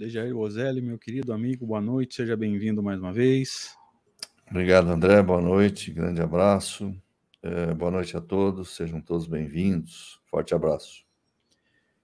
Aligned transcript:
Dejair 0.00 0.34
Ozelli, 0.34 0.80
meu 0.80 0.98
querido 0.98 1.30
amigo, 1.30 1.66
boa 1.66 1.80
noite, 1.82 2.14
seja 2.14 2.34
bem-vindo 2.34 2.82
mais 2.82 2.98
uma 2.98 3.12
vez. 3.12 3.76
Obrigado, 4.48 4.88
André, 4.88 5.22
boa 5.22 5.42
noite, 5.42 5.90
grande 5.90 6.22
abraço. 6.22 6.96
É, 7.42 7.74
boa 7.74 7.90
noite 7.90 8.16
a 8.16 8.20
todos, 8.22 8.70
sejam 8.70 8.98
todos 8.98 9.26
bem-vindos. 9.26 10.18
Forte 10.30 10.54
abraço. 10.54 11.04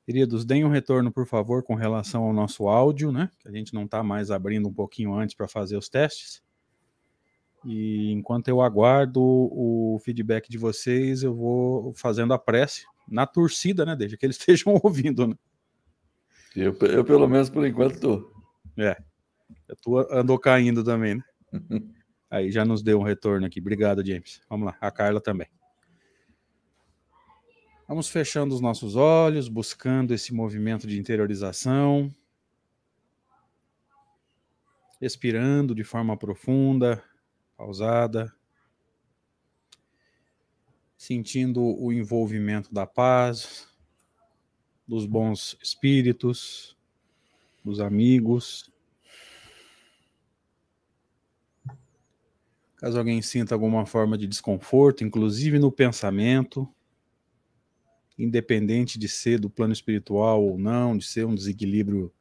Queridos, 0.04 0.44
deem 0.44 0.62
um 0.62 0.68
retorno, 0.68 1.10
por 1.10 1.26
favor, 1.26 1.62
com 1.62 1.74
relação 1.74 2.24
ao 2.24 2.34
nosso 2.34 2.68
áudio, 2.68 3.10
né? 3.10 3.30
Que 3.38 3.48
a 3.48 3.50
gente 3.50 3.72
não 3.72 3.84
está 3.84 4.02
mais 4.02 4.30
abrindo 4.30 4.68
um 4.68 4.74
pouquinho 4.74 5.14
antes 5.14 5.34
para 5.34 5.48
fazer 5.48 5.78
os 5.78 5.88
testes. 5.88 6.42
E 7.64 8.12
enquanto 8.12 8.48
eu 8.48 8.60
aguardo 8.60 9.22
o 9.22 9.98
feedback 10.04 10.50
de 10.50 10.58
vocês, 10.58 11.22
eu 11.22 11.34
vou 11.34 11.94
fazendo 11.94 12.34
a 12.34 12.38
prece 12.38 12.84
na 13.08 13.26
torcida, 13.26 13.86
né? 13.86 13.96
Desde 13.96 14.18
que 14.18 14.26
eles 14.26 14.36
estejam 14.38 14.78
ouvindo, 14.84 15.28
né? 15.28 15.34
Eu, 16.56 16.76
eu 16.88 17.04
pelo 17.04 17.28
menos, 17.28 17.50
por 17.50 17.66
enquanto, 17.66 17.94
estou. 17.94 18.32
É. 18.78 18.96
Tu 19.82 19.98
andou 20.10 20.38
caindo 20.38 20.82
também, 20.82 21.16
né? 21.16 21.22
Aí 22.30 22.50
já 22.50 22.64
nos 22.64 22.82
deu 22.82 22.98
um 22.98 23.02
retorno 23.02 23.46
aqui. 23.46 23.60
Obrigado, 23.60 24.04
James. 24.04 24.40
Vamos 24.48 24.66
lá. 24.66 24.76
A 24.80 24.90
Carla 24.90 25.20
também. 25.20 25.48
Vamos 27.86 28.08
fechando 28.08 28.54
os 28.54 28.60
nossos 28.60 28.96
olhos, 28.96 29.48
buscando 29.48 30.12
esse 30.12 30.34
movimento 30.34 30.86
de 30.86 30.98
interiorização. 30.98 32.12
Expirando 35.00 35.74
de 35.74 35.84
forma 35.84 36.16
profunda, 36.16 37.04
pausada, 37.56 38.34
sentindo 40.96 41.62
o 41.62 41.92
envolvimento 41.92 42.72
da 42.72 42.86
paz, 42.86 43.68
dos 44.86 45.04
bons 45.04 45.58
espíritos, 45.62 46.76
dos 47.64 47.80
amigos. 47.80 48.70
Caso 52.76 52.98
alguém 52.98 53.20
sinta 53.22 53.54
alguma 53.54 53.86
forma 53.86 54.16
de 54.16 54.26
desconforto, 54.26 55.02
inclusive 55.02 55.58
no 55.58 55.72
pensamento, 55.72 56.68
independente 58.18 58.98
de 58.98 59.08
ser 59.08 59.40
do 59.40 59.50
plano 59.50 59.72
espiritual 59.72 60.44
ou 60.44 60.58
não, 60.58 60.96
de 60.96 61.06
ser 61.06 61.26
um 61.26 61.34
desequilíbrio 61.34 62.12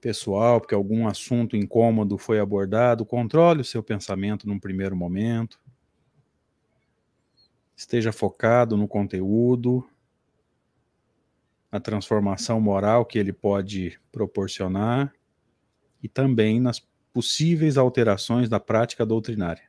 pessoal, 0.00 0.60
porque 0.60 0.74
algum 0.74 1.06
assunto 1.06 1.56
incômodo 1.56 2.18
foi 2.18 2.38
abordado, 2.38 3.04
controle 3.04 3.60
o 3.60 3.64
seu 3.64 3.82
pensamento 3.82 4.46
num 4.46 4.58
primeiro 4.58 4.96
momento. 4.96 5.60
Esteja 7.76 8.12
focado 8.12 8.76
no 8.76 8.88
conteúdo, 8.88 9.86
na 11.76 11.80
transformação 11.80 12.58
moral 12.58 13.04
que 13.04 13.18
ele 13.18 13.34
pode 13.34 13.98
proporcionar 14.10 15.12
e 16.02 16.08
também 16.08 16.58
nas 16.58 16.82
possíveis 17.12 17.76
alterações 17.76 18.48
da 18.48 18.58
prática 18.58 19.04
doutrinária. 19.04 19.62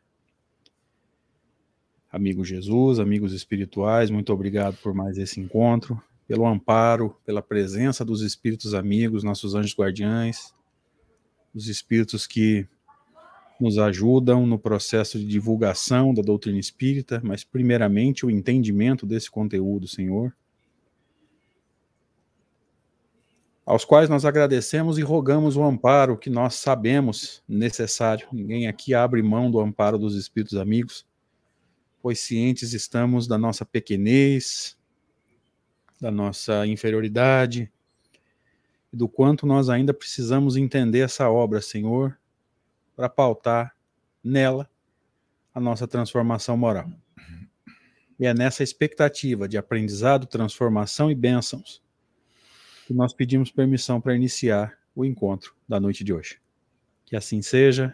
Amigo 2.09 2.45
Jesus, 2.45 2.97
amigos 2.97 3.33
espirituais, 3.33 4.09
muito 4.09 4.31
obrigado 4.31 4.77
por 4.77 4.93
mais 4.93 5.17
esse 5.17 5.41
encontro 5.41 6.01
pelo 6.25 6.45
amparo, 6.45 7.15
pela 7.25 7.41
presença 7.41 8.05
dos 8.05 8.21
espíritos 8.21 8.73
amigos, 8.73 9.23
nossos 9.23 9.53
anjos 9.53 9.75
guardiães, 9.77 10.53
os 11.53 11.67
espíritos 11.67 12.25
que 12.25 12.67
nos 13.59 13.77
ajudam 13.77 14.45
no 14.45 14.59
processo 14.59 15.17
de 15.19 15.25
divulgação 15.25 16.13
da 16.13 16.21
doutrina 16.21 16.59
espírita, 16.59 17.21
mas 17.23 17.43
primeiramente 17.43 18.25
o 18.25 18.29
entendimento 18.29 19.05
desse 19.05 19.29
conteúdo, 19.31 19.87
Senhor. 19.87 20.33
Aos 23.67 23.83
quais 23.83 24.07
nós 24.07 24.23
agradecemos 24.23 24.97
e 24.97 25.01
rogamos 25.01 25.57
o 25.57 25.63
amparo 25.63 26.17
que 26.17 26.29
nós 26.29 26.55
sabemos 26.55 27.43
necessário. 27.45 28.25
Ninguém 28.31 28.65
aqui 28.65 28.93
abre 28.93 29.21
mão 29.21 29.51
do 29.51 29.59
amparo 29.59 29.97
dos 29.97 30.15
espíritos 30.15 30.57
amigos, 30.57 31.05
pois 32.01 32.17
cientes 32.21 32.71
estamos 32.71 33.27
da 33.27 33.37
nossa 33.37 33.65
pequenez, 33.65 34.77
da 35.99 36.09
nossa 36.09 36.65
inferioridade, 36.65 37.69
do 38.91 39.09
quanto 39.09 39.45
nós 39.45 39.67
ainda 39.67 39.93
precisamos 39.93 40.55
entender 40.55 40.99
essa 40.99 41.29
obra, 41.29 41.61
Senhor, 41.61 42.17
para 42.95 43.09
pautar 43.09 43.75
nela 44.23 44.69
a 45.53 45.59
nossa 45.59 45.85
transformação 45.85 46.55
moral. 46.55 46.89
E 48.17 48.25
é 48.25 48.33
nessa 48.33 48.63
expectativa 48.63 49.45
de 49.45 49.57
aprendizado, 49.57 50.25
transformação 50.25 51.11
e 51.11 51.15
bênçãos 51.15 51.85
que 52.87 52.93
nós 52.93 53.13
pedimos 53.13 53.51
permissão 53.51 53.99
para 53.99 54.15
iniciar 54.15 54.77
o 54.95 55.03
encontro 55.03 55.53
da 55.67 55.77
noite 55.77 56.05
de 56.05 56.13
hoje. 56.13 56.39
Que 57.03 57.17
assim 57.17 57.41
seja. 57.41 57.93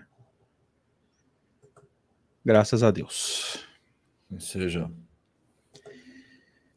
Graças 2.46 2.84
a 2.84 2.92
Deus. 2.92 3.66
Que 4.30 4.40
seja. 4.40 4.92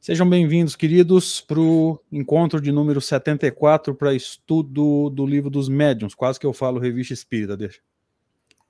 Sejam 0.00 0.26
bem-vindos, 0.26 0.74
queridos, 0.74 1.42
para 1.42 1.60
o 1.60 2.00
encontro 2.10 2.58
de 2.58 2.72
número 2.72 3.02
74 3.02 3.94
para 3.94 4.14
estudo 4.14 5.10
do 5.10 5.26
livro 5.26 5.50
dos 5.50 5.68
médiuns. 5.68 6.14
Quase 6.14 6.40
que 6.40 6.46
eu 6.46 6.54
falo 6.54 6.80
revista 6.80 7.12
espírita, 7.12 7.54
deixa. 7.54 7.80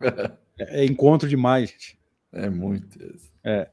é, 0.59 0.83
é 0.83 0.85
encontro 0.85 1.29
demais, 1.29 1.71
gente. 1.71 1.97
É 2.33 2.51
muito. 2.51 2.99
É. 3.45 3.71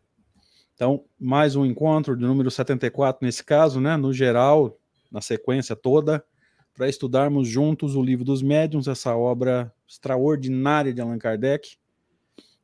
Então, 0.75 1.03
mais 1.19 1.55
um 1.55 1.65
encontro 1.65 2.15
de 2.15 2.21
número 2.21 2.51
74 2.51 3.25
nesse 3.25 3.43
caso, 3.43 3.81
né? 3.81 3.97
No 3.97 4.13
geral, 4.13 4.79
na 5.13 5.21
sequência 5.21 5.75
toda, 5.75 6.25
para 6.73 6.89
estudarmos 6.89 7.47
juntos 7.47 7.95
o 7.95 8.01
livro 8.01 8.25
dos 8.25 8.41
médiuns, 8.41 8.87
essa 8.87 9.15
obra 9.15 9.71
extraordinária 9.87 10.91
de 10.91 10.99
Allan 10.99 11.19
Kardec, 11.19 11.77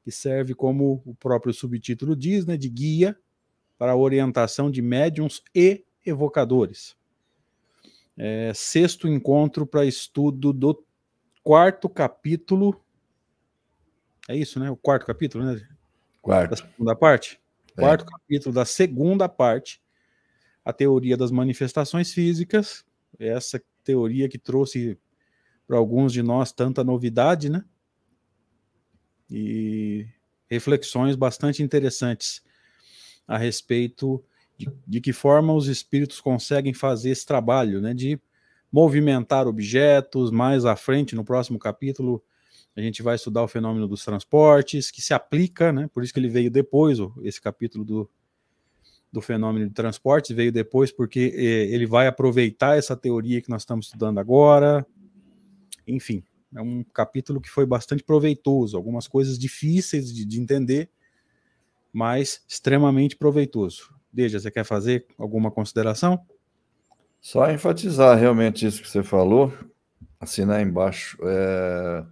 que 0.03 0.11
serve 0.11 0.55
como 0.55 1.03
o 1.05 1.13
próprio 1.13 1.53
subtítulo 1.53 2.15
diz, 2.15 2.45
né, 2.45 2.57
de 2.57 2.67
guia 2.67 3.15
para 3.77 3.91
a 3.91 3.95
orientação 3.95 4.71
de 4.71 4.81
médiums 4.81 5.43
e 5.53 5.85
evocadores. 6.03 6.97
É, 8.17 8.51
sexto 8.53 9.07
encontro 9.07 9.65
para 9.65 9.85
estudo 9.85 10.51
do 10.51 10.83
quarto 11.43 11.87
capítulo. 11.87 12.83
É 14.27 14.35
isso, 14.35 14.59
né? 14.59 14.69
O 14.69 14.75
quarto 14.75 15.05
capítulo, 15.05 15.45
né? 15.45 15.65
Quarto. 16.21 16.49
Da 16.51 16.57
segunda 16.57 16.95
parte? 16.95 17.39
É. 17.77 17.81
Quarto 17.81 18.05
capítulo 18.05 18.53
da 18.53 18.65
segunda 18.65 19.29
parte, 19.29 19.81
a 20.69 20.73
teoria 20.73 21.17
das 21.17 21.31
manifestações 21.31 22.13
físicas. 22.13 22.85
Essa 23.17 23.61
teoria 23.83 24.29
que 24.29 24.37
trouxe 24.37 24.97
para 25.67 25.77
alguns 25.77 26.13
de 26.13 26.21
nós 26.21 26.51
tanta 26.51 26.83
novidade, 26.83 27.49
né? 27.49 27.65
E 29.29 30.07
reflexões 30.49 31.15
bastante 31.15 31.61
interessantes 31.61 32.41
a 33.27 33.37
respeito 33.37 34.23
de, 34.57 34.67
de 34.87 35.01
que 35.01 35.13
forma 35.13 35.53
os 35.53 35.67
espíritos 35.67 36.19
conseguem 36.19 36.73
fazer 36.73 37.11
esse 37.11 37.25
trabalho, 37.25 37.79
né, 37.79 37.93
de 37.93 38.19
movimentar 38.71 39.47
objetos. 39.47 40.31
Mais 40.31 40.65
à 40.65 40.75
frente, 40.75 41.15
no 41.15 41.23
próximo 41.23 41.59
capítulo, 41.59 42.23
a 42.75 42.81
gente 42.81 43.03
vai 43.03 43.15
estudar 43.15 43.43
o 43.43 43.47
fenômeno 43.47 43.87
dos 43.87 44.03
transportes, 44.03 44.89
que 44.89 45.01
se 45.01 45.13
aplica, 45.13 45.71
né, 45.71 45.87
por 45.93 46.03
isso 46.03 46.11
que 46.13 46.19
ele 46.19 46.29
veio 46.29 46.49
depois, 46.49 46.97
esse 47.21 47.39
capítulo 47.39 47.85
do, 47.85 48.09
do 49.11 49.21
fenômeno 49.21 49.67
de 49.67 49.73
transportes 49.73 50.35
veio 50.35 50.51
depois, 50.51 50.91
porque 50.91 51.33
eh, 51.35 51.73
ele 51.73 51.85
vai 51.85 52.07
aproveitar 52.07 52.77
essa 52.77 52.95
teoria 52.95 53.41
que 53.41 53.49
nós 53.49 53.63
estamos 53.63 53.87
estudando 53.87 54.19
agora. 54.19 54.85
Enfim, 55.87 56.23
é 56.55 56.61
um 56.61 56.83
capítulo 56.93 57.41
que 57.41 57.49
foi 57.49 57.65
bastante 57.65 58.03
proveitoso, 58.03 58.77
algumas 58.77 59.07
coisas 59.07 59.37
difíceis 59.37 60.13
de, 60.13 60.25
de 60.25 60.39
entender, 60.39 60.89
mas 61.91 62.43
extremamente 62.47 63.15
proveitoso. 63.15 63.93
Deja, 64.11 64.39
você 64.39 64.51
quer 64.51 64.63
fazer 64.63 65.05
alguma 65.17 65.51
consideração? 65.51 66.19
Só 67.21 67.51
enfatizar 67.51 68.17
realmente 68.17 68.65
isso 68.65 68.81
que 68.81 68.89
você 68.89 69.03
falou, 69.03 69.53
assinar 70.19 70.61
embaixo. 70.61 71.17
É, 71.23 72.05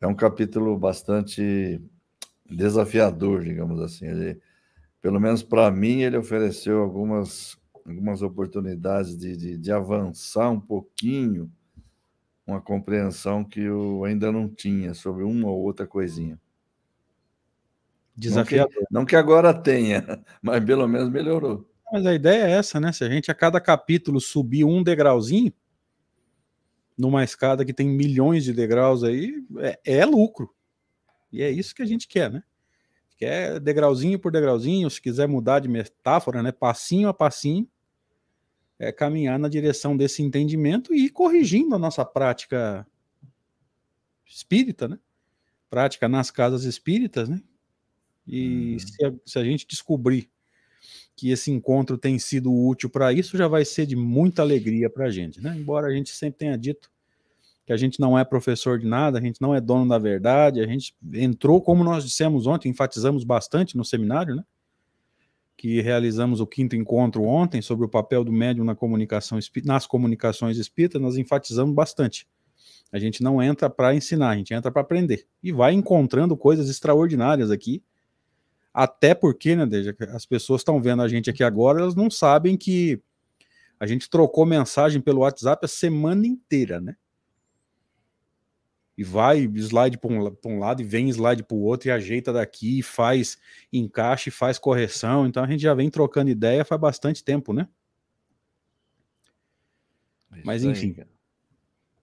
é 0.00 0.06
um 0.06 0.14
capítulo 0.14 0.76
bastante 0.78 1.80
desafiador, 2.48 3.44
digamos 3.44 3.80
assim. 3.80 4.06
Ele, 4.06 4.40
pelo 5.06 5.20
menos 5.20 5.40
para 5.40 5.70
mim, 5.70 6.02
ele 6.02 6.16
ofereceu 6.16 6.80
algumas, 6.82 7.56
algumas 7.86 8.22
oportunidades 8.22 9.16
de, 9.16 9.36
de, 9.36 9.56
de 9.56 9.70
avançar 9.70 10.50
um 10.50 10.58
pouquinho 10.58 11.48
uma 12.44 12.60
compreensão 12.60 13.44
que 13.44 13.60
eu 13.60 14.02
ainda 14.04 14.32
não 14.32 14.48
tinha 14.48 14.94
sobre 14.94 15.22
uma 15.22 15.48
ou 15.48 15.62
outra 15.62 15.86
coisinha. 15.86 16.36
Desafiador. 18.16 18.74
Não 18.74 18.80
que, 18.80 18.94
não 18.94 19.06
que 19.06 19.14
agora 19.14 19.54
tenha, 19.54 20.04
mas 20.42 20.64
pelo 20.64 20.88
menos 20.88 21.08
melhorou. 21.08 21.70
Mas 21.92 22.04
a 22.04 22.12
ideia 22.12 22.42
é 22.42 22.50
essa, 22.50 22.80
né? 22.80 22.90
Se 22.90 23.04
a 23.04 23.08
gente 23.08 23.30
a 23.30 23.34
cada 23.34 23.60
capítulo 23.60 24.20
subir 24.20 24.64
um 24.64 24.82
degrauzinho, 24.82 25.52
numa 26.98 27.22
escada 27.22 27.64
que 27.64 27.72
tem 27.72 27.88
milhões 27.88 28.42
de 28.42 28.52
degraus 28.52 29.04
aí, 29.04 29.40
é, 29.58 29.78
é 29.84 30.04
lucro. 30.04 30.52
E 31.30 31.44
é 31.44 31.48
isso 31.48 31.76
que 31.76 31.82
a 31.82 31.86
gente 31.86 32.08
quer, 32.08 32.28
né? 32.28 32.42
Quer 33.16 33.58
degrauzinho 33.58 34.18
por 34.18 34.30
degrauzinho, 34.30 34.90
se 34.90 35.00
quiser 35.00 35.26
mudar 35.26 35.60
de 35.60 35.68
metáfora, 35.68 36.42
né? 36.42 36.52
Passinho 36.52 37.08
a 37.08 37.14
passinho, 37.14 37.66
é, 38.78 38.92
caminhar 38.92 39.38
na 39.38 39.48
direção 39.48 39.96
desse 39.96 40.22
entendimento 40.22 40.94
e 40.94 41.06
ir 41.06 41.10
corrigindo 41.10 41.74
a 41.74 41.78
nossa 41.78 42.04
prática 42.04 42.86
espírita, 44.26 44.86
né? 44.86 44.98
Prática 45.70 46.08
nas 46.08 46.30
casas 46.30 46.64
espíritas, 46.64 47.28
né? 47.28 47.40
E 48.26 48.72
uhum. 48.72 48.78
se, 48.78 49.04
a, 49.04 49.12
se 49.24 49.38
a 49.38 49.44
gente 49.44 49.66
descobrir 49.66 50.30
que 51.14 51.30
esse 51.30 51.50
encontro 51.50 51.96
tem 51.96 52.18
sido 52.18 52.52
útil 52.52 52.90
para 52.90 53.12
isso, 53.12 53.38
já 53.38 53.48
vai 53.48 53.64
ser 53.64 53.86
de 53.86 53.96
muita 53.96 54.42
alegria 54.42 54.90
para 54.90 55.06
a 55.06 55.10
gente, 55.10 55.40
né? 55.40 55.56
Embora 55.56 55.86
a 55.86 55.90
gente 55.90 56.10
sempre 56.10 56.40
tenha 56.40 56.58
dito 56.58 56.90
que 57.66 57.72
a 57.72 57.76
gente 57.76 57.98
não 57.98 58.16
é 58.16 58.24
professor 58.24 58.78
de 58.78 58.86
nada, 58.86 59.18
a 59.18 59.20
gente 59.20 59.42
não 59.42 59.52
é 59.52 59.60
dono 59.60 59.88
da 59.88 59.98
verdade, 59.98 60.60
a 60.60 60.66
gente 60.66 60.94
entrou, 61.12 61.60
como 61.60 61.82
nós 61.82 62.04
dissemos 62.04 62.46
ontem, 62.46 62.68
enfatizamos 62.68 63.24
bastante 63.24 63.76
no 63.76 63.84
seminário, 63.84 64.36
né? 64.36 64.44
Que 65.56 65.80
realizamos 65.80 66.40
o 66.40 66.46
quinto 66.46 66.76
encontro 66.76 67.24
ontem 67.24 67.60
sobre 67.60 67.84
o 67.84 67.88
papel 67.88 68.22
do 68.22 68.32
médium 68.32 68.64
na 68.64 68.76
comunicação 68.76 69.36
nas 69.64 69.84
comunicações 69.84 70.58
espíritas, 70.58 71.02
nós 71.02 71.16
enfatizamos 71.16 71.74
bastante. 71.74 72.28
A 72.92 73.00
gente 73.00 73.20
não 73.20 73.42
entra 73.42 73.68
para 73.68 73.92
ensinar, 73.92 74.30
a 74.30 74.36
gente 74.36 74.54
entra 74.54 74.70
para 74.70 74.82
aprender. 74.82 75.26
E 75.42 75.50
vai 75.50 75.72
encontrando 75.72 76.36
coisas 76.36 76.70
extraordinárias 76.70 77.50
aqui. 77.50 77.82
Até 78.72 79.12
porque, 79.12 79.56
né, 79.56 79.66
Deja, 79.66 79.96
as 80.12 80.24
pessoas 80.24 80.60
estão 80.60 80.80
vendo 80.80 81.02
a 81.02 81.08
gente 81.08 81.28
aqui 81.28 81.42
agora, 81.42 81.80
elas 81.80 81.96
não 81.96 82.08
sabem 82.10 82.56
que 82.56 83.02
a 83.80 83.86
gente 83.86 84.08
trocou 84.08 84.46
mensagem 84.46 85.00
pelo 85.00 85.22
WhatsApp 85.22 85.64
a 85.64 85.68
semana 85.68 86.26
inteira, 86.28 86.80
né? 86.80 86.94
E 88.96 89.04
vai 89.04 89.40
slide 89.54 89.98
para 89.98 90.10
um, 90.10 90.36
um, 90.46 90.58
lado 90.58 90.80
e 90.80 90.84
vem 90.84 91.08
slide 91.10 91.42
para 91.42 91.54
o 91.54 91.60
outro 91.60 91.88
e 91.88 91.90
ajeita 91.90 92.32
daqui, 92.32 92.82
faz 92.82 93.38
encaixe, 93.72 94.30
faz 94.30 94.58
correção. 94.58 95.26
Então 95.26 95.44
a 95.44 95.46
gente 95.46 95.60
já 95.60 95.74
vem 95.74 95.90
trocando 95.90 96.30
ideia 96.30 96.64
faz 96.64 96.80
bastante 96.80 97.22
tempo, 97.22 97.52
né? 97.52 97.68
Isso 100.32 100.42
Mas 100.44 100.64
enfim, 100.64 100.94
aí, 100.98 101.06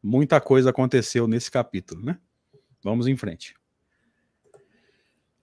muita 0.02 0.40
coisa 0.40 0.70
aconteceu 0.70 1.28
nesse 1.28 1.50
capítulo, 1.50 2.04
né? 2.04 2.18
Vamos 2.84 3.08
em 3.08 3.16
frente. 3.16 3.56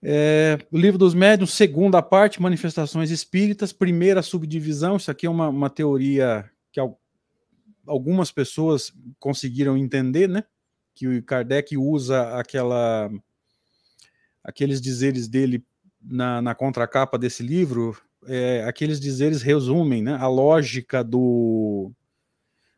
É, 0.03 0.57
o 0.71 0.77
livro 0.77 0.97
dos 0.97 1.13
médiuns, 1.13 1.53
segunda 1.53 2.01
parte, 2.01 2.41
manifestações 2.41 3.11
espíritas, 3.11 3.71
primeira 3.71 4.21
subdivisão. 4.21 4.97
Isso 4.97 5.11
aqui 5.11 5.27
é 5.27 5.29
uma, 5.29 5.47
uma 5.49 5.69
teoria 5.69 6.49
que 6.71 6.79
algumas 7.85 8.31
pessoas 8.31 8.93
conseguiram 9.19 9.77
entender, 9.77 10.27
né? 10.27 10.43
Que 10.93 11.07
o 11.07 11.23
Kardec 11.23 11.77
usa 11.77 12.37
aquela 12.37 13.09
aqueles 14.43 14.81
dizeres 14.81 15.27
dele 15.27 15.63
na, 16.01 16.41
na 16.41 16.55
contracapa 16.55 17.17
desse 17.17 17.43
livro, 17.43 17.95
é, 18.27 18.63
aqueles 18.67 18.99
dizeres 18.99 19.41
resumem 19.41 20.01
né, 20.01 20.15
a 20.15 20.27
lógica 20.27 21.03
do 21.03 21.91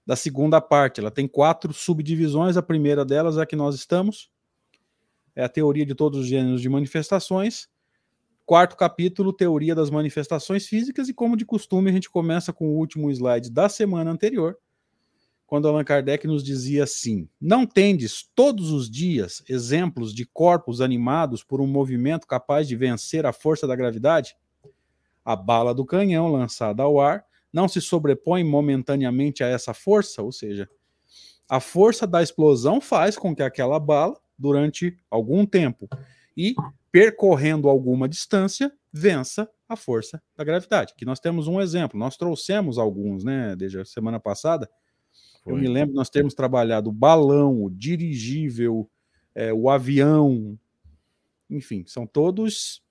da 0.06 0.16
segunda 0.16 0.60
parte. 0.60 1.00
Ela 1.00 1.12
tem 1.12 1.28
quatro 1.28 1.74
subdivisões. 1.74 2.58
A 2.58 2.62
primeira 2.62 3.06
delas 3.06 3.38
é 3.38 3.42
a 3.42 3.46
que 3.46 3.56
nós 3.56 3.76
estamos, 3.76 4.30
é 5.36 5.44
a 5.44 5.50
teoria 5.50 5.86
de 5.86 5.96
todos 5.96 6.20
os 6.20 6.28
gêneros 6.28 6.62
de 6.62 6.70
manifestações. 6.70 7.70
Quarto 8.46 8.76
capítulo, 8.76 9.32
teoria 9.32 9.74
das 9.74 9.90
manifestações 9.90 10.68
físicas, 10.68 11.08
e 11.08 11.14
como 11.14 11.38
de 11.38 11.46
costume, 11.46 11.90
a 11.90 11.94
gente 11.94 12.10
começa 12.10 12.52
com 12.52 12.68
o 12.68 12.78
último 12.78 13.10
slide 13.10 13.50
da 13.50 13.70
semana 13.70 14.12
anterior, 14.12 14.58
quando 15.54 15.68
Allan 15.68 15.84
Kardec 15.84 16.26
nos 16.26 16.44
dizia 16.44 16.84
assim: 16.84 17.30
Não 17.40 17.64
tendes 17.64 18.28
todos 18.34 18.72
os 18.72 18.90
dias 18.90 19.44
exemplos 19.48 20.12
de 20.12 20.26
corpos 20.26 20.82
animados 20.82 21.44
por 21.44 21.62
um 21.62 21.68
movimento 21.68 22.26
capaz 22.26 22.68
de 22.68 22.76
vencer 22.76 23.24
a 23.24 23.32
força 23.32 23.68
da 23.68 23.76
gravidade? 23.76 24.36
A 25.24 25.36
bala 25.36 25.72
do 25.72 25.86
canhão 25.86 26.28
lançada 26.32 26.82
ao 26.82 27.00
ar 27.00 27.24
não 27.54 27.68
se 27.68 27.80
sobrepõe 27.80 28.44
momentaneamente 28.44 29.44
a 29.44 29.48
essa 29.48 29.76
força, 29.76 30.24
ou 30.24 30.32
seja, 30.32 30.68
a 31.48 31.60
força 31.60 32.08
da 32.08 32.24
explosão 32.24 32.82
faz 32.82 33.16
com 33.16 33.36
que 33.36 33.44
aquela 33.44 33.80
bala, 33.80 34.20
durante 34.36 34.98
algum 35.08 35.46
tempo 35.46 35.88
e 36.36 36.56
percorrendo 36.92 37.70
alguma 37.70 38.10
distância, 38.10 38.74
vença 38.92 39.48
a 39.70 39.76
força 39.76 40.20
da 40.36 40.44
gravidade. 40.44 40.96
Que 40.98 41.06
nós 41.06 41.20
temos 41.20 41.48
um 41.48 41.62
exemplo, 41.62 42.00
nós 42.00 42.18
trouxemos 42.18 42.80
alguns, 42.80 43.24
né, 43.24 43.56
desde 43.56 43.82
a 43.82 43.86
semana 43.86 44.20
passada 44.20 44.68
foi. 45.44 45.54
Eu 45.54 45.58
me 45.58 45.68
lembro 45.68 45.94
nós 45.94 46.10
termos 46.10 46.34
trabalhado 46.34 46.90
o 46.90 46.94
balão, 46.94 47.64
o 47.64 47.70
dirigível, 47.70 48.90
é, 49.36 49.54
o 49.54 49.70
avião, 49.70 50.58
enfim, 51.50 51.84
são 51.86 52.08
todos. 52.08 52.82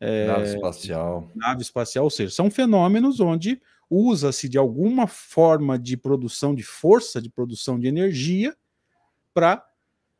É, 0.00 0.26
nave 0.26 0.54
espacial. 0.54 1.30
Nave 1.34 1.62
espacial, 1.62 2.04
ou 2.04 2.10
seja, 2.10 2.34
são 2.34 2.50
fenômenos 2.50 3.20
onde 3.20 3.60
usa-se 3.88 4.48
de 4.48 4.56
alguma 4.56 5.06
forma 5.06 5.78
de 5.78 5.96
produção 5.96 6.54
de 6.54 6.62
força, 6.62 7.20
de 7.20 7.28
produção 7.28 7.78
de 7.78 7.86
energia, 7.86 8.56
para 9.34 9.64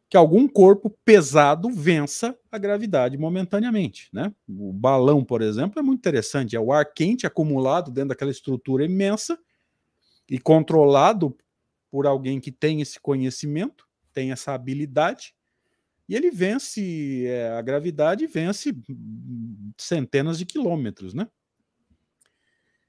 que 0.09 0.17
algum 0.17 0.49
corpo 0.49 0.91
pesado 1.05 1.71
vença 1.71 2.37
a 2.51 2.59
gravidade 2.59 3.17
momentaneamente. 3.17 4.09
Né? 4.13 4.35
O 4.49 4.73
balão, 4.73 5.25
por 5.25 5.41
exemplo, 5.41 5.79
é 5.79 5.83
muito 5.83 6.01
interessante. 6.01 6.57
É 6.57 6.61
o 6.61 6.73
ar 6.73 6.85
quente 6.93 7.29
acumulado 7.29 7.93
dentro 7.93 8.09
daquela 8.09 8.33
estrutura 8.33 8.85
imensa 8.85 9.39
e 10.31 10.39
controlado 10.39 11.37
por 11.91 12.07
alguém 12.07 12.41
que 12.41 12.53
tem 12.53 12.81
esse 12.81 13.01
conhecimento, 13.01 13.85
tem 14.13 14.31
essa 14.31 14.55
habilidade, 14.55 15.35
e 16.09 16.15
ele 16.15 16.31
vence 16.31 17.27
é, 17.27 17.51
a 17.51 17.61
gravidade, 17.61 18.27
vence 18.27 18.73
centenas 19.77 20.39
de 20.39 20.47
quilômetros, 20.47 21.13
né? 21.13 21.29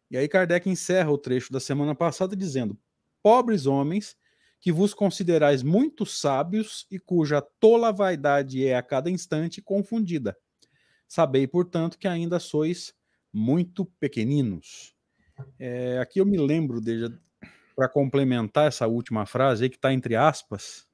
E 0.09 0.17
aí 0.17 0.27
Kardec 0.27 0.69
encerra 0.69 1.11
o 1.11 1.17
trecho 1.17 1.51
da 1.51 1.59
semana 1.59 1.95
passada 1.95 2.35
dizendo: 2.35 2.77
Pobres 3.23 3.65
homens, 3.65 4.15
que 4.59 4.71
vos 4.71 4.93
considerais 4.93 5.63
muito 5.63 6.05
sábios 6.05 6.85
e 6.91 6.99
cuja 6.99 7.41
tola 7.41 7.91
vaidade 7.91 8.65
é 8.65 8.75
a 8.75 8.83
cada 8.83 9.09
instante 9.09 9.61
confundida. 9.61 10.37
Sabei, 11.07 11.47
portanto, 11.47 11.97
que 11.97 12.07
ainda 12.07 12.39
sois 12.39 12.93
muito 13.31 13.85
pequeninos. 13.99 14.95
É, 15.57 15.99
aqui 15.99 16.19
eu 16.19 16.25
me 16.25 16.37
lembro 16.37 16.81
de, 16.81 17.07
para 17.75 17.89
complementar 17.89 18.67
essa 18.67 18.87
última 18.87 19.25
frase 19.25 19.63
aí, 19.63 19.69
que 19.69 19.75
está 19.75 19.93
entre 19.93 20.15
aspas. 20.15 20.87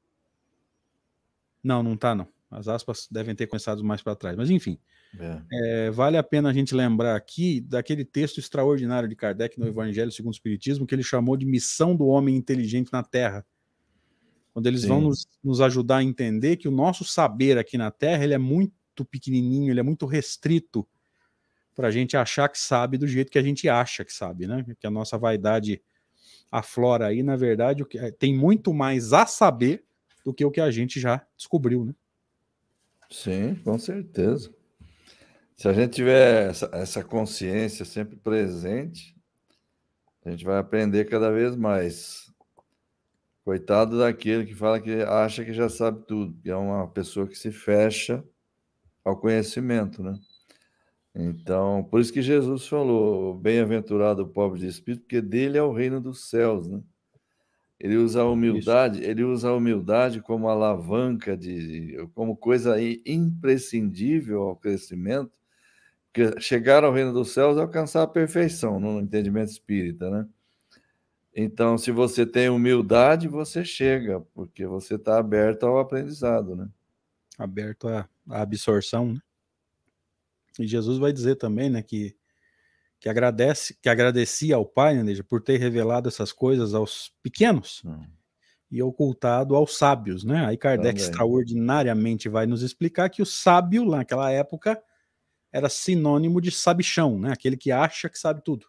Não, 1.64 1.84
não 1.84 1.94
está, 1.94 2.16
não. 2.16 2.28
As 2.50 2.68
aspas 2.68 3.08
devem 3.12 3.36
ter 3.36 3.48
começado 3.48 3.84
mais 3.84 4.02
para 4.02 4.16
trás. 4.16 4.38
Mas, 4.38 4.50
enfim, 4.50 4.80
é. 5.20 5.42
É, 5.52 5.92
vale 5.92 6.18
a 6.18 6.24
pena 6.24 6.50
a 6.50 6.54
gente 6.54 6.76
lembrar 6.76 7.16
aqui 7.16 7.62
daquele 7.62 8.04
texto 8.04 8.40
extraordinário 8.40 9.08
de 9.08 9.16
Kardec 9.16 9.60
no 9.60 9.68
Evangelho 9.68 10.12
segundo 10.12 10.34
o 10.34 10.36
Espiritismo, 10.36 10.86
que 10.86 10.94
ele 10.94 11.04
chamou 11.04 11.38
de 11.38 11.46
missão 11.46 11.96
do 11.96 12.08
homem 12.08 12.36
inteligente 12.36 12.92
na 12.92 13.04
Terra. 13.04 13.46
Quando 14.54 14.68
eles 14.68 14.82
Sim. 14.82 14.88
vão 14.88 15.02
nos, 15.02 15.28
nos, 15.44 15.62
ajudar 15.62 15.98
a 15.98 16.04
entender 16.04 16.58
que 16.58 16.68
o 16.68 16.72
nosso 16.72 17.04
saber 17.04 17.58
aqui 17.58 17.78
na 17.78 17.92
Terra 17.92 18.24
ele 18.24 18.34
é 18.34 18.40
muito 18.40 19.06
pequenininho, 19.06 19.72
ele 19.72 19.80
é 19.80 19.84
muito 19.84 20.06
restrito 20.06 20.88
para 21.76 21.90
a 21.90 21.92
gente 21.92 22.18
achar 22.18 22.50
que 22.50 22.60
sabe 22.60 22.98
do 22.98 23.08
jeito 23.08 23.32
que 23.32 23.38
a 23.38 23.44
gente 23.44 23.70
acha 23.70 24.04
que 24.04 24.12
sabe, 24.12 24.48
né? 24.48 24.66
Que 24.80 24.88
a 24.88 24.92
nossa 24.92 25.16
vaidade 25.16 25.80
aflora 26.52 27.08
aí, 27.08 27.24
na 27.24 27.36
verdade, 27.36 27.86
é, 27.96 28.12
tem 28.12 28.36
muito 28.36 28.74
mais 28.74 29.14
a 29.14 29.26
saber 29.26 29.84
do 30.26 30.34
que 30.34 30.46
o 30.46 30.52
que 30.52 30.62
a 30.62 30.72
gente 30.72 31.00
já 31.00 31.26
descobriu, 31.38 31.86
né? 31.86 31.94
Sim, 33.10 33.56
com 33.64 33.78
certeza. 33.80 34.54
Se 35.56 35.68
a 35.68 35.74
gente 35.74 35.94
tiver 35.94 36.50
essa, 36.50 36.70
essa 36.74 37.04
consciência 37.04 37.84
sempre 37.86 38.16
presente, 38.16 39.16
a 40.24 40.30
gente 40.30 40.44
vai 40.46 40.58
aprender 40.58 41.06
cada 41.06 41.32
vez 41.32 41.56
mais. 41.56 42.28
Coitado 43.44 43.98
daquele 43.98 44.46
que 44.46 44.54
fala 44.54 44.82
que 44.82 45.02
acha 45.04 45.46
que 45.46 45.54
já 45.54 45.70
sabe 45.70 46.06
tudo, 46.06 46.38
que 46.42 46.50
é 46.50 46.56
uma 46.56 46.86
pessoa 46.90 47.26
que 47.26 47.36
se 47.38 47.50
fecha 47.50 48.22
ao 49.06 49.16
conhecimento, 49.16 50.04
né? 50.04 50.20
Então, 51.20 51.84
por 51.90 52.00
isso 52.00 52.14
que 52.14 52.22
Jesus 52.22 52.68
falou: 52.68 53.34
bem-aventurado 53.34 54.22
o 54.22 54.28
pobre 54.28 54.60
de 54.60 54.68
espírito, 54.68 55.02
porque 55.02 55.20
dele 55.20 55.58
é 55.58 55.64
o 55.64 55.74
reino 55.74 56.00
dos 56.00 56.30
céus, 56.30 56.68
né? 56.68 56.80
Ele 57.80 57.96
usa 57.98 58.22
a 58.22 58.30
humildade, 58.30 59.00
isso. 59.00 59.10
ele 59.10 59.24
usa 59.24 59.50
a 59.50 59.56
humildade 59.56 60.22
como 60.22 60.48
alavanca 60.48 61.36
de, 61.36 61.96
como 62.14 62.36
coisa 62.36 62.76
imprescindível 63.06 64.44
ao 64.44 64.56
crescimento, 64.56 65.32
que 66.14 66.40
chegar 66.40 66.84
ao 66.84 66.94
reino 66.94 67.14
dos 67.14 67.32
céus 67.32 67.58
é 67.58 67.62
alcançar 67.62 68.04
a 68.04 68.08
perfeição 68.08 68.80
no 68.80 69.00
entendimento 69.00 69.50
espírita, 69.50 70.10
né? 70.10 70.28
Então, 71.36 71.78
se 71.78 71.92
você 71.92 72.26
tem 72.26 72.50
humildade, 72.50 73.28
você 73.28 73.64
chega, 73.64 74.22
porque 74.34 74.66
você 74.66 74.96
está 74.96 75.20
aberto 75.20 75.66
ao 75.66 75.80
aprendizado, 75.80 76.56
né? 76.56 76.68
Aberto 77.38 77.88
à 77.88 78.08
absorção, 78.28 79.14
né? 79.14 79.22
E 80.60 80.68
Jesus 80.68 80.98
vai 80.98 81.12
dizer 81.12 81.36
também, 81.36 81.70
né, 81.70 81.82
que, 81.82 82.16
que 83.00 83.10
agradece, 83.10 83.78
que 83.82 83.90
agradecia 83.90 84.56
ao 84.56 84.66
Pai, 84.66 85.02
né, 85.02 85.14
por 85.28 85.42
ter 85.42 85.58
revelado 85.58 86.08
essas 86.08 86.32
coisas 86.32 86.74
aos 86.74 87.12
pequenos 87.22 87.82
hum. 87.86 88.06
e 88.72 88.82
ocultado 88.82 89.56
aos 89.56 89.78
sábios, 89.78 90.24
né? 90.24 90.46
Aí 90.46 90.58
Kardec 90.58 90.96
também. 90.96 91.04
extraordinariamente 91.04 92.30
vai 92.30 92.46
nos 92.46 92.62
explicar 92.62 93.10
que 93.10 93.22
o 93.22 93.26
sábio 93.26 93.86
naquela 93.86 94.32
época 94.32 94.82
era 95.52 95.70
sinônimo 95.70 96.42
de 96.42 96.52
sabichão, 96.52 97.20
né? 97.20 97.32
Aquele 97.32 97.58
que 97.58 97.72
acha 97.72 98.10
que 98.10 98.20
sabe 98.20 98.42
tudo. 98.44 98.68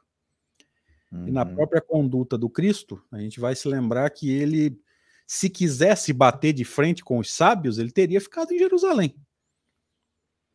Uhum. 1.12 1.28
E 1.28 1.30
na 1.30 1.44
uhum. 1.44 1.54
própria 1.54 1.80
conduta 1.80 2.36
do 2.36 2.48
Cristo, 2.48 3.02
a 3.10 3.18
gente 3.18 3.40
vai 3.40 3.54
se 3.54 3.66
lembrar 3.68 4.08
que 4.10 4.30
ele, 4.30 4.80
se 5.26 5.48
quisesse 5.48 6.12
bater 6.12 6.52
de 6.52 6.64
frente 6.64 7.02
com 7.02 7.18
os 7.18 7.32
sábios, 7.32 7.78
ele 7.78 7.90
teria 7.90 8.20
ficado 8.20 8.52
em 8.52 8.58
Jerusalém. 8.58 9.14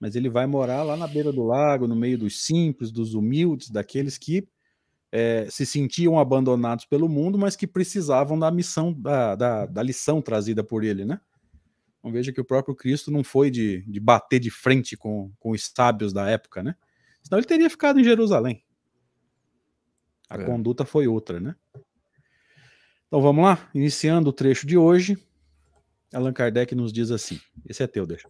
Mas 0.03 0.17
ele 0.17 0.27
vai 0.27 0.45
morar 0.45 0.83
lá 0.83 0.97
na 0.97 1.07
beira 1.07 1.31
do 1.31 1.43
lago, 1.43 1.87
no 1.87 1.95
meio 1.95 2.17
dos 2.17 2.43
simples, 2.43 2.91
dos 2.91 3.13
humildes, 3.13 3.69
daqueles 3.69 4.17
que 4.17 4.45
é, 5.09 5.47
se 5.49 5.65
sentiam 5.65 6.19
abandonados 6.19 6.83
pelo 6.83 7.07
mundo, 7.07 7.37
mas 7.37 7.55
que 7.55 7.65
precisavam 7.65 8.37
da 8.37 8.51
missão, 8.51 8.91
da, 8.91 9.33
da, 9.33 9.65
da 9.65 9.81
lição 9.81 10.21
trazida 10.21 10.61
por 10.61 10.83
ele, 10.83 11.05
né? 11.05 11.21
Então 11.97 12.11
veja 12.11 12.33
que 12.33 12.41
o 12.41 12.43
próprio 12.43 12.75
Cristo 12.75 13.11
não 13.11 13.23
foi 13.23 13.49
de, 13.49 13.81
de 13.83 13.97
bater 13.97 14.41
de 14.41 14.51
frente 14.51 14.97
com, 14.97 15.31
com 15.39 15.51
os 15.51 15.71
sábios 15.73 16.11
da 16.11 16.29
época, 16.29 16.61
né? 16.61 16.75
Senão 17.21 17.39
ele 17.39 17.47
teria 17.47 17.69
ficado 17.69 17.97
em 17.97 18.03
Jerusalém. 18.03 18.61
A 20.29 20.35
é. 20.35 20.43
conduta 20.43 20.83
foi 20.83 21.07
outra, 21.07 21.39
né? 21.39 21.55
Então 23.07 23.21
vamos 23.21 23.45
lá, 23.45 23.71
iniciando 23.73 24.31
o 24.31 24.33
trecho 24.33 24.67
de 24.67 24.77
hoje. 24.77 25.17
Allan 26.13 26.33
Kardec 26.33 26.75
nos 26.75 26.91
diz 26.91 27.09
assim: 27.09 27.39
esse 27.65 27.81
é 27.81 27.87
teu, 27.87 28.05
deixa. 28.05 28.27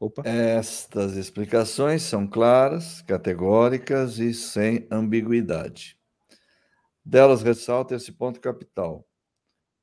Opa. 0.00 0.22
Estas 0.24 1.16
explicações 1.16 2.02
são 2.02 2.24
claras, 2.24 3.02
categóricas 3.02 4.20
e 4.20 4.32
sem 4.32 4.86
ambiguidade. 4.90 5.98
Delas 7.04 7.42
ressalta 7.42 7.96
esse 7.96 8.12
ponto 8.12 8.40
capital. 8.40 9.08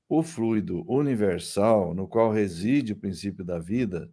O 0.08 0.24
fluido 0.24 0.90
universal, 0.90 1.94
no 1.94 2.08
qual 2.08 2.32
reside 2.32 2.94
o 2.94 2.96
princípio 2.96 3.44
da 3.44 3.60
vida, 3.60 4.10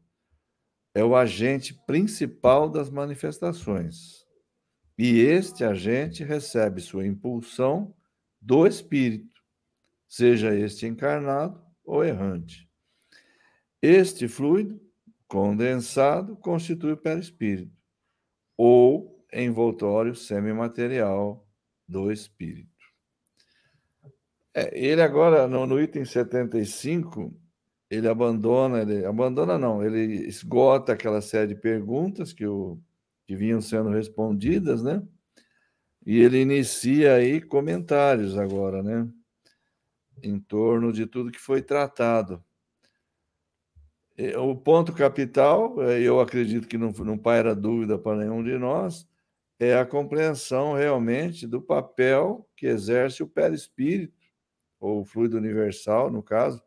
é 0.93 1.05
o 1.05 1.15
agente 1.15 1.73
principal 1.87 2.69
das 2.69 2.91
manifestações. 2.91 4.27
E 4.99 5.21
este 5.21 5.63
agente 5.63 6.25
recebe 6.25 6.81
sua 6.81 7.07
impulsão 7.07 7.95
do 8.41 8.67
espírito, 8.67 9.41
seja 10.09 10.53
este 10.55 10.85
encarnado 10.87 11.63
ou 11.85 12.05
errante. 12.05 12.69
Este 13.81 14.27
fluido 14.27 14.81
condensado 15.33 16.37
constitui 16.37 16.93
o 16.93 16.97
perispírito, 16.97 17.75
ou 18.55 19.25
envoltório 19.33 20.15
semimaterial 20.15 21.49
do 21.89 22.13
espírito. 22.13 22.69
É, 24.55 24.79
ele 24.79 25.01
agora, 25.01 25.49
no, 25.49 25.65
no, 25.65 25.81
item 25.81 26.05
75, 26.05 27.35
ele 27.89 28.07
abandona, 28.07 28.83
ele 28.83 29.07
abandona 29.07 29.57
não, 29.57 29.83
ele 29.83 30.27
esgota 30.27 30.93
aquela 30.93 31.23
série 31.23 31.55
de 31.55 31.61
perguntas 31.63 32.35
que, 32.35 32.47
o, 32.47 32.79
que 33.27 33.35
vinham 33.35 33.63
sendo 33.63 33.89
respondidas, 33.89 34.83
né? 34.83 35.03
E 36.05 36.21
ele 36.21 36.43
inicia 36.43 37.15
aí 37.15 37.41
comentários 37.41 38.37
agora, 38.37 38.83
né? 38.83 39.09
Em 40.23 40.39
torno 40.39 40.93
de 40.93 41.07
tudo 41.07 41.33
que 41.33 41.41
foi 41.41 41.63
tratado. 41.63 42.45
O 44.39 44.55
ponto 44.55 44.93
capital, 44.93 45.83
é, 45.83 46.01
eu 46.01 46.21
acredito 46.21 46.69
que 46.69 46.77
não, 46.77 46.91
não 46.91 47.17
paira 47.17 47.55
dúvida 47.55 47.99
para 47.99 48.19
nenhum 48.19 48.43
de 48.45 48.59
nós, 48.59 49.09
é 49.59 49.79
a 49.79 49.87
compreensão 49.87 50.75
realmente 50.75 51.47
do 51.47 51.63
papel 51.63 52.47
que 52.57 52.67
exerce 52.67 53.23
o 53.23 53.29
perispírito 53.29 54.21
ou 54.79 55.05
fluido 55.05 55.37
universal, 55.37 56.11
no 56.11 56.23
caso, 56.23 56.63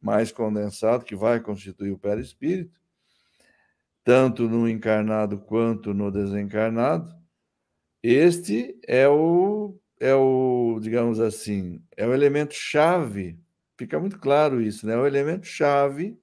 mais 0.00 0.30
condensado, 0.32 1.04
que 1.04 1.16
vai 1.16 1.40
constituir 1.40 1.90
o 1.90 1.98
perispírito, 1.98 2.80
tanto 4.04 4.48
no 4.48 4.68
encarnado 4.68 5.38
quanto 5.38 5.92
no 5.92 6.10
desencarnado. 6.10 7.12
Este 8.02 8.78
é 8.86 9.08
o, 9.08 9.76
é 9.98 10.14
o, 10.14 10.78
digamos 10.80 11.18
assim, 11.18 11.82
é 11.96 12.06
o 12.06 12.14
elemento 12.14 12.54
chave, 12.54 13.38
fica 13.76 13.98
muito 13.98 14.18
claro 14.18 14.62
isso, 14.62 14.86
né? 14.86 14.94
É 14.94 14.96
o 14.96 15.06
elemento 15.06 15.46
chave 15.46 16.16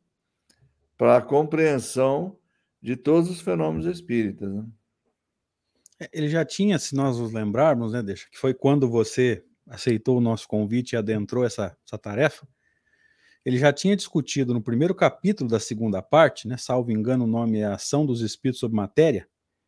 para 0.97 1.17
a 1.17 1.21
compreensão 1.21 2.37
de 2.81 2.95
todos 2.95 3.29
os 3.29 3.41
fenômenos 3.41 3.85
espíritas. 3.85 4.51
Né? 4.51 4.65
É, 5.99 6.09
ele 6.13 6.27
já 6.27 6.43
tinha, 6.43 6.77
se 6.77 6.95
nós 6.95 7.17
nos 7.17 7.31
lembrarmos, 7.31 7.93
né, 7.93 8.03
deixa, 8.03 8.27
que 8.29 8.37
foi 8.37 8.53
quando 8.53 8.89
você 8.89 9.43
aceitou 9.67 10.17
o 10.17 10.21
nosso 10.21 10.47
convite 10.47 10.93
e 10.93 10.97
adentrou 10.97 11.45
essa, 11.45 11.77
essa 11.85 11.97
tarefa, 11.97 12.47
ele 13.45 13.57
já 13.57 13.73
tinha 13.73 13.95
discutido 13.95 14.53
no 14.53 14.61
primeiro 14.61 14.95
capítulo 14.95 15.49
da 15.49 15.59
segunda 15.59 16.01
parte, 16.01 16.47
né, 16.47 16.57
salvo 16.57 16.91
engano, 16.91 17.25
o 17.25 17.27
nome 17.27 17.59
é 17.59 17.65
Ação 17.65 18.05
dos 18.05 18.21
Espíritos 18.21 18.59
sobre 18.59 18.75
Matéria. 18.75 19.27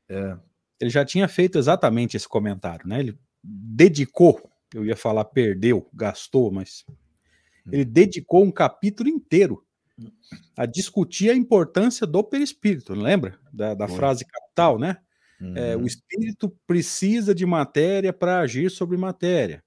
É. 0.09 0.37
Ele 0.79 0.89
já 0.89 1.05
tinha 1.05 1.27
feito 1.27 1.57
exatamente 1.57 2.17
esse 2.17 2.27
comentário, 2.27 2.87
né? 2.87 2.99
Ele 2.99 3.17
dedicou, 3.41 4.49
eu 4.73 4.85
ia 4.85 4.95
falar 4.95 5.25
perdeu, 5.25 5.89
gastou, 5.93 6.51
mas 6.51 6.85
ele 7.71 7.83
hum. 7.83 7.91
dedicou 7.91 8.43
um 8.43 8.51
capítulo 8.51 9.09
inteiro 9.09 9.64
a 10.57 10.65
discutir 10.65 11.29
a 11.29 11.35
importância 11.35 12.05
do 12.05 12.23
perispírito, 12.23 12.93
lembra? 12.93 13.39
Da, 13.51 13.73
da 13.73 13.87
frase 13.87 14.25
capital, 14.25 14.77
né? 14.77 14.97
Uhum. 15.39 15.57
É, 15.57 15.75
o 15.75 15.79
uhum. 15.79 15.85
espírito 15.85 16.49
precisa 16.65 17.33
de 17.35 17.45
matéria 17.45 18.13
para 18.13 18.39
agir 18.39 18.69
sobre 18.69 18.97
matéria. 18.97 19.63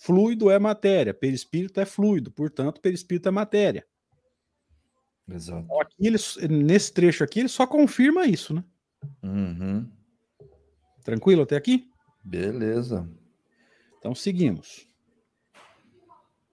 Fluido 0.00 0.50
é 0.50 0.58
matéria, 0.58 1.14
perispírito 1.14 1.80
é 1.80 1.86
fluido, 1.86 2.30
portanto, 2.30 2.80
perispírito 2.80 3.28
é 3.28 3.32
matéria. 3.32 3.86
Exato. 5.28 5.64
Então, 5.64 5.80
aqui 5.80 6.06
ele, 6.06 6.18
nesse 6.48 6.92
trecho 6.92 7.24
aqui, 7.24 7.40
ele 7.40 7.48
só 7.48 7.66
confirma 7.66 8.26
isso, 8.26 8.52
né? 8.52 8.64
Uhum. 9.22 9.90
Tranquilo 11.02 11.42
até 11.42 11.56
aqui? 11.56 11.88
Beleza. 12.22 13.08
Então 13.98 14.14
seguimos. 14.14 14.86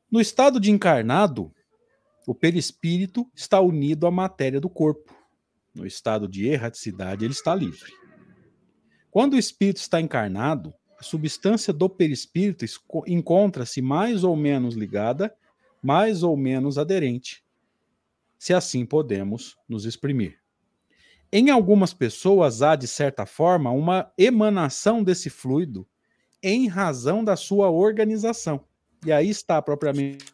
No 0.09 0.19
estado 0.19 0.59
de 0.59 0.71
encarnado, 0.71 1.53
o 2.27 2.35
perispírito 2.35 3.29
está 3.35 3.59
unido 3.59 4.05
à 4.05 4.11
matéria 4.11 4.59
do 4.59 4.69
corpo. 4.69 5.15
No 5.73 5.85
estado 5.85 6.27
de 6.27 6.47
erraticidade, 6.47 7.25
ele 7.25 7.33
está 7.33 7.55
livre. 7.55 7.91
Quando 9.09 9.33
o 9.33 9.37
espírito 9.37 9.77
está 9.77 9.99
encarnado, 9.99 10.73
a 10.99 11.03
substância 11.03 11.73
do 11.73 11.89
perispírito 11.89 12.65
encontra-se 13.07 13.81
mais 13.81 14.23
ou 14.23 14.35
menos 14.35 14.75
ligada, 14.75 15.33
mais 15.81 16.21
ou 16.23 16.37
menos 16.37 16.77
aderente, 16.77 17.43
se 18.37 18.53
assim 18.53 18.85
podemos 18.85 19.57
nos 19.67 19.85
exprimir. 19.85 20.39
Em 21.31 21.49
algumas 21.49 21.93
pessoas 21.93 22.61
há, 22.61 22.75
de 22.75 22.87
certa 22.87 23.25
forma, 23.25 23.71
uma 23.71 24.11
emanação 24.17 25.03
desse 25.03 25.29
fluido 25.29 25.87
em 26.43 26.67
razão 26.67 27.23
da 27.23 27.35
sua 27.35 27.69
organização. 27.69 28.65
E 29.05 29.11
aí 29.11 29.29
está 29.29 29.61
propriamente 29.61 30.25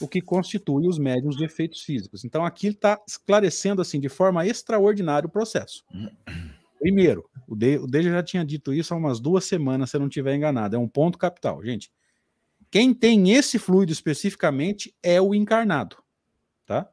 o 0.00 0.06
que 0.06 0.20
constitui 0.20 0.86
os 0.86 0.98
médiums 0.98 1.36
de 1.36 1.44
efeitos 1.44 1.82
físicos. 1.82 2.24
Então 2.24 2.44
aqui 2.44 2.68
está 2.68 3.00
esclarecendo 3.06 3.80
assim 3.80 3.98
de 3.98 4.08
forma 4.08 4.46
extraordinária 4.46 5.26
o 5.26 5.30
processo. 5.30 5.84
Primeiro, 6.78 7.28
o, 7.48 7.56
de, 7.56 7.78
o 7.78 7.86
Deja 7.86 8.10
já 8.10 8.22
tinha 8.22 8.44
dito 8.44 8.72
isso 8.72 8.92
há 8.92 8.96
umas 8.96 9.18
duas 9.18 9.44
semanas, 9.44 9.90
se 9.90 9.96
eu 9.96 10.00
não 10.00 10.08
estiver 10.08 10.34
enganado. 10.34 10.76
É 10.76 10.78
um 10.78 10.88
ponto 10.88 11.18
capital, 11.18 11.64
gente. 11.64 11.90
Quem 12.70 12.92
tem 12.92 13.32
esse 13.32 13.58
fluido 13.58 13.92
especificamente 13.92 14.94
é 15.02 15.20
o 15.20 15.34
encarnado, 15.34 15.96
tá? 16.66 16.88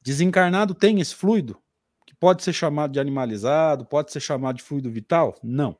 Desencarnado 0.00 0.74
tem 0.74 1.00
esse 1.00 1.14
fluido 1.14 1.60
que 2.06 2.14
pode 2.14 2.42
ser 2.42 2.52
chamado 2.52 2.92
de 2.92 3.00
animalizado, 3.00 3.84
pode 3.84 4.12
ser 4.12 4.20
chamado 4.20 4.56
de 4.56 4.62
fluido 4.62 4.90
vital? 4.90 5.36
Não. 5.42 5.76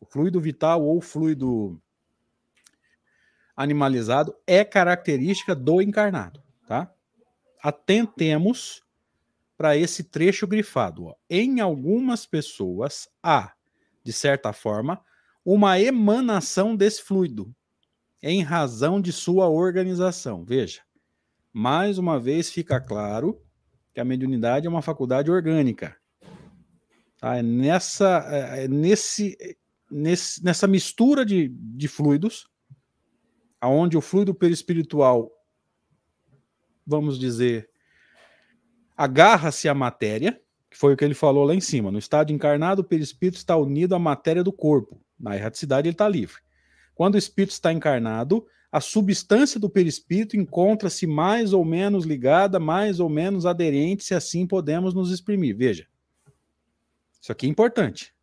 O 0.00 0.06
fluido 0.06 0.40
vital 0.40 0.82
ou 0.82 1.00
fluido 1.00 1.80
animalizado 3.60 4.34
é 4.46 4.64
característica 4.64 5.54
do 5.54 5.82
encarnado, 5.82 6.42
tá? 6.66 6.90
Atentemos 7.62 8.82
para 9.54 9.76
esse 9.76 10.04
trecho 10.04 10.46
grifado. 10.46 11.04
Ó. 11.04 11.14
Em 11.28 11.60
algumas 11.60 12.24
pessoas 12.24 13.06
há, 13.22 13.52
de 14.02 14.14
certa 14.14 14.54
forma, 14.54 14.98
uma 15.44 15.78
emanação 15.78 16.74
desse 16.74 17.02
fluido 17.02 17.54
em 18.22 18.42
razão 18.42 18.98
de 18.98 19.12
sua 19.12 19.46
organização. 19.50 20.42
Veja, 20.42 20.80
mais 21.52 21.98
uma 21.98 22.18
vez 22.18 22.50
fica 22.50 22.80
claro 22.80 23.42
que 23.92 24.00
a 24.00 24.04
mediunidade 24.06 24.66
é 24.66 24.70
uma 24.70 24.80
faculdade 24.80 25.30
orgânica. 25.30 25.94
Tá? 27.18 27.36
É 27.36 27.42
nessa, 27.42 28.26
é, 28.30 28.64
é 28.64 28.68
nesse, 28.68 29.36
nesse, 29.90 30.42
nessa 30.42 30.66
mistura 30.66 31.26
de, 31.26 31.48
de 31.48 31.88
fluidos 31.88 32.49
aonde 33.60 33.96
o 33.96 34.00
fluido 34.00 34.34
perispiritual, 34.34 35.30
vamos 36.86 37.18
dizer, 37.18 37.68
agarra-se 38.96 39.68
à 39.68 39.74
matéria, 39.74 40.40
que 40.70 40.76
foi 40.76 40.94
o 40.94 40.96
que 40.96 41.04
ele 41.04 41.14
falou 41.14 41.44
lá 41.44 41.54
em 41.54 41.60
cima. 41.60 41.90
No 41.90 41.98
estado 41.98 42.32
encarnado, 42.32 42.82
o 42.82 42.84
perispírito 42.84 43.38
está 43.38 43.56
unido 43.56 43.94
à 43.94 43.98
matéria 43.98 44.42
do 44.42 44.52
corpo. 44.52 45.00
Na 45.18 45.36
erraticidade, 45.36 45.88
ele 45.88 45.94
está 45.94 46.08
livre. 46.08 46.36
Quando 46.94 47.14
o 47.14 47.18
espírito 47.18 47.52
está 47.52 47.72
encarnado, 47.72 48.46
a 48.70 48.80
substância 48.80 49.58
do 49.58 49.68
perispírito 49.68 50.36
encontra-se 50.36 51.06
mais 51.06 51.52
ou 51.52 51.64
menos 51.64 52.04
ligada, 52.04 52.60
mais 52.60 53.00
ou 53.00 53.08
menos 53.08 53.44
aderente, 53.44 54.04
se 54.04 54.14
assim 54.14 54.46
podemos 54.46 54.94
nos 54.94 55.10
exprimir. 55.10 55.56
Veja, 55.56 55.86
isso 57.20 57.32
aqui 57.32 57.46
é 57.46 57.48
importante. 57.48 58.14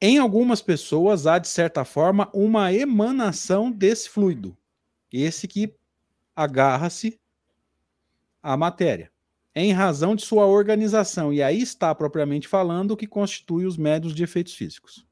Em 0.00 0.18
algumas 0.18 0.62
pessoas 0.62 1.26
há, 1.26 1.38
de 1.38 1.48
certa 1.48 1.84
forma, 1.84 2.30
uma 2.32 2.72
emanação 2.72 3.70
desse 3.70 4.08
fluido. 4.08 4.56
Esse 5.12 5.48
que 5.48 5.74
agarra-se 6.36 7.18
à 8.40 8.56
matéria. 8.56 9.10
Em 9.54 9.72
razão 9.72 10.14
de 10.14 10.24
sua 10.24 10.46
organização. 10.46 11.32
E 11.32 11.42
aí 11.42 11.60
está, 11.60 11.92
propriamente 11.94 12.46
falando, 12.46 12.92
o 12.92 12.96
que 12.96 13.08
constitui 13.08 13.66
os 13.66 13.76
médios 13.76 14.14
de 14.14 14.22
efeitos 14.22 14.54
físicos. 14.54 15.04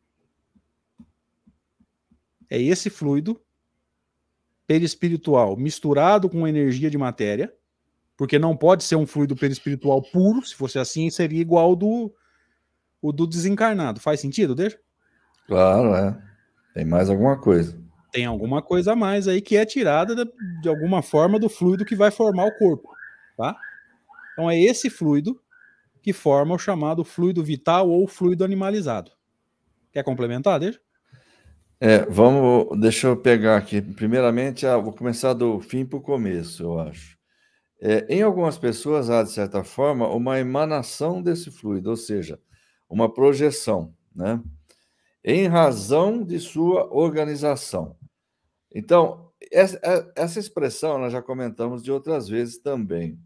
É 2.48 2.60
esse 2.60 2.88
fluido 2.88 3.40
perispiritual 4.68 5.56
misturado 5.56 6.28
com 6.28 6.46
energia 6.46 6.90
de 6.90 6.98
matéria, 6.98 7.52
porque 8.16 8.38
não 8.38 8.56
pode 8.56 8.84
ser 8.84 8.96
um 8.96 9.06
fluido 9.06 9.36
perispiritual 9.36 10.00
puro, 10.00 10.44
se 10.44 10.54
fosse 10.54 10.78
assim, 10.78 11.10
seria 11.10 11.40
igual 11.40 11.74
do, 11.76 12.14
o 13.00 13.12
do 13.12 13.26
desencarnado. 13.26 14.00
Faz 14.00 14.20
sentido, 14.20 14.54
deixa? 14.54 14.78
Claro, 15.46 15.94
é. 15.94 16.16
Tem 16.74 16.84
mais 16.84 17.08
alguma 17.08 17.38
coisa. 17.40 17.78
Tem 18.12 18.24
alguma 18.24 18.62
coisa 18.62 18.92
a 18.92 18.96
mais 18.96 19.28
aí 19.28 19.40
que 19.40 19.56
é 19.56 19.64
tirada 19.64 20.14
de, 20.14 20.30
de 20.62 20.68
alguma 20.68 21.02
forma 21.02 21.38
do 21.38 21.48
fluido 21.48 21.84
que 21.84 21.94
vai 21.94 22.10
formar 22.10 22.46
o 22.46 22.58
corpo, 22.58 22.88
tá? 23.36 23.56
Então 24.32 24.50
é 24.50 24.58
esse 24.60 24.90
fluido 24.90 25.40
que 26.02 26.12
forma 26.12 26.54
o 26.54 26.58
chamado 26.58 27.04
fluido 27.04 27.42
vital 27.42 27.90
ou 27.90 28.06
fluido 28.06 28.44
animalizado. 28.44 29.10
Quer 29.92 30.04
complementar, 30.04 30.60
deixa? 30.60 30.80
É, 31.80 32.06
vamos, 32.06 32.78
deixa 32.78 33.08
eu 33.08 33.16
pegar 33.16 33.56
aqui. 33.56 33.82
Primeiramente, 33.82 34.66
ah, 34.66 34.78
vou 34.78 34.92
começar 34.92 35.32
do 35.34 35.60
fim 35.60 35.84
para 35.84 35.98
o 35.98 36.02
começo, 36.02 36.62
eu 36.62 36.78
acho. 36.78 37.16
É, 37.80 38.06
em 38.08 38.22
algumas 38.22 38.56
pessoas 38.56 39.10
há, 39.10 39.22
de 39.22 39.30
certa 39.30 39.62
forma, 39.62 40.08
uma 40.08 40.38
emanação 40.38 41.22
desse 41.22 41.50
fluido, 41.50 41.90
ou 41.90 41.96
seja, 41.96 42.38
uma 42.88 43.12
projeção, 43.12 43.94
né? 44.14 44.42
Em 45.24 45.46
razão 45.46 46.22
de 46.22 46.38
sua 46.38 46.92
organização. 46.92 47.96
Então, 48.72 49.32
essa, 49.50 49.78
é, 49.82 50.12
essa 50.14 50.38
expressão 50.38 50.98
nós 50.98 51.12
já 51.12 51.20
comentamos 51.20 51.82
de 51.82 51.90
outras 51.90 52.28
vezes 52.28 52.58
também. 52.58 53.20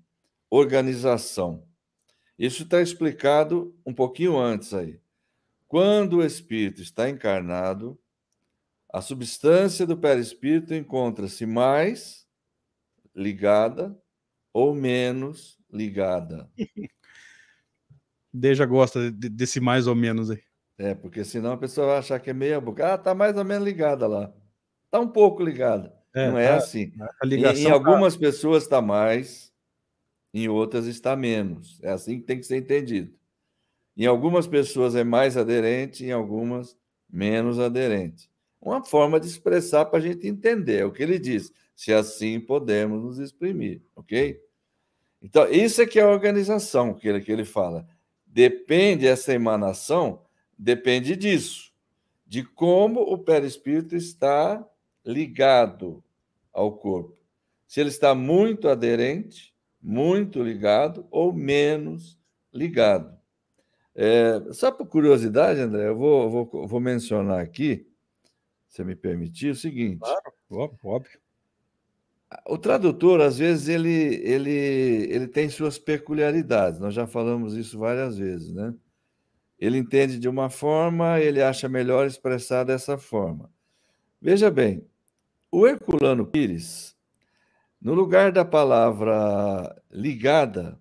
Organização. 0.51 1.65
Isso 2.39 2.63
está 2.63 2.81
explicado 2.81 3.77
um 3.85 3.93
pouquinho 3.93 4.39
antes 4.39 4.73
aí. 4.73 5.01
Quando 5.69 6.17
o 6.17 6.25
espírito 6.25 6.83
está 6.83 7.09
encarnado, 7.09 7.99
a 8.93 9.01
substância 9.01 9.87
do 9.87 9.97
perispírito 9.97 10.75
encontra-se 10.75 11.47
mais 11.47 12.27
ligada 13.15 13.97
ou 14.53 14.75
menos 14.75 15.59
ligada. 15.71 16.51
Deja 18.33 18.65
gosta 18.65 19.11
desse 19.11 19.61
mais 19.61 19.87
ou 19.87 19.95
menos 19.95 20.31
aí. 20.31 20.41
É, 20.79 20.95
porque 20.95 21.25
senão 21.25 21.53
a 21.53 21.57
pessoa 21.57 21.89
vai 21.89 21.99
achar 21.99 22.19
que 22.21 22.31
é 22.31 22.33
meia 22.33 22.61
boca. 22.61 22.95
Ah, 22.95 22.99
tá 22.99 23.15
mais 23.15 23.37
ou 23.37 23.45
menos 23.45 23.65
ligada 23.65 24.07
lá. 24.07 24.33
Tá 24.91 24.99
um 25.01 25.09
pouco 25.09 25.43
ligada. 25.43 25.95
É, 26.15 26.31
Não 26.31 26.39
é 26.39 26.49
tá, 26.49 26.57
assim. 26.57 26.93
Em, 27.25 27.35
em, 27.35 27.65
tá 27.65 27.73
algumas 27.73 28.15
tá... 28.15 28.21
pessoas 28.21 28.63
está 28.63 28.81
mais, 28.81 29.53
em 30.33 30.49
outras 30.49 30.87
está 30.87 31.15
menos. 31.15 31.79
É 31.83 31.91
assim 31.91 32.19
que 32.19 32.27
tem 32.27 32.39
que 32.39 32.47
ser 32.47 32.57
entendido. 32.57 33.13
Em 33.97 34.07
algumas 34.07 34.47
pessoas 34.47 34.95
é 34.95 35.05
mais 35.05 35.37
aderente, 35.37 36.05
em 36.05 36.13
algumas 36.13 36.77
menos 37.11 37.59
aderente 37.59 38.31
uma 38.61 38.85
forma 38.85 39.19
de 39.19 39.27
expressar 39.27 39.87
para 39.87 39.99
a 39.99 40.03
gente 40.03 40.29
entender. 40.29 40.81
É 40.81 40.85
o 40.85 40.93
que 40.93 41.03
ele 41.03 41.19
diz. 41.19 41.53
Se 41.75 41.93
assim 41.93 42.39
podemos 42.39 43.03
nos 43.03 43.19
exprimir, 43.19 43.81
ok? 43.97 44.39
Então, 45.23 45.51
isso 45.51 45.81
é 45.81 45.87
que 45.87 45.99
é 45.99 46.03
a 46.03 46.11
organização 46.11 46.95
que 46.95 47.09
ele, 47.09 47.21
que 47.21 47.33
ele 47.33 47.45
fala. 47.45 47.87
Depende, 48.33 49.07
essa 49.07 49.35
emanação 49.35 50.23
depende 50.57 51.17
disso, 51.17 51.73
de 52.25 52.45
como 52.45 53.01
o 53.01 53.19
perispírito 53.19 53.97
está 53.97 54.65
ligado 55.05 56.03
ao 56.53 56.77
corpo. 56.77 57.19
Se 57.67 57.81
ele 57.81 57.89
está 57.89 58.15
muito 58.15 58.69
aderente, 58.69 59.53
muito 59.83 60.43
ligado 60.43 61.07
ou 61.11 61.33
menos 61.33 62.19
ligado. 62.53 63.19
É, 63.95 64.41
só 64.53 64.71
por 64.71 64.87
curiosidade, 64.87 65.61
André, 65.61 65.89
eu 65.89 65.97
vou, 65.97 66.31
vou, 66.31 66.69
vou 66.69 66.81
mencionar 66.81 67.41
aqui 67.41 67.87
você 68.69 68.85
me 68.85 68.95
permitir, 68.95 69.51
o 69.51 69.57
seguinte. 69.57 69.99
Claro, 69.99 70.79
óbvio. 70.85 71.21
O 72.47 72.57
tradutor, 72.57 73.21
às 73.21 73.39
vezes, 73.39 73.69
ele, 73.69 73.91
ele, 74.25 74.51
ele 74.51 75.27
tem 75.27 75.49
suas 75.49 75.79
peculiaridades. 75.79 76.79
Nós 76.79 76.95
já 76.95 77.07
falamos 77.07 77.57
isso 77.57 77.79
várias 77.79 78.17
vezes, 78.17 78.53
né? 78.53 78.75
Ele 79.59 79.79
entende 79.79 80.19
de 80.19 80.29
uma 80.29 80.49
forma, 80.49 81.21
ele 81.21 81.43
acha 81.43 81.69
melhor 81.69 82.07
expressar 82.07 82.65
dessa 82.65 82.97
forma. 82.97 83.51
Veja 84.21 84.51
bem, 84.51 84.87
o 85.51 85.67
Herculano 85.67 86.27
Pires, 86.27 86.97
no 87.81 87.95
lugar 87.95 88.33
da 88.33 88.45
palavra 88.45 89.77
ligada, 89.91 90.79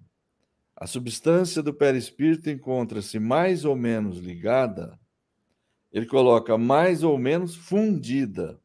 a 0.76 0.88
substância 0.88 1.62
do 1.62 1.74
perispírito 1.74 2.50
encontra-se 2.50 3.20
mais 3.20 3.66
ou 3.66 3.76
menos 3.76 4.18
ligada 4.20 4.98
ele 5.92 6.06
coloca 6.06 6.58
mais 6.58 7.04
ou 7.04 7.18
menos 7.18 7.56
fundida 7.56 8.60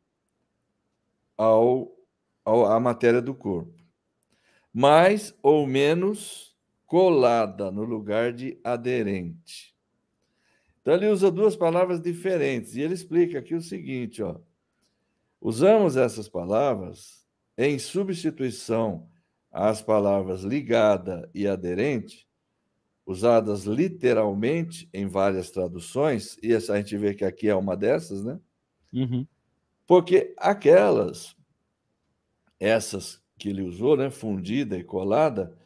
ao, 1.37 1.94
ao, 1.94 1.94
à 2.45 2.79
matéria 2.79 3.23
do 3.23 3.35
corpo. 3.35 3.83
Mais 4.73 5.35
ou 5.43 5.67
menos 5.67 6.57
colada 6.87 7.71
no 7.71 7.85
lugar 7.85 8.33
de 8.33 8.59
aderente. 8.63 9.75
Então 10.81 10.95
ele 10.95 11.09
usa 11.09 11.31
duas 11.31 11.57
palavras 11.57 12.01
diferentes 12.01 12.77
e 12.77 12.83
ele 12.83 12.95
explica 12.95 13.39
aqui 13.39 13.55
o 13.55 13.63
seguinte, 13.63 14.23
ó. 14.23 14.39
Usamos 15.41 15.97
essas 15.97 16.29
palavras 16.29 17.27
em 17.57 17.79
substituição 17.79 19.09
às 19.51 19.81
palavras 19.81 20.43
ligada 20.43 21.31
e 21.35 21.47
aderente 21.47 22.27
usadas 23.07 23.65
literalmente 23.65 24.89
em 24.93 25.07
várias 25.07 25.51
traduções, 25.51 26.39
e 26.43 26.53
essa 26.53 26.73
a 26.73 26.77
gente 26.79 26.97
vê 26.97 27.15
que 27.15 27.25
aqui 27.25 27.49
é 27.49 27.55
uma 27.55 27.77
dessas, 27.77 28.25
né? 28.25 28.41
Uhum. 28.93 29.27
Porque 29.87 30.35
aquelas, 30.39 31.37
essas 32.65 33.23
que 33.39 33.49
ele 33.49 33.63
usou, 33.63 33.97
né, 33.97 34.11
fundida 34.11 34.79
e 34.79 34.85
colada, 34.85 35.57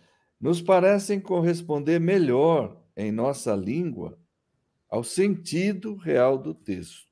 nos 0.41 0.61
parecem 0.63 1.21
corresponder 1.21 2.01
melhor 2.01 2.81
em 2.97 3.13
nossa 3.13 3.55
língua 3.55 4.19
ao 4.89 5.05
sentido 5.05 5.95
real 5.97 6.39
do 6.39 6.55
texto. 6.55 7.07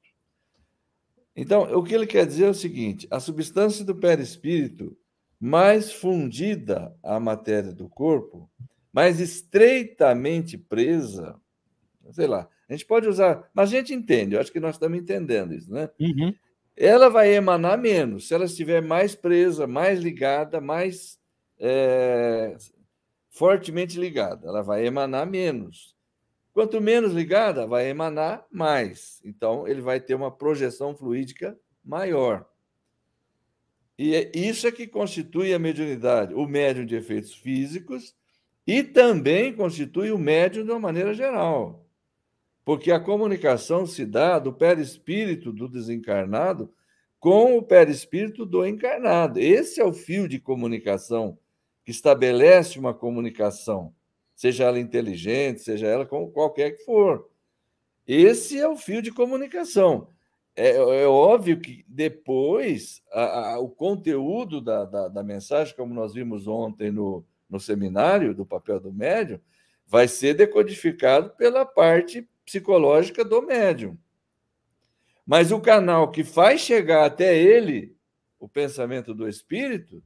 Então, 1.35 1.63
o 1.77 1.83
que 1.83 1.95
ele 1.95 2.07
quer 2.07 2.27
dizer 2.27 2.47
é 2.47 2.51
o 2.51 2.55
seguinte: 2.55 3.07
a 3.11 3.21
substância 3.21 3.85
do 3.85 3.95
perispírito 3.95 4.97
mais 5.39 5.93
fundida 5.93 6.97
à 7.03 7.21
matéria 7.21 7.73
do 7.73 7.89
corpo 7.89 8.51
mas 8.97 9.21
estreitamente 9.21 10.57
presa, 10.57 11.39
sei 12.13 12.27
lá, 12.27 12.49
a 12.67 12.73
gente 12.73 12.87
pode 12.87 13.07
usar, 13.07 13.47
mas 13.53 13.69
a 13.69 13.77
gente 13.77 13.93
entende, 13.93 14.35
eu 14.35 14.41
acho 14.41 14.51
que 14.51 14.59
nós 14.59 14.77
estamos 14.77 14.99
entendendo 14.99 15.53
isso, 15.53 15.71
né? 15.71 15.91
Uhum. 16.01 16.35
Ela 16.77 17.09
vai 17.09 17.35
emanar 17.35 17.79
menos, 17.79 18.29
se 18.29 18.35
ela 18.35 18.45
estiver 18.45 18.83
mais 18.83 19.15
presa, 19.15 19.67
mais 19.67 20.01
ligada, 20.01 20.61
mais 20.61 21.19
é, 21.59 22.55
fortemente 23.31 23.99
ligada, 23.99 24.47
ela 24.47 24.63
vai 24.63 24.87
emanar 24.87 25.27
menos. 25.27 25.97
Quanto 26.53 26.81
menos 26.81 27.13
ligada, 27.13 27.67
vai 27.67 27.89
emanar 27.89 28.47
mais. 28.51 29.21
Então, 29.25 29.67
ele 29.67 29.81
vai 29.81 30.01
ter 30.01 30.15
uma 30.15 30.31
projeção 30.31 30.95
fluídica 30.95 31.59
maior. 31.85 32.47
E 33.99 34.15
é 34.15 34.31
isso 34.35 34.67
é 34.67 34.73
que 34.73 34.87
constitui 34.87 35.55
a 35.55 35.59
mediunidade, 35.59 36.35
o 36.35 36.47
médium 36.47 36.85
de 36.85 36.97
efeitos 36.97 37.35
físicos 37.35 38.15
e 38.67 38.83
também 38.83 39.55
constitui 39.55 40.11
o 40.11 40.19
médium 40.19 40.65
de 40.65 40.71
uma 40.71 40.81
maneira 40.81 41.15
geral, 41.15 41.86
porque 42.67 42.91
a 42.91 42.99
comunicação 42.99 43.87
se 43.87 44.05
dá 44.05 44.41
do 44.41 44.53
perispírito 44.53 45.53
do 45.53 45.69
desencarnado 45.69 46.69
com 47.21 47.57
o 47.57 47.63
perispírito 47.63 48.45
do 48.45 48.67
encarnado. 48.67 49.39
Esse 49.39 49.81
é 49.81 49.85
o 49.85 49.93
fio 49.93 50.27
de 50.29 50.41
comunicação 50.41 51.39
que 51.85 51.93
estabelece 51.93 52.77
uma 52.77 52.93
comunicação, 52.93 53.95
seja 54.35 54.65
ela 54.65 54.81
inteligente, 54.81 55.61
seja 55.61 55.87
ela 55.87 56.05
como 56.05 56.33
qualquer 56.33 56.73
que 56.73 56.85
for. 56.85 57.31
Esse 58.05 58.59
é 58.59 58.69
o 58.69 58.77
fio 58.77 59.01
de 59.01 59.13
comunicação. 59.13 60.09
É, 60.57 60.71
é 60.71 61.07
óbvio 61.07 61.61
que 61.61 61.85
depois 61.87 63.01
a, 63.13 63.53
a, 63.53 63.61
o 63.61 63.69
conteúdo 63.69 64.61
da, 64.61 64.85
da, 64.85 65.07
da 65.07 65.23
mensagem, 65.23 65.77
como 65.77 65.95
nós 65.95 66.15
vimos 66.15 66.49
ontem 66.49 66.91
no, 66.91 67.25
no 67.49 67.61
seminário 67.61 68.35
do 68.35 68.45
papel 68.45 68.81
do 68.81 68.93
médium, 68.93 69.39
vai 69.87 70.09
ser 70.09 70.35
decodificado 70.35 71.31
pela 71.31 71.65
parte 71.65 72.29
psicológica 72.47 73.25
do 73.25 73.43
médium. 73.43 73.99
Mas 75.27 75.51
o 75.51 75.61
canal 75.61 76.11
que 76.11 76.23
faz 76.23 76.61
chegar 76.61 77.05
até 77.05 77.37
ele 77.37 77.95
o 78.39 78.49
pensamento 78.49 79.13
do 79.13 79.29
espírito 79.29 80.03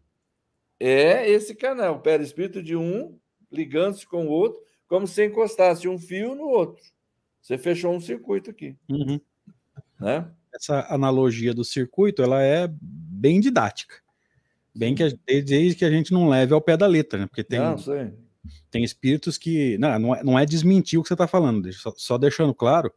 é 0.79 1.31
esse 1.31 1.55
canal, 1.55 1.97
o 1.97 2.01
perispírito 2.01 2.63
de 2.63 2.75
um 2.75 3.19
ligando-se 3.53 4.07
com 4.07 4.27
o 4.27 4.31
outro, 4.31 4.59
como 4.89 5.07
se 5.07 5.25
encostasse 5.25 5.87
um 5.87 5.99
fio 5.99 6.35
no 6.35 6.45
outro. 6.45 6.83
Você 7.43 7.59
fechou 7.59 7.95
um 7.95 8.01
circuito 8.01 8.51
aqui. 8.51 8.77
Uhum. 8.89 9.21
Né? 10.01 10.31
Essa 10.55 10.87
analogia 10.89 11.53
do 11.53 11.65
circuito, 11.65 12.23
ela 12.23 12.43
é 12.43 12.69
bem 12.71 13.41
didática. 13.41 13.97
Bem 14.75 14.95
que 14.95 15.11
desde 15.27 15.75
que 15.75 15.85
a 15.85 15.91
gente 15.91 16.13
não 16.13 16.29
leve 16.29 16.55
ao 16.55 16.61
pé 16.61 16.77
da 16.77 16.87
letra, 16.87 17.19
né? 17.19 17.27
Porque 17.27 17.45
tem, 17.45 17.59
não, 17.59 17.77
tem 18.71 18.85
espíritos 18.85 19.37
que. 19.37 19.77
Não, 19.79 19.99
não 19.99 20.15
é, 20.15 20.25
não 20.25 20.39
é 20.39 20.47
desmentir 20.47 20.99
o 20.99 21.03
que 21.03 21.09
você 21.09 21.15
está 21.15 21.27
falando, 21.27 21.73
só, 21.73 21.93
só 21.97 22.19
deixando 22.19 22.55
claro 22.55 22.93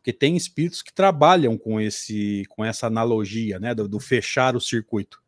porque 0.00 0.14
tem 0.14 0.34
espíritos 0.34 0.80
que 0.80 0.92
trabalham 0.92 1.58
com 1.58 1.78
esse 1.78 2.44
com 2.48 2.64
essa 2.64 2.86
analogia, 2.86 3.58
né, 3.58 3.74
do, 3.74 3.86
do 3.86 4.00
fechar 4.00 4.56
o 4.56 4.60
circuito. 4.60 5.22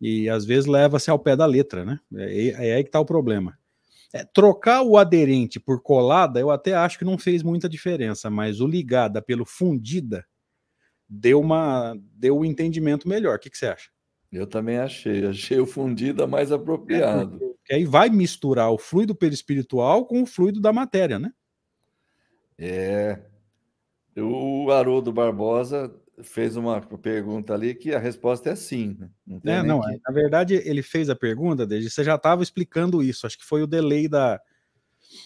E 0.00 0.28
às 0.28 0.44
vezes 0.44 0.66
leva-se 0.66 1.10
ao 1.10 1.18
pé 1.18 1.36
da 1.36 1.46
letra, 1.46 1.84
né? 1.84 2.00
É, 2.16 2.48
é 2.48 2.74
aí 2.76 2.82
que 2.82 2.88
está 2.88 2.98
o 2.98 3.04
problema. 3.04 3.58
É, 4.12 4.24
trocar 4.24 4.82
o 4.82 4.96
aderente 4.96 5.60
por 5.60 5.82
colada, 5.82 6.40
eu 6.40 6.50
até 6.50 6.74
acho 6.74 6.98
que 6.98 7.04
não 7.04 7.18
fez 7.18 7.42
muita 7.42 7.68
diferença, 7.68 8.30
mas 8.30 8.60
o 8.60 8.66
ligada 8.66 9.20
pelo 9.20 9.44
fundida 9.44 10.24
deu 11.08 11.40
uma 11.40 11.94
deu 12.14 12.38
um 12.38 12.44
entendimento 12.44 13.06
melhor. 13.06 13.36
O 13.36 13.38
que, 13.38 13.50
que 13.50 13.58
você 13.58 13.66
acha? 13.66 13.90
Eu 14.32 14.46
também 14.46 14.78
achei, 14.78 15.26
achei 15.26 15.60
o 15.60 15.66
fundida 15.66 16.26
mais 16.26 16.50
apropriado. 16.50 17.53
É, 17.64 17.74
porque 17.74 17.74
aí 17.74 17.84
vai 17.84 18.10
misturar 18.10 18.70
o 18.70 18.78
fluido 18.78 19.14
perispiritual 19.14 20.06
com 20.06 20.22
o 20.22 20.26
fluido 20.26 20.60
da 20.60 20.72
matéria, 20.72 21.18
né? 21.18 21.32
É, 22.58 23.20
o 24.16 24.70
Haroldo 24.70 25.12
Barbosa 25.12 25.92
fez 26.22 26.56
uma 26.56 26.80
pergunta 26.80 27.52
ali 27.54 27.74
que 27.74 27.92
a 27.92 27.98
resposta 27.98 28.50
é 28.50 28.56
sim. 28.56 28.96
Né? 28.98 29.10
Não, 29.42 29.52
é, 29.52 29.62
não 29.62 29.80
que... 29.80 30.00
na 30.06 30.12
verdade 30.12 30.54
ele 30.54 30.82
fez 30.82 31.10
a 31.10 31.16
pergunta, 31.16 31.66
desde 31.66 31.90
você 31.90 32.04
já 32.04 32.14
estava 32.14 32.42
explicando 32.42 33.02
isso, 33.02 33.26
acho 33.26 33.36
que 33.36 33.44
foi 33.44 33.62
o 33.62 33.66
delay 33.66 34.06
da, 34.06 34.40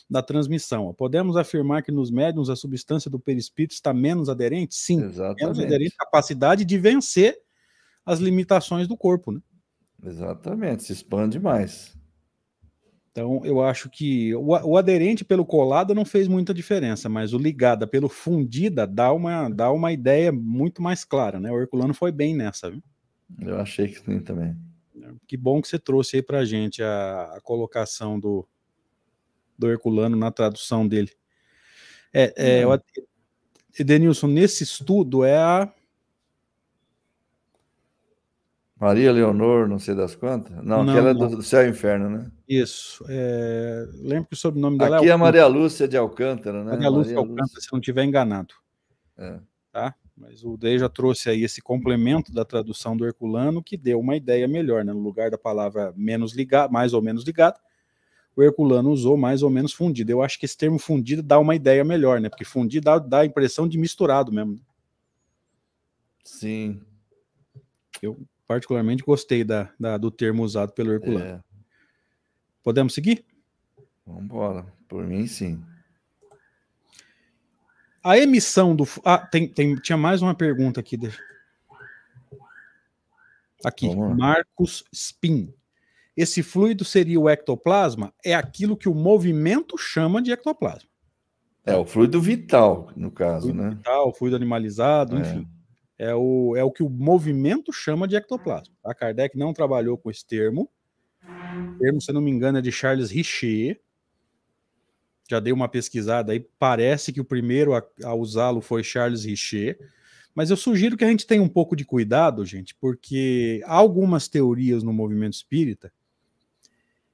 da 0.09 0.23
transmissão. 0.23 0.95
Podemos 0.95 1.37
afirmar 1.37 1.83
que 1.83 1.93
nos 1.93 2.11
médiums 2.11 2.49
a 2.49 2.57
substância 2.57 3.11
do 3.11 3.21
perispírito 3.21 3.75
está 3.75 3.93
menos 3.93 4.31
aderente? 4.31 4.75
Sim, 4.75 5.05
Exatamente. 5.05 5.43
menos 5.43 5.59
aderente 5.59 5.97
capacidade 5.97 6.65
de 6.65 6.79
vencer 6.79 7.37
as 8.07 8.21
limitações 8.21 8.89
do 8.89 8.97
corpo, 8.97 9.33
né? 9.33 9.41
Exatamente, 10.03 10.85
se 10.85 10.93
expande 10.93 11.39
mais. 11.39 11.98
Então, 13.11 13.41
eu 13.45 13.61
acho 13.61 13.91
que 13.91 14.35
o, 14.35 14.51
o, 14.51 14.77
aderente 14.77 15.25
pelo 15.25 15.45
colada 15.45 15.95
não 15.95 16.05
fez 16.05 16.29
muita 16.29 16.55
diferença, 16.55 17.09
mas 17.09 17.33
o 17.33 17.39
ligada 17.39 17.87
pelo 17.87 18.09
fundida 18.09 18.87
dá 18.87 19.13
uma, 19.13 19.49
dá 19.49 19.73
uma 19.73 19.93
ideia 19.93 20.31
muito 20.31 20.81
mais 20.81 21.05
clara, 21.05 21.41
né? 21.41 21.51
O 21.51 21.61
Herculano 21.61 21.95
foi 21.95 22.13
bem 22.13 22.35
nessa, 22.35 22.71
viu? 22.71 22.83
Eu 23.41 23.59
achei 23.59 23.89
que 23.89 23.99
sim 24.01 24.21
também. 24.21 24.57
Que 25.27 25.37
bom 25.37 25.61
que 25.61 25.69
você 25.69 25.79
trouxe 25.79 26.17
aí 26.17 26.23
pra 26.23 26.45
gente 26.45 26.83
a, 26.83 27.35
a 27.37 27.41
colocação 27.41 28.19
do, 28.19 28.47
do 29.59 29.69
Herculano 29.69 30.17
na 30.17 30.31
tradução 30.31 30.87
dele. 30.87 31.11
É, 32.13 32.61
é, 32.61 32.67
uhum. 32.67 32.79
Edenilson, 33.79 34.27
nesse 34.27 34.65
estudo 34.65 35.25
é 35.25 35.37
a 35.37 35.73
Maria 38.81 39.11
Leonor, 39.11 39.69
não 39.69 39.79
sei 39.79 39.95
das 39.95 40.15
quantas. 40.15 40.57
Não, 40.65 40.85
não 40.85 40.93
aquela 40.93 41.11
é 41.11 41.15
do, 41.15 41.43
céu 41.43 41.67
e 41.67 41.71
inferno, 41.71 42.09
né? 42.09 42.31
Isso. 42.49 43.05
É... 43.09 43.89
Lembro 43.95 44.29
que 44.29 44.35
o 44.35 44.37
sobrenome 44.37 44.79
dela 44.79 44.99
Aqui 44.99 45.07
é, 45.07 45.09
é 45.09 45.13
a 45.13 45.19
Maria 45.19 45.47
Lúcia 45.47 45.89
de 45.89 45.97
Alcântara, 45.97 46.63
né? 46.63 46.73
Maria 46.73 46.89
Lúcia 46.89 47.13
de 47.13 47.19
Alcântara, 47.19 47.43
Lúcia. 47.43 47.61
se 47.61 47.73
não 47.73 47.81
estiver 47.81 48.05
enganado. 48.05 48.55
É. 49.17 49.41
Tá? 49.73 49.95
Mas 50.17 50.45
o 50.45 50.57
Dei 50.57 50.79
já 50.79 50.89
trouxe 50.89 51.29
aí 51.29 51.43
esse 51.43 51.61
complemento 51.61 52.33
da 52.33 52.45
tradução 52.45 52.97
do 52.97 53.05
Herculano 53.05 53.63
que 53.63 53.77
deu 53.77 53.99
uma 53.99 54.15
ideia 54.15 54.47
melhor, 54.47 54.85
né? 54.85 54.93
No 54.93 55.01
lugar 55.01 55.29
da 55.29 55.39
palavra 55.39 55.93
menos 55.97 56.33
ligado, 56.33 56.73
mais 56.73 56.95
ou 56.95 57.03
menos 57.03 57.25
ligado, 57.25 57.59
o 58.37 58.43
Herculano 58.45 58.91
usou 58.91 59.17
mais 59.17 59.43
ou 59.43 59.51
menos 59.51 59.73
fundido. 59.73 60.13
Eu 60.13 60.23
acho 60.23 60.39
que 60.39 60.47
esse 60.47 60.57
termo 60.57 60.79
fundido 60.79 61.21
dá 61.21 61.41
uma 61.41 61.57
ideia 61.57 61.85
melhor, 61.85 62.21
né? 62.21 62.29
Porque 62.29 62.45
fundido 62.45 62.85
dá, 62.85 62.99
dá 63.01 63.21
a 63.21 63.27
impressão 63.27 63.67
de 63.67 63.77
misturado 63.77 64.31
mesmo. 64.31 64.61
Sim. 66.23 66.81
Eu 68.01 68.17
particularmente 68.49 69.05
gostei 69.05 69.45
da, 69.45 69.71
da, 69.79 69.99
do 69.99 70.11
termo 70.11 70.43
usado 70.43 70.73
pelo 70.73 70.91
Herculano. 70.91 71.27
É. 71.27 71.41
Podemos 72.65 72.95
seguir? 72.95 73.25
Vamos 74.07 74.25
embora. 74.25 74.67
Por 74.89 75.07
mim, 75.07 75.27
sim. 75.27 75.63
A 78.03 78.17
emissão 78.17 78.75
do. 78.75 78.89
Ah, 79.05 79.19
tem, 79.19 79.47
tem, 79.47 79.77
tinha 79.77 79.99
mais 79.99 80.23
uma 80.23 80.35
pergunta 80.35 80.81
aqui. 80.81 80.99
Aqui, 83.63 83.95
Marcos 83.95 84.83
Spin. 84.91 85.53
Esse 86.17 86.43
fluido 86.43 86.85
seria 86.85 87.21
o 87.21 87.29
ectoplasma? 87.29 88.15
É 88.25 88.35
aquilo 88.35 88.77
que 88.77 88.89
o 88.89 88.95
movimento 88.95 89.77
chama 89.77 90.23
de 90.23 90.33
ectoplasma. 90.33 90.89
É 91.67 91.77
o 91.77 91.85
fluido 91.85 92.21
vital, 92.21 92.91
no 92.97 93.11
caso, 93.11 93.49
fluido 93.49 93.63
né? 93.63 93.71
Vital, 93.71 94.15
fluido 94.15 94.37
animalizado, 94.37 95.19
é. 95.19 95.21
enfim 95.21 95.58
é 95.99 96.15
o, 96.15 96.55
é 96.57 96.63
o 96.63 96.71
que 96.71 96.83
o 96.83 96.89
movimento 96.89 97.73
chama 97.73 98.07
de 98.07 98.15
ectoplasma. 98.15 98.75
A 98.85 98.95
Kardec 98.95 99.37
não 99.37 99.53
trabalhou 99.53 99.99
com 99.99 100.11
esse 100.11 100.25
termo. 100.25 100.71
O 101.23 101.79
termo, 101.79 102.01
se 102.01 102.13
não 102.13 102.21
me 102.21 102.31
engano, 102.31 102.59
é 102.59 102.63
de 102.63 102.71
Charles 102.71 103.11
Richer. 103.11 103.81
Já 105.29 105.41
dei 105.41 105.53
uma 105.53 105.69
pesquisada 105.69 106.33
aí, 106.33 106.41
parece 106.59 107.13
que 107.13 107.21
o 107.21 107.25
primeiro 107.25 107.75
a, 107.75 107.83
a 108.05 108.15
usá-lo 108.15 108.61
foi 108.61 108.83
Charles 108.85 109.25
Richer. 109.25 109.77
Mas 110.35 110.51
eu 110.51 110.57
sugiro 110.57 110.97
que 110.97 111.05
a 111.05 111.09
gente 111.09 111.27
tenha 111.27 111.43
um 111.43 111.49
pouco 111.49 111.75
de 111.75 111.85
cuidado, 111.85 112.47
gente, 112.47 112.75
porque 112.77 113.61
há 113.67 113.75
algumas 113.75 114.29
teorias 114.29 114.85
no 114.85 114.93
movimento 114.93 115.35
espírita 115.35 115.93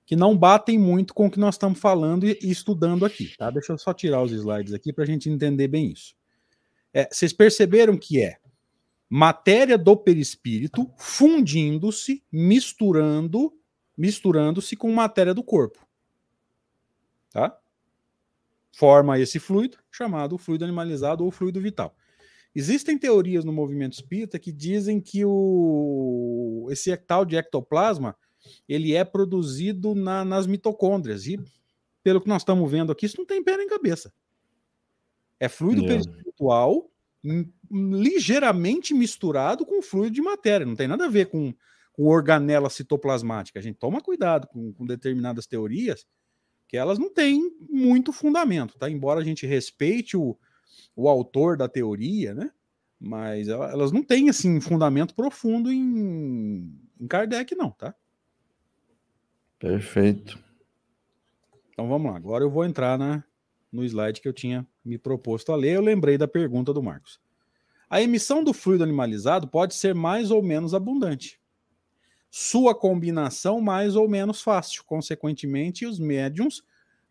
que 0.06 0.14
não 0.14 0.36
batem 0.36 0.78
muito 0.78 1.14
com 1.14 1.26
o 1.26 1.30
que 1.30 1.40
nós 1.40 1.54
estamos 1.54 1.80
falando 1.80 2.26
e, 2.26 2.38
e 2.42 2.50
estudando 2.50 3.06
aqui, 3.06 3.34
tá? 3.38 3.50
Deixa 3.50 3.72
eu 3.72 3.78
só 3.78 3.94
tirar 3.94 4.22
os 4.22 4.32
slides 4.32 4.74
aqui 4.74 4.92
para 4.92 5.04
a 5.04 5.06
gente 5.06 5.30
entender 5.30 5.68
bem 5.68 5.90
isso. 5.90 6.14
É, 6.92 7.08
vocês 7.10 7.32
perceberam 7.32 7.96
que 7.96 8.22
é 8.22 8.36
matéria 9.16 9.78
do 9.78 9.96
perispírito 9.96 10.90
fundindo-se, 10.98 12.20
misturando, 12.32 13.56
misturando-se 13.96 14.74
com 14.74 14.92
matéria 14.92 15.32
do 15.32 15.44
corpo. 15.44 15.86
Tá? 17.30 17.56
Forma 18.76 19.16
esse 19.20 19.38
fluido, 19.38 19.78
chamado 19.88 20.36
fluido 20.36 20.64
animalizado 20.64 21.24
ou 21.24 21.30
fluido 21.30 21.60
vital. 21.60 21.96
Existem 22.52 22.98
teorias 22.98 23.44
no 23.44 23.52
movimento 23.52 23.92
espírita 23.92 24.36
que 24.36 24.50
dizem 24.50 25.00
que 25.00 25.24
o, 25.24 26.66
esse 26.72 26.96
tal 26.96 27.24
de 27.24 27.36
ectoplasma 27.36 28.16
ele 28.68 28.94
é 28.96 29.04
produzido 29.04 29.94
na, 29.94 30.24
nas 30.24 30.44
mitocôndrias. 30.44 31.28
E, 31.28 31.38
pelo 32.02 32.20
que 32.20 32.28
nós 32.28 32.42
estamos 32.42 32.68
vendo 32.68 32.90
aqui, 32.90 33.06
isso 33.06 33.18
não 33.18 33.24
tem 33.24 33.44
pé 33.44 33.56
nem 33.56 33.68
cabeça. 33.68 34.12
É 35.38 35.48
fluido 35.48 35.84
é. 35.84 35.86
perispiritual 35.86 36.90
ligeiramente 37.70 38.92
misturado 38.92 39.64
com 39.64 39.80
fluido 39.80 40.14
de 40.14 40.22
matéria, 40.22 40.66
não 40.66 40.76
tem 40.76 40.86
nada 40.86 41.06
a 41.06 41.08
ver 41.08 41.26
com, 41.26 41.54
com 41.92 42.04
organela 42.04 42.68
citoplasmática. 42.68 43.58
A 43.58 43.62
gente 43.62 43.78
toma 43.78 44.00
cuidado 44.00 44.46
com, 44.46 44.72
com 44.74 44.84
determinadas 44.84 45.46
teorias 45.46 46.06
que 46.68 46.76
elas 46.76 46.98
não 46.98 47.12
têm 47.12 47.56
muito 47.68 48.12
fundamento, 48.12 48.76
tá? 48.78 48.90
Embora 48.90 49.20
a 49.20 49.24
gente 49.24 49.46
respeite 49.46 50.16
o, 50.16 50.36
o 50.94 51.08
autor 51.08 51.56
da 51.56 51.68
teoria, 51.68 52.34
né? 52.34 52.50
Mas 53.00 53.48
elas 53.48 53.92
não 53.92 54.02
têm 54.02 54.28
assim 54.28 54.60
fundamento 54.60 55.14
profundo 55.14 55.70
em, 55.72 56.78
em 57.00 57.06
Kardec, 57.06 57.54
não, 57.54 57.70
tá? 57.70 57.94
Perfeito. 59.58 60.38
Então 61.70 61.88
vamos 61.88 62.10
lá. 62.10 62.16
Agora 62.16 62.44
eu 62.44 62.50
vou 62.50 62.64
entrar 62.64 62.98
na, 62.98 63.24
no 63.72 63.84
slide 63.84 64.20
que 64.20 64.28
eu 64.28 64.32
tinha 64.32 64.66
me 64.84 64.98
proposto 64.98 65.52
a 65.52 65.56
ler, 65.56 65.76
eu 65.76 65.80
lembrei 65.80 66.18
da 66.18 66.28
pergunta 66.28 66.72
do 66.72 66.82
Marcos. 66.82 67.20
A 67.88 68.02
emissão 68.02 68.42
do 68.42 68.52
fluido 68.52 68.84
animalizado 68.84 69.48
pode 69.48 69.74
ser 69.74 69.94
mais 69.94 70.30
ou 70.30 70.42
menos 70.42 70.74
abundante. 70.74 71.40
Sua 72.30 72.74
combinação 72.74 73.60
mais 73.60 73.94
ou 73.94 74.08
menos 74.08 74.42
fácil, 74.42 74.84
consequentemente, 74.84 75.86
os 75.86 75.98
médiums 75.98 76.62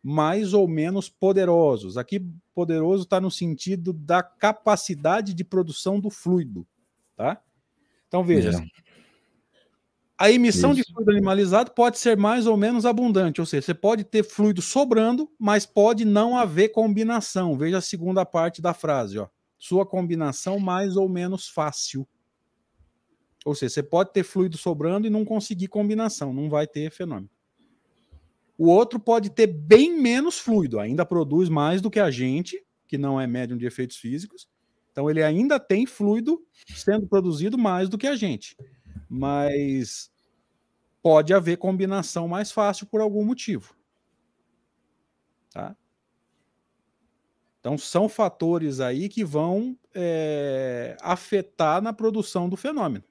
mais 0.03 0.53
ou 0.53 0.67
menos 0.67 1.07
poderosos. 1.07 1.97
Aqui, 1.97 2.19
poderoso 2.53 3.03
está 3.03 3.21
no 3.21 3.31
sentido 3.31 3.93
da 3.93 4.21
capacidade 4.21 5.33
de 5.33 5.43
produção 5.45 5.97
do 5.97 6.09
fluido, 6.09 6.67
tá? 7.15 7.41
Então 8.09 8.21
veja, 8.21 8.49
é. 8.49 8.83
A 10.17 10.31
emissão 10.31 10.71
Isso. 10.71 10.81
de 10.81 10.93
fluido 10.93 11.11
animalizado 11.11 11.71
pode 11.71 11.97
ser 11.97 12.15
mais 12.15 12.45
ou 12.45 12.55
menos 12.55 12.85
abundante, 12.85 13.41
ou 13.41 13.47
seja, 13.47 13.65
você 13.65 13.73
pode 13.73 14.03
ter 14.03 14.23
fluido 14.23 14.61
sobrando, 14.61 15.29
mas 15.39 15.65
pode 15.65 16.05
não 16.05 16.37
haver 16.37 16.69
combinação. 16.69 17.57
Veja 17.57 17.79
a 17.79 17.81
segunda 17.81 18.25
parte 18.25 18.61
da 18.61 18.73
frase, 18.73 19.17
ó. 19.17 19.27
Sua 19.57 19.85
combinação 19.85 20.59
mais 20.59 20.95
ou 20.95 21.09
menos 21.09 21.47
fácil. 21.47 22.07
Ou 23.45 23.55
seja, 23.55 23.73
você 23.73 23.83
pode 23.83 24.13
ter 24.13 24.23
fluido 24.23 24.57
sobrando 24.57 25.07
e 25.07 25.09
não 25.09 25.25
conseguir 25.25 25.67
combinação, 25.67 26.33
não 26.33 26.49
vai 26.49 26.67
ter 26.67 26.91
fenômeno. 26.91 27.29
O 28.57 28.67
outro 28.67 28.99
pode 28.99 29.29
ter 29.31 29.47
bem 29.47 29.99
menos 29.99 30.37
fluido, 30.37 30.79
ainda 30.79 31.05
produz 31.05 31.49
mais 31.49 31.81
do 31.81 31.89
que 31.89 31.99
a 31.99 32.11
gente, 32.11 32.63
que 32.87 32.97
não 32.97 33.19
é 33.19 33.25
médium 33.25 33.57
de 33.57 33.65
efeitos 33.65 33.97
físicos. 33.97 34.47
Então 34.91 35.09
ele 35.09 35.23
ainda 35.23 35.59
tem 35.59 35.85
fluido 35.87 36.39
sendo 36.75 37.07
produzido 37.07 37.57
mais 37.57 37.89
do 37.89 37.97
que 37.97 38.05
a 38.05 38.15
gente. 38.15 38.55
Mas 39.09 40.11
pode 41.01 41.33
haver 41.33 41.57
combinação 41.57 42.27
mais 42.27 42.51
fácil 42.51 42.87
por 42.87 43.01
algum 43.01 43.25
motivo. 43.25 43.75
Tá? 45.51 45.75
Então, 47.59 47.77
são 47.77 48.09
fatores 48.09 48.79
aí 48.79 49.07
que 49.07 49.23
vão 49.23 49.77
é, 49.93 50.97
afetar 51.01 51.81
na 51.81 51.93
produção 51.93 52.49
do 52.49 52.57
fenômeno. 52.57 53.05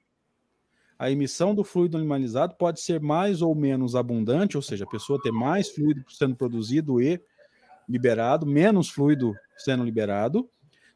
A 0.97 1.09
emissão 1.09 1.55
do 1.55 1.63
fluido 1.63 1.97
animalizado 1.97 2.55
pode 2.55 2.79
ser 2.79 3.01
mais 3.01 3.41
ou 3.41 3.55
menos 3.55 3.95
abundante, 3.95 4.55
ou 4.55 4.61
seja, 4.61 4.85
a 4.85 4.89
pessoa 4.89 5.19
ter 5.21 5.31
mais 5.31 5.69
fluido 5.69 6.03
sendo 6.07 6.35
produzido 6.35 7.01
e 7.01 7.19
liberado, 7.89 8.45
menos 8.45 8.89
fluido 8.89 9.35
sendo 9.57 9.83
liberado. 9.83 10.47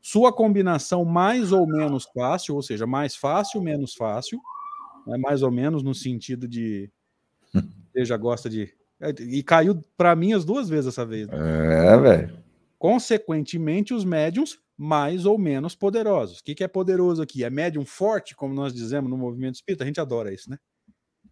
Sua 0.02 0.32
combinação 0.32 1.04
mais 1.04 1.52
ou 1.52 1.67
menos 1.67 2.06
fácil, 2.06 2.56
ou 2.56 2.62
seja, 2.62 2.86
mais 2.86 3.15
fácil, 3.15 3.62
menos 3.62 3.95
fácil, 3.95 4.39
né, 5.08 5.17
mais 5.17 5.41
ou 5.41 5.52
menos 5.52 5.82
no 5.82 5.96
sentido 5.96 6.48
de. 6.48 6.91
Você 7.93 8.06
já 8.06 8.17
gosta 8.17 8.50
de. 8.50 8.74
E 9.20 9.43
caiu 9.43 9.82
para 9.96 10.15
mim 10.15 10.34
as 10.34 10.43
duas 10.43 10.67
vezes 10.67 10.88
essa 10.88 11.06
vez. 11.06 11.28
Né? 11.28 11.36
É, 11.93 11.98
velho. 11.98 12.43
Consequentemente, 12.78 13.93
os 13.93 14.04
médiums 14.04 14.60
mais 14.78 15.26
ou 15.26 15.38
menos 15.38 15.76
poderosos. 15.76 16.39
O 16.39 16.43
que, 16.43 16.54
que 16.54 16.63
é 16.63 16.67
poderoso 16.67 17.22
aqui? 17.22 17.43
É 17.43 17.50
médium 17.50 17.86
forte, 17.86 18.36
como 18.36 18.54
nós 18.54 18.74
dizemos 18.74 19.10
no 19.10 19.17
movimento 19.17 19.56
espírita? 19.56 19.84
A 19.84 19.88
gente 19.88 20.00
adora 20.00 20.32
isso, 20.32 20.50
né? 20.50 20.58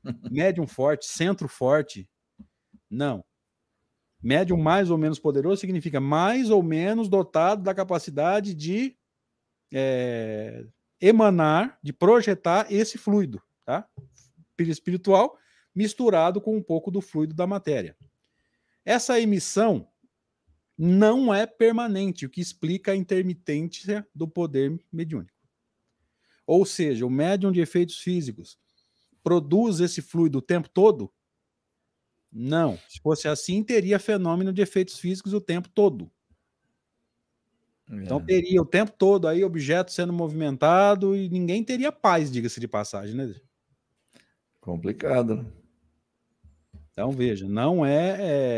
médium 0.32 0.66
forte, 0.66 1.06
centro 1.06 1.48
forte. 1.48 2.10
Não. 2.90 3.24
Médium 4.22 4.58
mais 4.58 4.90
ou 4.90 4.98
menos 4.98 5.20
poderoso 5.20 5.62
significa 5.62 6.00
mais 6.00 6.50
ou 6.50 6.64
menos 6.64 7.08
dotado 7.08 7.62
da 7.62 7.76
capacidade 7.76 8.56
de 8.56 8.96
é, 9.72 10.66
emanar, 11.00 11.78
de 11.84 11.94
projetar 11.94 12.72
esse 12.72 12.98
fluido, 12.98 13.42
tá? 13.66 13.88
Espiritual 14.60 15.38
misturado 15.76 16.40
com 16.40 16.56
um 16.56 16.64
pouco 16.64 16.90
do 16.90 17.02
fluido 17.02 17.36
da 17.36 17.46
matéria. 17.46 17.98
Essa 18.86 19.20
emissão 19.20 19.90
não 20.78 21.34
é 21.34 21.46
permanente, 21.46 22.26
o 22.26 22.30
que 22.30 22.40
explica 22.40 22.94
a 22.94 22.96
intermitência 22.96 24.08
do 24.16 24.28
poder 24.28 24.80
mediúnico. 24.92 25.36
Ou 26.48 26.66
seja, 26.66 27.06
o 27.06 27.10
médium 27.10 27.52
de 27.52 27.60
efeitos 27.60 27.98
físicos 27.98 28.58
produz 29.24 29.80
esse 29.80 30.02
fluido 30.02 30.38
o 30.38 30.42
tempo 30.42 30.70
todo? 30.70 31.12
Não. 32.32 32.78
Se 32.88 33.00
fosse 33.00 33.28
assim, 33.28 33.64
teria 33.64 33.98
fenômeno 33.98 34.54
de 34.54 34.62
efeitos 34.62 35.00
físicos 35.00 35.34
o 35.34 35.42
tempo 35.42 35.70
todo. 35.70 36.12
É. 37.90 37.96
Então 38.04 38.24
teria 38.24 38.62
o 38.62 38.66
tempo 38.66 38.92
todo 38.92 39.28
aí 39.28 39.44
objeto 39.44 39.92
sendo 39.92 40.14
movimentado 40.14 41.16
e 41.16 41.30
ninguém 41.30 41.64
teria 41.64 41.92
paz, 41.92 42.32
diga-se 42.32 42.60
de 42.60 42.68
passagem, 42.68 43.16
né? 43.16 43.34
Complicado, 44.66 45.36
né? 45.36 45.46
Então 46.92 47.12
veja, 47.12 47.48
não 47.48 47.86
é, 47.86 48.18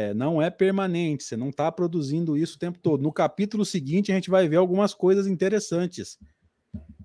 é 0.09 0.13
não 0.13 0.41
é 0.41 0.49
permanente, 0.49 1.25
você 1.25 1.35
não 1.35 1.49
está 1.49 1.69
produzindo 1.69 2.37
isso 2.37 2.55
o 2.55 2.59
tempo 2.59 2.79
todo. 2.79 3.03
No 3.03 3.11
capítulo 3.11 3.65
seguinte 3.65 4.09
a 4.09 4.15
gente 4.15 4.29
vai 4.29 4.47
ver 4.47 4.55
algumas 4.55 4.93
coisas 4.93 5.27
interessantes 5.27 6.17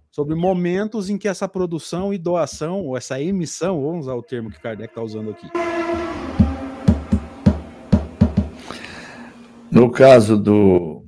sobre 0.09 0.37
momentos 0.37 1.11
em 1.11 1.19
que 1.19 1.27
essa 1.27 1.49
produção 1.49 2.15
e 2.15 2.19
doação, 2.19 2.85
ou 2.85 2.97
essa 2.97 3.21
emissão, 3.21 3.83
vamos 3.83 4.07
usar 4.07 4.15
o 4.15 4.23
termo 4.23 4.53
que 4.53 4.61
Kardec 4.61 4.93
está 4.93 5.03
usando 5.03 5.31
aqui. 5.31 5.49
No 9.69 9.91
caso 9.91 10.41
do. 10.41 11.05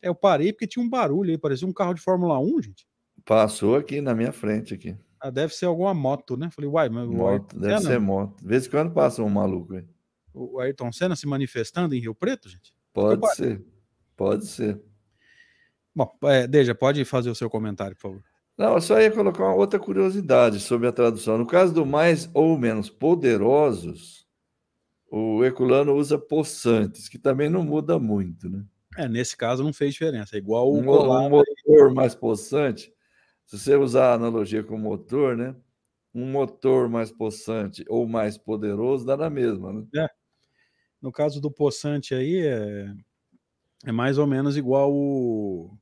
Eu 0.00 0.14
parei 0.14 0.54
porque 0.54 0.66
tinha 0.66 0.82
um 0.82 0.88
barulho 0.88 1.32
aí, 1.32 1.36
parecia 1.36 1.68
um 1.68 1.72
carro 1.72 1.92
de 1.92 2.00
Fórmula 2.00 2.38
1, 2.38 2.62
gente. 2.62 2.86
Passou 3.26 3.76
aqui 3.76 4.00
na 4.00 4.14
minha 4.14 4.32
frente 4.32 4.72
aqui. 4.72 4.96
Ah, 5.26 5.30
deve 5.30 5.52
ser 5.52 5.66
alguma 5.66 5.92
moto, 5.92 6.36
né? 6.36 6.48
Falei, 6.52 6.70
uai, 6.70 6.88
mas 6.88 7.08
moto, 7.08 7.58
deve 7.58 7.78
Senna, 7.78 7.90
ser 7.90 7.98
moto. 7.98 8.40
De 8.40 8.46
vez 8.46 8.66
em 8.66 8.70
quando 8.70 8.92
passa 8.92 9.22
um 9.22 9.28
maluco 9.28 9.74
aí. 9.74 9.84
O 10.32 10.60
Ayrton 10.60 10.92
Senna 10.92 11.16
se 11.16 11.26
manifestando 11.26 11.94
em 11.96 11.98
Rio 11.98 12.14
Preto, 12.14 12.48
gente? 12.48 12.72
Pode 12.92 13.34
ser. 13.34 13.64
Pode 14.16 14.46
ser. 14.46 14.80
Bom, 15.92 16.16
é, 16.24 16.46
Deja, 16.46 16.76
pode 16.76 17.04
fazer 17.04 17.28
o 17.28 17.34
seu 17.34 17.50
comentário, 17.50 17.96
por 17.96 18.02
favor. 18.02 18.22
Não, 18.56 18.74
eu 18.74 18.80
só 18.80 19.00
ia 19.00 19.10
colocar 19.10 19.42
uma 19.42 19.54
outra 19.54 19.80
curiosidade 19.80 20.60
sobre 20.60 20.86
a 20.86 20.92
tradução. 20.92 21.36
No 21.36 21.46
caso 21.46 21.74
do 21.74 21.84
mais 21.84 22.30
ou 22.32 22.56
menos 22.56 22.88
poderosos, 22.88 24.28
o 25.10 25.44
Eculano 25.44 25.94
usa 25.94 26.18
possantes, 26.18 27.08
que 27.08 27.18
também 27.18 27.50
não 27.50 27.64
muda 27.64 27.98
muito, 27.98 28.48
né? 28.48 28.64
É, 28.96 29.08
nesse 29.08 29.36
caso 29.36 29.64
não 29.64 29.72
fez 29.72 29.92
diferença. 29.92 30.36
É 30.36 30.38
igual 30.38 30.70
o 30.70 30.76
um, 30.76 30.88
um 30.88 31.30
motor 31.30 31.92
mais 31.92 32.14
possante 32.14 32.94
se 33.46 33.58
você 33.58 33.76
usar 33.76 34.10
a 34.10 34.14
analogia 34.14 34.62
com 34.62 34.78
motor, 34.78 35.36
né? 35.36 35.54
Um 36.14 36.30
motor 36.30 36.88
mais 36.88 37.12
possante 37.12 37.84
ou 37.88 38.06
mais 38.06 38.36
poderoso 38.36 39.06
dá 39.06 39.16
na 39.16 39.30
mesma, 39.30 39.72
né? 39.72 39.86
É. 39.96 40.08
No 41.00 41.12
caso 41.12 41.40
do 41.40 41.50
possante 41.50 42.14
aí, 42.14 42.46
é, 42.46 42.92
é 43.84 43.92
mais 43.92 44.18
ou 44.18 44.26
menos 44.26 44.56
igual 44.56 44.92
o, 44.92 45.76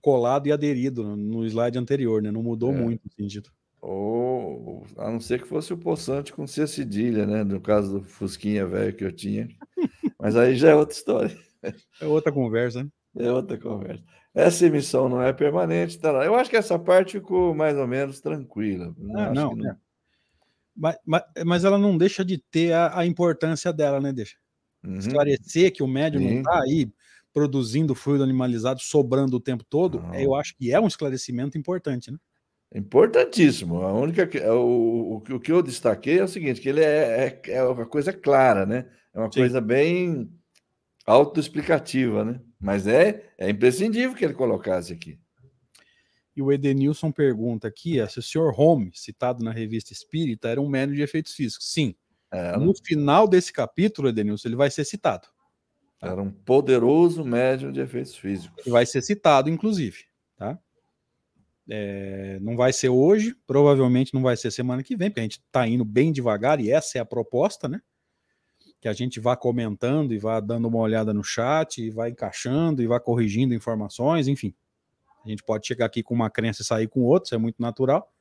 colado 0.00 0.46
e 0.46 0.52
aderido 0.52 1.16
no 1.16 1.44
slide 1.44 1.78
anterior, 1.78 2.22
né? 2.22 2.30
Não 2.30 2.42
mudou 2.42 2.72
é. 2.72 2.76
muito 2.76 3.06
o 3.06 3.12
sentido. 3.12 3.50
Ou, 3.80 4.86
a 4.96 5.10
não 5.10 5.20
ser 5.20 5.40
que 5.40 5.48
fosse 5.48 5.72
o 5.72 5.78
possante 5.78 6.32
com 6.32 6.46
C 6.46 6.66
cedilha, 6.66 7.26
né? 7.26 7.44
No 7.44 7.60
caso 7.60 7.98
do 7.98 8.04
Fusquinha 8.04 8.66
velho 8.66 8.94
que 8.94 9.04
eu 9.04 9.12
tinha. 9.12 9.48
Mas 10.18 10.36
aí 10.36 10.56
já 10.56 10.70
é 10.70 10.74
outra 10.74 10.96
história. 10.96 11.38
É 12.00 12.06
outra 12.06 12.32
conversa, 12.32 12.82
né? 12.82 12.90
É 13.16 13.32
outra 13.32 13.58
conversa. 13.58 14.02
Essa 14.34 14.66
emissão 14.66 15.08
não 15.08 15.22
é 15.22 15.32
permanente. 15.32 15.98
Tá 15.98 16.12
lá. 16.12 16.24
Eu 16.24 16.34
acho 16.34 16.50
que 16.50 16.56
essa 16.56 16.78
parte 16.78 17.12
ficou 17.12 17.54
mais 17.54 17.76
ou 17.76 17.86
menos 17.86 18.20
tranquila. 18.20 18.94
Não, 18.96 19.20
ah, 19.20 19.34
não, 19.34 19.56
não. 19.56 19.70
É. 19.70 19.76
Mas, 20.76 20.96
mas, 21.04 21.22
mas, 21.44 21.64
ela 21.64 21.76
não 21.76 21.98
deixa 21.98 22.24
de 22.24 22.38
ter 22.38 22.72
a, 22.72 23.00
a 23.00 23.06
importância 23.06 23.72
dela, 23.72 24.00
né? 24.00 24.12
Deixa. 24.12 24.36
Uhum. 24.84 24.94
Esclarecer 24.94 25.72
que 25.72 25.82
o 25.82 25.88
médium 25.88 26.20
Sim. 26.20 26.30
não 26.30 26.38
está 26.38 26.62
aí 26.62 26.88
produzindo 27.32 27.94
fluido 27.94 28.24
animalizado 28.24 28.80
sobrando 28.80 29.36
o 29.36 29.40
tempo 29.40 29.64
todo, 29.68 30.00
não. 30.00 30.14
eu 30.14 30.34
acho 30.34 30.56
que 30.56 30.72
é 30.72 30.80
um 30.80 30.86
esclarecimento 30.86 31.58
importante, 31.58 32.10
né? 32.10 32.18
Importantíssimo. 32.74 33.82
A 33.82 33.92
única 33.92 34.28
o, 34.52 35.14
o, 35.14 35.34
o 35.34 35.40
que 35.40 35.52
eu 35.52 35.62
destaquei 35.62 36.18
é 36.18 36.24
o 36.24 36.28
seguinte, 36.28 36.60
que 36.60 36.68
ele 36.68 36.80
é, 36.80 37.40
é, 37.46 37.50
é 37.52 37.62
uma 37.64 37.86
coisa 37.86 38.12
clara, 38.12 38.66
né? 38.66 38.90
É 39.14 39.18
uma 39.18 39.32
Sim. 39.32 39.40
coisa 39.40 39.60
bem 39.60 40.30
autoexplicativa, 41.06 42.24
né? 42.24 42.40
Mas 42.60 42.86
é, 42.86 43.30
é 43.38 43.48
imprescindível 43.50 44.16
que 44.16 44.24
ele 44.24 44.34
colocasse 44.34 44.92
aqui. 44.92 45.18
E 46.34 46.42
o 46.42 46.52
Edenilson 46.52 47.10
pergunta 47.10 47.66
aqui 47.66 47.96
se 48.08 48.18
o 48.18 48.22
senhor 48.22 48.52
Holmes, 48.52 49.00
citado 49.00 49.42
na 49.42 49.50
revista 49.50 49.92
Espírita, 49.92 50.48
era 50.48 50.60
um 50.60 50.68
médium 50.68 50.96
de 50.96 51.02
efeitos 51.02 51.32
físicos. 51.34 51.72
Sim. 51.72 51.94
Era. 52.30 52.58
No 52.58 52.74
final 52.74 53.26
desse 53.26 53.52
capítulo, 53.52 54.08
Edenilson, 54.08 54.48
ele 54.48 54.56
vai 54.56 54.70
ser 54.70 54.84
citado. 54.84 55.28
Era 56.00 56.22
um 56.22 56.30
poderoso 56.30 57.24
médium 57.24 57.72
de 57.72 57.80
efeitos 57.80 58.14
físicos. 58.14 58.64
Vai 58.66 58.86
ser 58.86 59.02
citado, 59.02 59.50
inclusive. 59.50 60.04
Tá? 60.36 60.58
É, 61.68 62.38
não 62.40 62.56
vai 62.56 62.72
ser 62.72 62.88
hoje, 62.88 63.34
provavelmente 63.46 64.14
não 64.14 64.22
vai 64.22 64.36
ser 64.36 64.50
semana 64.50 64.82
que 64.82 64.96
vem, 64.96 65.10
porque 65.10 65.20
a 65.20 65.24
gente 65.24 65.40
está 65.40 65.66
indo 65.66 65.84
bem 65.84 66.12
devagar 66.12 66.60
e 66.60 66.70
essa 66.70 66.98
é 66.98 67.00
a 67.00 67.04
proposta, 67.04 67.68
né? 67.68 67.80
Que 68.80 68.88
a 68.88 68.92
gente 68.92 69.18
vá 69.18 69.36
comentando 69.36 70.12
e 70.12 70.18
vá 70.18 70.40
dando 70.40 70.68
uma 70.68 70.78
olhada 70.78 71.12
no 71.12 71.24
chat, 71.24 71.82
e 71.82 71.90
vá 71.90 72.08
encaixando 72.08 72.82
e 72.82 72.86
vá 72.86 73.00
corrigindo 73.00 73.54
informações, 73.54 74.28
enfim. 74.28 74.54
A 75.24 75.28
gente 75.28 75.42
pode 75.42 75.66
chegar 75.66 75.86
aqui 75.86 76.02
com 76.02 76.14
uma 76.14 76.30
crença 76.30 76.62
e 76.62 76.64
sair 76.64 76.88
com 76.88 77.02
outra, 77.02 77.28
isso 77.28 77.34
é 77.34 77.38
muito 77.38 77.60
natural. 77.60 78.12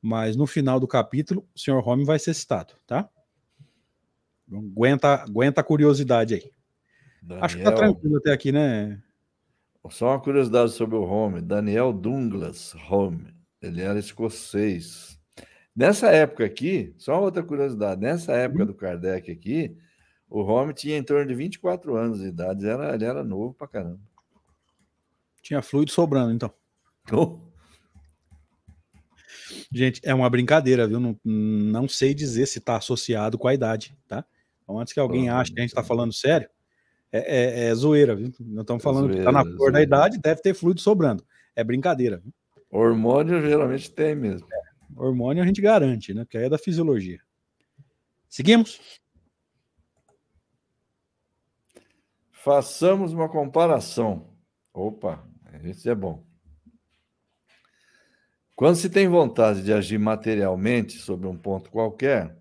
Mas 0.00 0.36
no 0.36 0.46
final 0.46 0.80
do 0.80 0.86
capítulo, 0.86 1.46
o 1.54 1.58
senhor 1.58 1.86
Home 1.86 2.04
vai 2.04 2.18
ser 2.18 2.32
citado, 2.34 2.74
tá? 2.86 3.08
Então, 4.46 4.60
aguenta, 4.60 5.14
aguenta 5.22 5.60
a 5.60 5.64
curiosidade 5.64 6.34
aí. 6.34 6.50
Daniel, 7.22 7.44
Acho 7.44 7.56
que 7.58 7.62
tá 7.62 7.72
tranquilo 7.72 8.16
até 8.16 8.32
aqui, 8.32 8.50
né? 8.50 9.02
Só 9.90 10.08
uma 10.10 10.20
curiosidade 10.20 10.72
sobre 10.72 10.96
o 10.96 11.02
Home. 11.02 11.40
Daniel 11.40 11.92
Douglas 11.92 12.74
Home. 12.90 13.34
Ele 13.60 13.80
era 13.80 13.98
escocês 13.98 15.17
Nessa 15.78 16.08
época 16.08 16.44
aqui, 16.44 16.92
só 16.98 17.22
outra 17.22 17.40
curiosidade, 17.40 18.00
nessa 18.00 18.32
época 18.32 18.62
uhum. 18.62 18.66
do 18.66 18.74
Kardec 18.74 19.30
aqui, 19.30 19.76
o 20.28 20.40
Home 20.40 20.74
tinha 20.74 20.98
em 20.98 21.04
torno 21.04 21.24
de 21.28 21.36
24 21.36 21.94
anos 21.94 22.18
de 22.18 22.26
idade, 22.26 22.66
era, 22.66 22.96
ele 22.96 23.04
era 23.04 23.22
novo 23.22 23.54
pra 23.54 23.68
caramba. 23.68 24.00
Tinha 25.40 25.62
fluido 25.62 25.92
sobrando, 25.92 26.32
então. 26.32 26.52
Oh. 27.12 27.38
Gente, 29.72 30.00
é 30.02 30.12
uma 30.12 30.28
brincadeira, 30.28 30.84
viu? 30.84 30.98
Não, 30.98 31.16
não 31.24 31.88
sei 31.88 32.12
dizer 32.12 32.46
se 32.46 32.58
está 32.58 32.76
associado 32.76 33.38
com 33.38 33.46
a 33.46 33.54
idade, 33.54 33.96
tá? 34.08 34.24
Então, 34.64 34.80
antes 34.80 34.92
que 34.92 34.98
alguém 34.98 35.30
oh, 35.30 35.34
ache 35.36 35.52
que 35.52 35.60
a 35.60 35.62
gente 35.62 35.70
está 35.70 35.84
falando 35.84 36.12
sério, 36.12 36.50
é, 37.12 37.18
é, 37.20 37.68
é, 37.68 37.74
zoeira, 37.76 38.16
viu? 38.16 38.32
Nós 38.40 38.62
estamos 38.62 38.82
falando 38.82 39.12
zoeira, 39.12 39.22
que 39.22 39.28
está 39.28 39.30
na 39.30 39.56
cor 39.56 39.70
da 39.70 39.80
idade, 39.80 40.18
deve 40.18 40.42
ter 40.42 40.54
fluido 40.54 40.80
sobrando. 40.80 41.24
É 41.54 41.62
brincadeira. 41.62 42.18
Viu? 42.18 42.32
Hormônio 42.68 43.40
geralmente 43.40 43.88
tem 43.92 44.16
mesmo. 44.16 44.44
É. 44.52 44.67
Hormônio 44.96 45.42
a 45.42 45.46
gente 45.46 45.60
garante, 45.60 46.12
né? 46.12 46.24
Porque 46.24 46.38
aí 46.38 46.44
é 46.44 46.48
da 46.48 46.58
fisiologia. 46.58 47.20
Seguimos? 48.28 48.80
Façamos 52.32 53.12
uma 53.12 53.28
comparação. 53.28 54.32
Opa, 54.72 55.26
isso 55.64 55.88
é 55.88 55.94
bom. 55.94 56.24
Quando 58.54 58.76
se 58.76 58.90
tem 58.90 59.08
vontade 59.08 59.62
de 59.62 59.72
agir 59.72 59.98
materialmente 59.98 60.98
sobre 60.98 61.28
um 61.28 61.36
ponto 61.36 61.70
qualquer, 61.70 62.36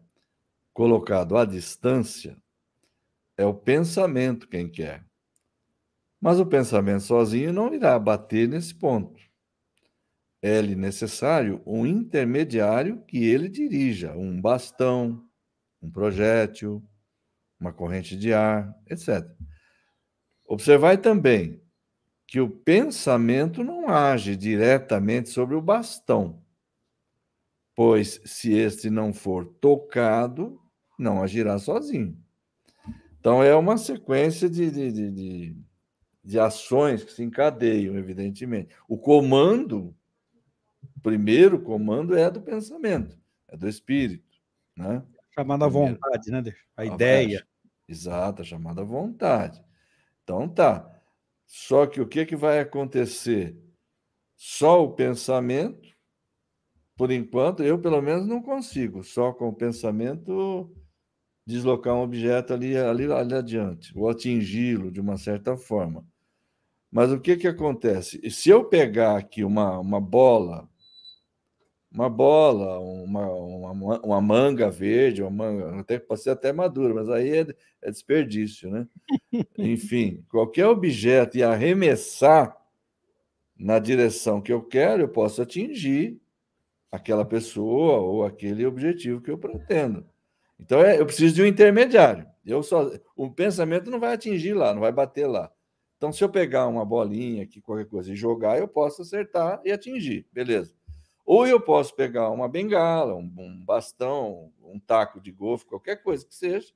colocado 0.73 1.37
à 1.37 1.45
distância, 1.45 2.37
é 3.37 3.45
o 3.45 3.53
pensamento 3.53 4.47
quem 4.47 4.67
quer. 4.67 5.05
Mas 6.19 6.39
o 6.39 6.45
pensamento 6.45 7.01
sozinho 7.01 7.53
não 7.53 7.73
irá 7.73 7.97
bater 7.99 8.47
nesse 8.47 8.73
ponto. 8.73 9.26
É-lhe 10.41 10.75
necessário 10.75 11.61
um 11.65 11.85
intermediário 11.85 13.03
que 13.07 13.25
ele 13.25 13.49
dirija, 13.49 14.15
um 14.15 14.39
bastão, 14.39 15.23
um 15.81 15.89
projétil, 15.89 16.83
uma 17.59 17.73
corrente 17.73 18.15
de 18.15 18.33
ar, 18.33 18.75
etc. 18.87 19.25
Observai 20.45 20.97
também 20.97 21.61
que 22.27 22.39
o 22.39 22.49
pensamento 22.49 23.63
não 23.63 23.89
age 23.89 24.35
diretamente 24.35 25.29
sobre 25.29 25.55
o 25.55 25.61
bastão, 25.61 26.43
pois 27.73 28.21
se 28.25 28.53
este 28.53 28.89
não 28.89 29.13
for 29.13 29.45
tocado, 29.45 30.59
não 30.99 31.23
agirá 31.23 31.57
sozinho. 31.57 32.17
Então 33.19 33.41
é 33.41 33.55
uma 33.55 33.77
sequência 33.77 34.49
de, 34.49 34.69
de, 34.69 34.91
de, 34.91 35.11
de, 35.11 35.57
de 36.23 36.39
ações 36.39 37.03
que 37.03 37.11
se 37.11 37.23
encadeiam, 37.23 37.97
evidentemente. 37.97 38.75
O 38.87 38.97
comando, 38.97 39.95
primeiro 41.01 41.61
comando 41.61 42.17
é 42.17 42.29
do 42.29 42.41
pensamento, 42.41 43.17
é 43.47 43.57
do 43.57 43.67
espírito, 43.67 44.37
né? 44.75 45.03
Chamada 45.33 45.67
vontade, 45.67 46.31
né? 46.31 46.43
A 46.75 46.85
ideia. 46.85 47.45
Exato, 47.87 48.41
a 48.41 48.45
chamada 48.45 48.83
vontade. 48.83 49.63
Então 50.23 50.49
tá. 50.49 50.91
Só 51.45 51.85
que 51.85 52.01
o 52.01 52.07
que, 52.07 52.25
que 52.25 52.35
vai 52.35 52.59
acontecer? 52.59 53.57
Só 54.35 54.83
o 54.83 54.93
pensamento, 54.93 55.87
por 56.95 57.11
enquanto, 57.11 57.63
eu 57.63 57.79
pelo 57.79 58.01
menos 58.01 58.27
não 58.27 58.41
consigo, 58.41 59.03
só 59.03 59.31
com 59.31 59.47
o 59.47 59.55
pensamento 59.55 60.75
deslocar 61.45 61.95
um 61.95 62.01
objeto 62.01 62.53
ali, 62.53 62.75
ali, 62.75 63.09
ali 63.11 63.33
adiante, 63.33 63.97
ou 63.97 64.09
atingi-lo 64.09 64.91
de 64.91 64.99
uma 64.99 65.17
certa 65.17 65.55
forma. 65.55 66.05
Mas 66.91 67.11
o 67.11 67.19
que, 67.19 67.37
que 67.37 67.47
acontece? 67.47 68.29
Se 68.29 68.49
eu 68.49 68.65
pegar 68.65 69.17
aqui 69.17 69.43
uma, 69.43 69.79
uma 69.79 70.01
bola 70.01 70.69
uma 71.91 72.09
bola, 72.09 72.79
uma, 72.79 73.27
uma, 73.31 73.99
uma, 74.01 74.21
manga 74.21 74.69
verde, 74.69 75.21
uma 75.21 75.31
manga, 75.31 75.79
até 75.79 75.97
pode 75.97 76.21
ser 76.21 76.31
até 76.31 76.51
madura, 76.51 76.93
mas 76.93 77.09
aí 77.09 77.37
é, 77.39 77.47
é 77.81 77.91
desperdício, 77.91 78.69
né? 78.69 78.87
Enfim, 79.57 80.23
qualquer 80.29 80.67
objeto 80.67 81.37
e 81.37 81.43
arremessar 81.43 82.55
na 83.57 83.79
direção 83.79 84.41
que 84.41 84.51
eu 84.51 84.61
quero, 84.61 85.03
eu 85.03 85.09
posso 85.09 85.41
atingir 85.41 86.19
aquela 86.91 87.25
pessoa 87.25 87.99
ou 87.99 88.23
aquele 88.23 88.65
objetivo 88.65 89.21
que 89.21 89.31
eu 89.31 89.37
pretendo. 89.37 90.05
Então 90.59 90.81
é, 90.81 90.99
eu 90.99 91.05
preciso 91.05 91.35
de 91.35 91.41
um 91.41 91.47
intermediário. 91.47 92.27
Eu 92.45 92.63
só, 92.63 92.91
o 93.15 93.29
pensamento 93.31 93.89
não 93.89 93.99
vai 93.99 94.13
atingir 94.13 94.53
lá, 94.53 94.73
não 94.73 94.81
vai 94.81 94.91
bater 94.91 95.27
lá. 95.27 95.51
Então, 95.97 96.13
se 96.13 96.23
eu 96.23 96.29
pegar 96.29 96.67
uma 96.67 96.85
bolinha 96.85 97.43
aqui, 97.43 97.59
qualquer 97.59 97.87
coisa, 97.87 98.13
e 98.13 98.15
jogar, 98.15 98.59
eu 98.59 98.67
posso 98.67 99.01
acertar 99.01 99.59
e 99.65 99.71
atingir, 99.71 100.27
beleza. 100.31 100.76
Ou 101.27 101.45
eu 101.45 101.59
posso 101.59 101.93
pegar 101.93 102.29
uma 102.31 102.47
bengala, 102.47 103.13
um, 103.13 103.29
um 103.37 103.65
bastão, 103.65 104.49
um 104.63 104.79
taco 104.79 105.19
de 105.19 105.29
golfe, 105.29 105.65
qualquer 105.65 106.01
coisa 106.01 106.25
que 106.25 106.33
seja, 106.33 106.73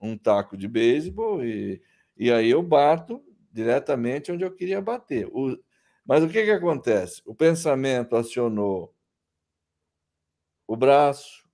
um 0.00 0.16
taco 0.16 0.56
de 0.56 0.68
beisebol, 0.68 1.44
e, 1.44 1.82
e 2.16 2.30
aí 2.30 2.48
eu 2.48 2.62
bato 2.62 3.20
diretamente 3.50 4.30
onde 4.30 4.44
eu 4.44 4.54
queria 4.54 4.80
bater. 4.80 5.26
O, 5.32 5.58
mas 6.06 6.22
o 6.22 6.28
que, 6.28 6.44
que 6.44 6.50
acontece? 6.52 7.20
O 7.26 7.34
pensamento 7.34 8.14
acionou 8.14 8.94
o 10.64 10.76
braço, 10.76 11.44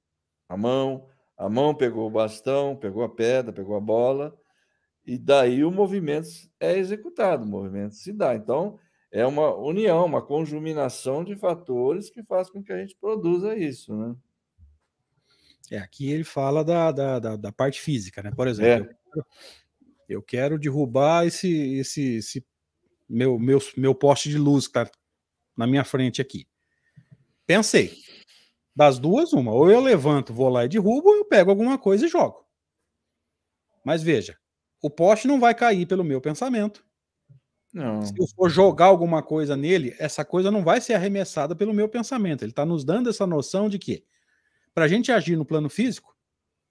a 0.47 0.55
mão, 0.55 1.09
a 1.39 1.49
mão 1.49 1.75
pegou 1.75 2.07
o 2.07 2.11
bastão, 2.11 2.77
pegou 2.77 3.05
a 3.05 3.09
pedra, 3.09 3.55
pegou 3.55 3.75
a 3.75 3.81
bola, 3.81 4.39
e 5.07 5.17
daí 5.17 5.65
o 5.65 5.71
movimento 5.71 6.29
é 6.61 6.77
executado, 6.77 7.43
o 7.43 7.49
movimento 7.49 7.95
se 7.95 8.13
dá. 8.13 8.35
Então, 8.35 8.79
é 9.15 9.25
uma 9.25 9.55
união, 9.55 10.05
uma 10.05 10.21
conjuminação 10.21 11.23
de 11.23 11.37
fatores 11.37 12.11
que 12.11 12.21
faz 12.25 12.51
com 12.51 12.61
que 12.61 12.73
a 12.73 12.79
gente 12.79 12.97
produza 12.97 13.57
isso, 13.57 13.97
né? 13.97 14.17
É, 15.71 15.79
aqui 15.79 16.11
ele 16.11 16.25
fala 16.25 16.65
da, 16.65 16.91
da, 16.91 17.19
da, 17.21 17.37
da 17.37 17.53
parte 17.53 17.81
física, 17.81 18.25
né? 18.25 18.33
Por 18.33 18.49
exemplo, 18.49 18.91
é. 18.91 18.93
eu, 18.93 18.97
quero, 19.13 19.27
eu, 20.09 20.23
quero, 20.23 20.59
derrubar 20.59 21.27
esse, 21.27 21.79
esse, 21.79 22.17
esse 22.17 22.47
meu, 23.09 23.39
meu, 23.39 23.61
meu 23.77 23.95
poste 23.95 24.29
de 24.29 24.37
luz 24.37 24.67
que 24.67 24.73
tá 24.73 24.91
na 25.57 25.65
minha 25.65 25.85
frente 25.85 26.21
aqui. 26.21 26.49
Pensei. 27.47 27.97
Das 28.75 28.99
duas, 28.99 29.33
uma. 29.33 29.53
Ou 29.53 29.71
eu 29.71 29.81
levanto, 29.81 30.35
vou 30.35 30.49
lá 30.49 30.65
e 30.65 30.69
derrubo, 30.69 31.09
ou 31.09 31.17
eu 31.19 31.25
pego 31.25 31.51
alguma 31.51 31.79
coisa 31.79 32.05
e 32.05 32.09
jogo. 32.09 32.45
Mas 33.85 34.03
veja, 34.03 34.37
o 34.83 34.91
poste 34.91 35.29
não 35.29 35.39
vai 35.39 35.55
cair 35.55 35.87
pelo 35.87 36.03
meu 36.03 36.21
pensamento. 36.21 36.85
Não. 37.75 38.03
Se 38.03 38.15
eu 38.17 38.27
for 38.29 38.49
jogar 38.49 38.87
alguma 38.87 39.21
coisa 39.21 39.57
nele, 39.57 39.97
essa 39.99 40.25
coisa 40.25 40.49
não 40.49 40.63
vai 40.63 40.81
ser 40.81 40.95
arremessada 40.95 41.57
pelo 41.57 41.75
meu 41.75 41.89
pensamento. 41.89 42.45
Ele 42.45 42.53
está 42.53 42.65
nos 42.65 42.85
dando 42.85 43.11
essa 43.11 43.27
noção 43.27 43.69
de 43.69 43.81
que, 43.81 44.05
para 44.73 44.85
a 44.85 44.89
gente 44.89 45.11
agir 45.11 45.37
no 45.37 45.45
plano 45.45 45.69
físico, 45.69 46.17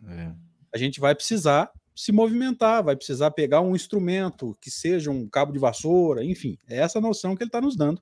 é. 0.07 0.31
a 0.73 0.77
gente 0.77 1.01
vai 1.01 1.13
precisar 1.13 1.69
se 1.93 2.11
movimentar, 2.11 2.83
vai 2.83 2.95
precisar 2.95 3.31
pegar 3.31 3.59
um 3.59 3.75
instrumento 3.75 4.57
que 4.61 4.71
seja 4.71 5.11
um 5.11 5.27
cabo 5.27 5.51
de 5.51 5.59
vassoura, 5.59 6.23
enfim, 6.23 6.57
é 6.67 6.77
essa 6.77 6.99
noção 6.99 7.35
que 7.35 7.43
ele 7.43 7.49
está 7.49 7.61
nos 7.61 7.75
dando. 7.75 8.01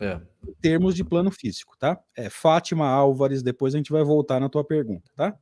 É. 0.00 0.20
Em 0.46 0.54
termos 0.54 0.94
de 0.94 1.04
plano 1.04 1.30
físico, 1.30 1.76
tá? 1.78 2.00
É 2.16 2.30
Fátima 2.30 2.88
Álvares, 2.88 3.42
depois 3.42 3.74
a 3.74 3.78
gente 3.78 3.92
vai 3.92 4.02
voltar 4.02 4.40
na 4.40 4.48
tua 4.48 4.64
pergunta, 4.64 5.10
tá? 5.14 5.36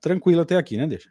Tranquilo 0.00 0.40
até 0.40 0.56
aqui, 0.56 0.76
né, 0.76 0.86
Deixa? 0.86 1.10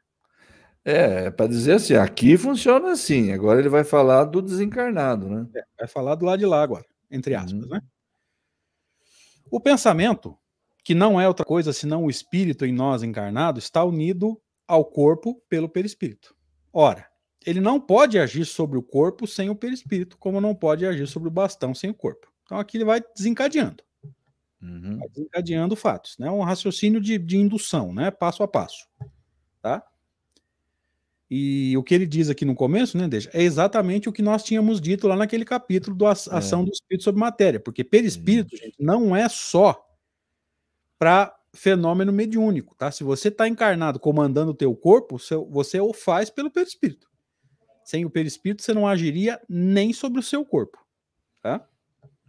É, 0.86 1.26
é 1.26 1.32
para 1.32 1.48
dizer 1.48 1.74
assim, 1.74 1.94
aqui 1.96 2.38
funciona 2.38 2.92
assim. 2.92 3.32
Agora 3.32 3.60
ele 3.60 3.70
vai 3.70 3.84
falar 3.84 4.26
do 4.26 4.42
desencarnado, 4.42 5.30
né? 5.30 5.48
É, 5.56 5.64
vai 5.80 5.88
falar 5.88 6.16
do 6.16 6.26
lado 6.26 6.40
de 6.40 6.46
lá 6.46 6.62
agora, 6.62 6.86
entre 7.12 7.36
aspas, 7.36 7.64
uhum. 7.64 7.70
né? 7.70 7.82
O 9.52 9.60
pensamento, 9.60 10.38
que 10.84 10.94
não 10.94 11.20
é 11.20 11.28
outra 11.28 11.46
coisa 11.46 11.74
senão 11.74 12.06
o 12.06 12.10
espírito 12.10 12.66
em 12.66 12.72
nós 12.72 13.04
encarnado, 13.04 13.60
está 13.60 13.84
unido 13.84 14.40
ao 14.68 14.86
corpo 14.86 15.42
pelo 15.50 15.68
perispírito. 15.68 16.36
Ora, 16.72 17.08
ele 17.46 17.60
não 17.60 17.80
pode 17.80 18.20
agir 18.20 18.46
sobre 18.46 18.78
o 18.78 18.84
corpo 18.84 19.26
sem 19.26 19.50
o 19.50 19.56
perispírito, 19.56 20.18
como 20.18 20.40
não 20.40 20.54
pode 20.54 20.86
agir 20.86 21.08
sobre 21.08 21.30
o 21.30 21.32
bastão 21.32 21.74
sem 21.74 21.90
o 21.90 21.96
corpo. 21.96 22.32
Então 22.44 22.60
aqui 22.60 22.78
ele 22.78 22.86
vai 22.86 23.02
desencadeando. 23.16 23.84
Uhum. 24.62 24.98
Vai 25.00 25.10
desencadeando 25.10 25.76
fatos, 25.76 26.18
né? 26.20 26.30
Um 26.30 26.42
raciocínio 26.42 27.00
de, 27.00 27.18
de 27.18 27.38
indução, 27.38 27.94
né? 27.94 28.12
Passo 28.12 28.44
a 28.44 28.48
passo. 28.48 28.88
Tá? 29.62 29.84
E 31.30 31.78
o 31.78 31.84
que 31.84 31.94
ele 31.94 32.08
diz 32.08 32.30
aqui 32.30 32.44
no 32.44 32.56
começo, 32.56 32.98
né, 32.98 33.08
deixa, 33.08 33.30
é 33.34 33.44
exatamente 33.44 34.10
o 34.10 34.12
que 34.12 34.22
nós 34.22 34.44
tínhamos 34.44 34.82
dito 34.82 35.08
lá 35.08 35.16
naquele 35.16 35.46
capítulo 35.46 35.96
da 35.96 36.08
é. 36.08 36.12
ação 36.12 36.62
é. 36.62 36.66
do 36.66 36.72
espírito 36.72 37.04
sobre 37.04 37.20
matéria, 37.20 37.60
porque 37.60 37.84
perispírito, 37.84 38.58
gente, 38.58 38.76
não 38.80 39.16
é 39.16 39.30
só 39.30 39.86
para 40.98 41.36
fenômeno 41.54 42.12
mediúnico, 42.12 42.76
tá? 42.76 42.92
Se 42.92 43.04
você 43.04 43.28
está 43.28 43.48
encarnado 43.48 44.00
comandando 44.00 44.52
o 44.52 44.56
teu 44.56 44.76
corpo, 44.76 45.18
você 45.50 45.80
o 45.80 45.94
faz 45.94 46.30
pelo 46.30 46.50
perispírito. 46.50 47.08
Sem 47.84 48.06
o 48.06 48.10
perispírito, 48.10 48.62
você 48.62 48.74
não 48.74 48.88
agiria 48.88 49.40
nem 49.48 49.94
sobre 49.94 50.20
o 50.20 50.24
seu 50.24 50.44
corpo, 50.46 50.78
tá? 51.42 51.68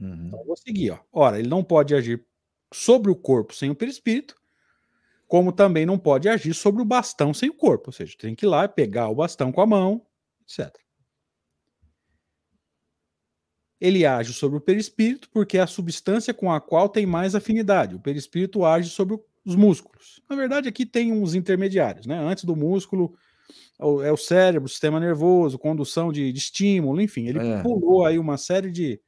Uhum. 0.00 0.26
Então, 0.26 0.44
vou 0.44 0.56
seguir, 0.56 0.90
ó. 0.90 0.98
Ora, 1.12 1.38
ele 1.38 1.48
não 1.48 1.62
pode 1.62 1.94
agir 1.94 2.24
sobre 2.72 3.10
o 3.10 3.16
corpo 3.16 3.54
sem 3.54 3.70
o 3.70 3.74
perispírito, 3.74 4.39
como 5.30 5.52
também 5.52 5.86
não 5.86 5.96
pode 5.96 6.28
agir 6.28 6.52
sobre 6.52 6.82
o 6.82 6.84
bastão 6.84 7.32
sem 7.32 7.48
o 7.48 7.54
corpo, 7.54 7.90
ou 7.90 7.92
seja, 7.92 8.16
tem 8.18 8.34
que 8.34 8.44
ir 8.44 8.48
lá 8.48 8.66
pegar 8.66 9.08
o 9.08 9.14
bastão 9.14 9.52
com 9.52 9.60
a 9.60 9.66
mão, 9.66 10.04
etc. 10.42 10.76
Ele 13.80 14.04
age 14.04 14.32
sobre 14.32 14.58
o 14.58 14.60
perispírito 14.60 15.30
porque 15.30 15.56
é 15.56 15.60
a 15.60 15.68
substância 15.68 16.34
com 16.34 16.52
a 16.52 16.60
qual 16.60 16.88
tem 16.88 17.06
mais 17.06 17.36
afinidade. 17.36 17.94
O 17.94 18.00
perispírito 18.00 18.64
age 18.64 18.90
sobre 18.90 19.20
os 19.46 19.54
músculos. 19.54 20.20
Na 20.28 20.34
verdade, 20.34 20.68
aqui 20.68 20.84
tem 20.84 21.12
uns 21.12 21.32
intermediários, 21.32 22.06
né? 22.06 22.18
Antes 22.18 22.42
do 22.42 22.56
músculo 22.56 23.14
é 24.02 24.10
o 24.10 24.16
cérebro, 24.16 24.66
o 24.66 24.68
sistema 24.68 24.98
nervoso, 24.98 25.60
condução 25.60 26.10
de, 26.10 26.32
de 26.32 26.38
estímulo, 26.40 27.00
enfim, 27.00 27.28
ele 27.28 27.38
é. 27.38 27.62
pulou 27.62 28.04
aí 28.04 28.18
uma 28.18 28.36
série 28.36 28.72
de 28.72 29.00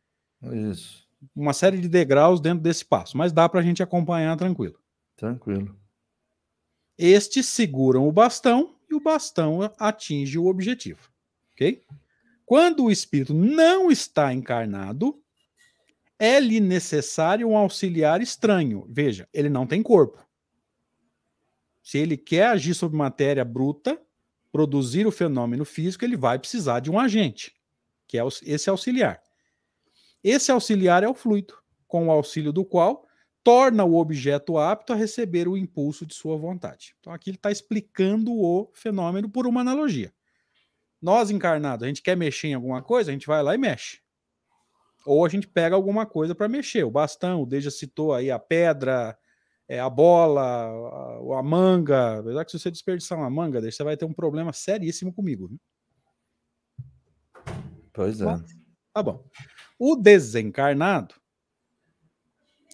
Isso. 0.70 1.04
uma 1.34 1.52
série 1.52 1.78
de 1.78 1.88
degraus 1.88 2.40
dentro 2.40 2.62
desse 2.62 2.84
passo, 2.84 3.18
mas 3.18 3.32
dá 3.32 3.48
para 3.48 3.58
a 3.58 3.62
gente 3.62 3.82
acompanhar 3.82 4.36
tranquilo. 4.36 4.78
Tranquilo. 5.16 5.81
Estes 7.04 7.46
seguram 7.46 8.06
o 8.06 8.12
bastão 8.12 8.76
e 8.88 8.94
o 8.94 9.00
bastão 9.00 9.58
atinge 9.76 10.38
o 10.38 10.46
objetivo. 10.46 11.10
Ok? 11.52 11.82
Quando 12.46 12.84
o 12.84 12.92
espírito 12.92 13.34
não 13.34 13.90
está 13.90 14.32
encarnado, 14.32 15.20
é-lhe 16.16 16.60
necessário 16.60 17.48
um 17.48 17.56
auxiliar 17.56 18.22
estranho. 18.22 18.86
Veja, 18.88 19.28
ele 19.34 19.48
não 19.48 19.66
tem 19.66 19.82
corpo. 19.82 20.24
Se 21.82 21.98
ele 21.98 22.16
quer 22.16 22.46
agir 22.46 22.72
sobre 22.72 22.96
matéria 22.96 23.44
bruta, 23.44 24.00
produzir 24.52 25.04
o 25.04 25.10
fenômeno 25.10 25.64
físico, 25.64 26.04
ele 26.04 26.16
vai 26.16 26.38
precisar 26.38 26.78
de 26.78 26.88
um 26.88 27.00
agente, 27.00 27.52
que 28.06 28.16
é 28.16 28.22
esse 28.44 28.70
auxiliar. 28.70 29.20
Esse 30.22 30.52
auxiliar 30.52 31.02
é 31.02 31.08
o 31.08 31.14
fluido, 31.14 31.58
com 31.88 32.06
o 32.06 32.10
auxílio 32.12 32.52
do 32.52 32.64
qual 32.64 33.04
torna 33.44 33.84
o 33.84 33.96
objeto 33.96 34.56
apto 34.58 34.92
a 34.92 34.96
receber 34.96 35.48
o 35.48 35.56
impulso 35.56 36.06
de 36.06 36.14
sua 36.14 36.36
vontade. 36.36 36.94
Então 37.00 37.12
aqui 37.12 37.30
ele 37.30 37.36
está 37.36 37.50
explicando 37.50 38.32
o 38.32 38.70
fenômeno 38.72 39.28
por 39.28 39.46
uma 39.46 39.60
analogia. 39.60 40.12
Nós 41.00 41.30
encarnados, 41.30 41.84
a 41.84 41.88
gente 41.88 42.02
quer 42.02 42.16
mexer 42.16 42.48
em 42.48 42.54
alguma 42.54 42.82
coisa, 42.82 43.10
a 43.10 43.12
gente 43.12 43.26
vai 43.26 43.42
lá 43.42 43.54
e 43.54 43.58
mexe. 43.58 44.00
Ou 45.04 45.26
a 45.26 45.28
gente 45.28 45.48
pega 45.48 45.74
alguma 45.74 46.06
coisa 46.06 46.34
para 46.34 46.48
mexer. 46.48 46.84
O 46.84 46.90
bastão, 46.90 47.42
o 47.42 47.46
Deja 47.46 47.72
citou 47.72 48.14
aí 48.14 48.30
a 48.30 48.38
pedra, 48.38 49.18
é, 49.68 49.80
a 49.80 49.90
bola, 49.90 50.42
a, 50.42 51.38
a 51.40 51.42
manga. 51.42 52.20
Apesar 52.20 52.44
que 52.44 52.52
se 52.52 52.58
você 52.60 52.70
desperdiçar 52.70 53.18
uma 53.18 53.28
manga, 53.28 53.60
você 53.60 53.82
vai 53.82 53.96
ter 53.96 54.04
um 54.04 54.12
problema 54.12 54.52
seríssimo 54.52 55.12
comigo. 55.12 55.48
Viu? 55.48 55.60
Pois 57.92 58.20
é. 58.20 58.36
tá 58.92 59.02
bom. 59.02 59.24
O 59.78 59.96
desencarnado, 59.96 61.16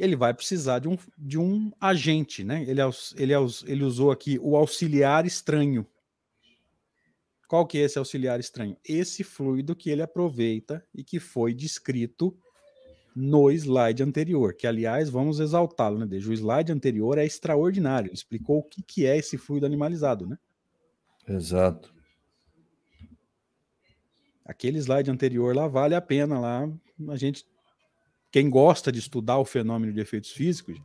ele 0.01 0.17
vai 0.17 0.33
precisar 0.33 0.79
de 0.79 0.89
um, 0.89 0.97
de 1.17 1.39
um 1.39 1.73
agente, 1.81 2.45
né? 2.45 2.63
Ele, 2.63 2.81
ele, 3.17 3.33
ele 3.67 3.85
usou 3.85 4.11
aqui 4.11 4.39
o 4.41 4.57
auxiliar 4.57 5.27
estranho. 5.27 5.87
Qual 7.49 7.67
que 7.67 7.79
é 7.79 7.83
esse 7.83 7.99
auxiliar 7.99 8.39
estranho? 8.39 8.77
Esse 8.85 9.25
fluido 9.25 9.75
que 9.75 9.91
ele 9.91 10.03
aproveita 10.03 10.85
e 10.95 11.03
que 11.03 11.19
foi 11.19 11.55
descrito 11.55 12.37
no 13.17 13.51
slide 13.51 14.03
anterior, 14.03 14.55
que 14.55 14.67
aliás 14.67 15.11
vamos 15.11 15.41
exaltá-lo, 15.41 15.99
né? 15.99 16.07
Desde 16.07 16.31
o 16.31 16.33
slide 16.33 16.71
anterior 16.71 17.19
é 17.19 17.25
extraordinário, 17.25 18.13
explicou 18.13 18.59
o 18.59 18.63
que, 18.63 18.83
que 18.83 19.07
é 19.07 19.17
esse 19.17 19.37
fluido 19.37 19.67
animalizado, 19.67 20.27
né? 20.27 20.39
Exato. 21.27 21.93
Aquele 24.45 24.79
slide 24.79 25.11
anterior 25.11 25.55
lá 25.55 25.67
vale 25.67 25.95
a 25.95 26.01
pena 26.01 26.39
lá 26.39 26.71
a 27.09 27.17
gente 27.17 27.45
quem 28.31 28.51
gosta 28.51 28.93
de 28.93 28.99
estudar 28.99 29.39
o 29.39 29.45
fenômeno 29.45 29.93
de 29.93 30.01
efeitos 30.01 30.31
físicos, 30.31 30.81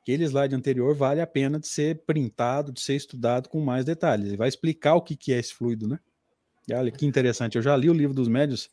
aquele 0.00 0.24
slide 0.24 0.54
anterior 0.54 0.94
vale 0.94 1.20
a 1.20 1.26
pena 1.26 1.58
de 1.58 1.66
ser 1.66 2.04
printado, 2.04 2.72
de 2.72 2.80
ser 2.80 2.94
estudado 2.94 3.48
com 3.48 3.60
mais 3.60 3.84
detalhes. 3.84 4.28
Ele 4.28 4.36
vai 4.36 4.48
explicar 4.48 4.94
o 4.94 5.02
que, 5.02 5.16
que 5.16 5.32
é 5.32 5.38
esse 5.38 5.54
fluido, 5.54 5.88
né? 5.88 5.98
E 6.68 6.74
olha 6.74 6.90
que 6.90 7.06
interessante, 7.06 7.56
eu 7.56 7.62
já 7.62 7.76
li 7.76 7.90
o 7.90 7.94
livro 7.94 8.14
dos 8.14 8.28
médios 8.28 8.70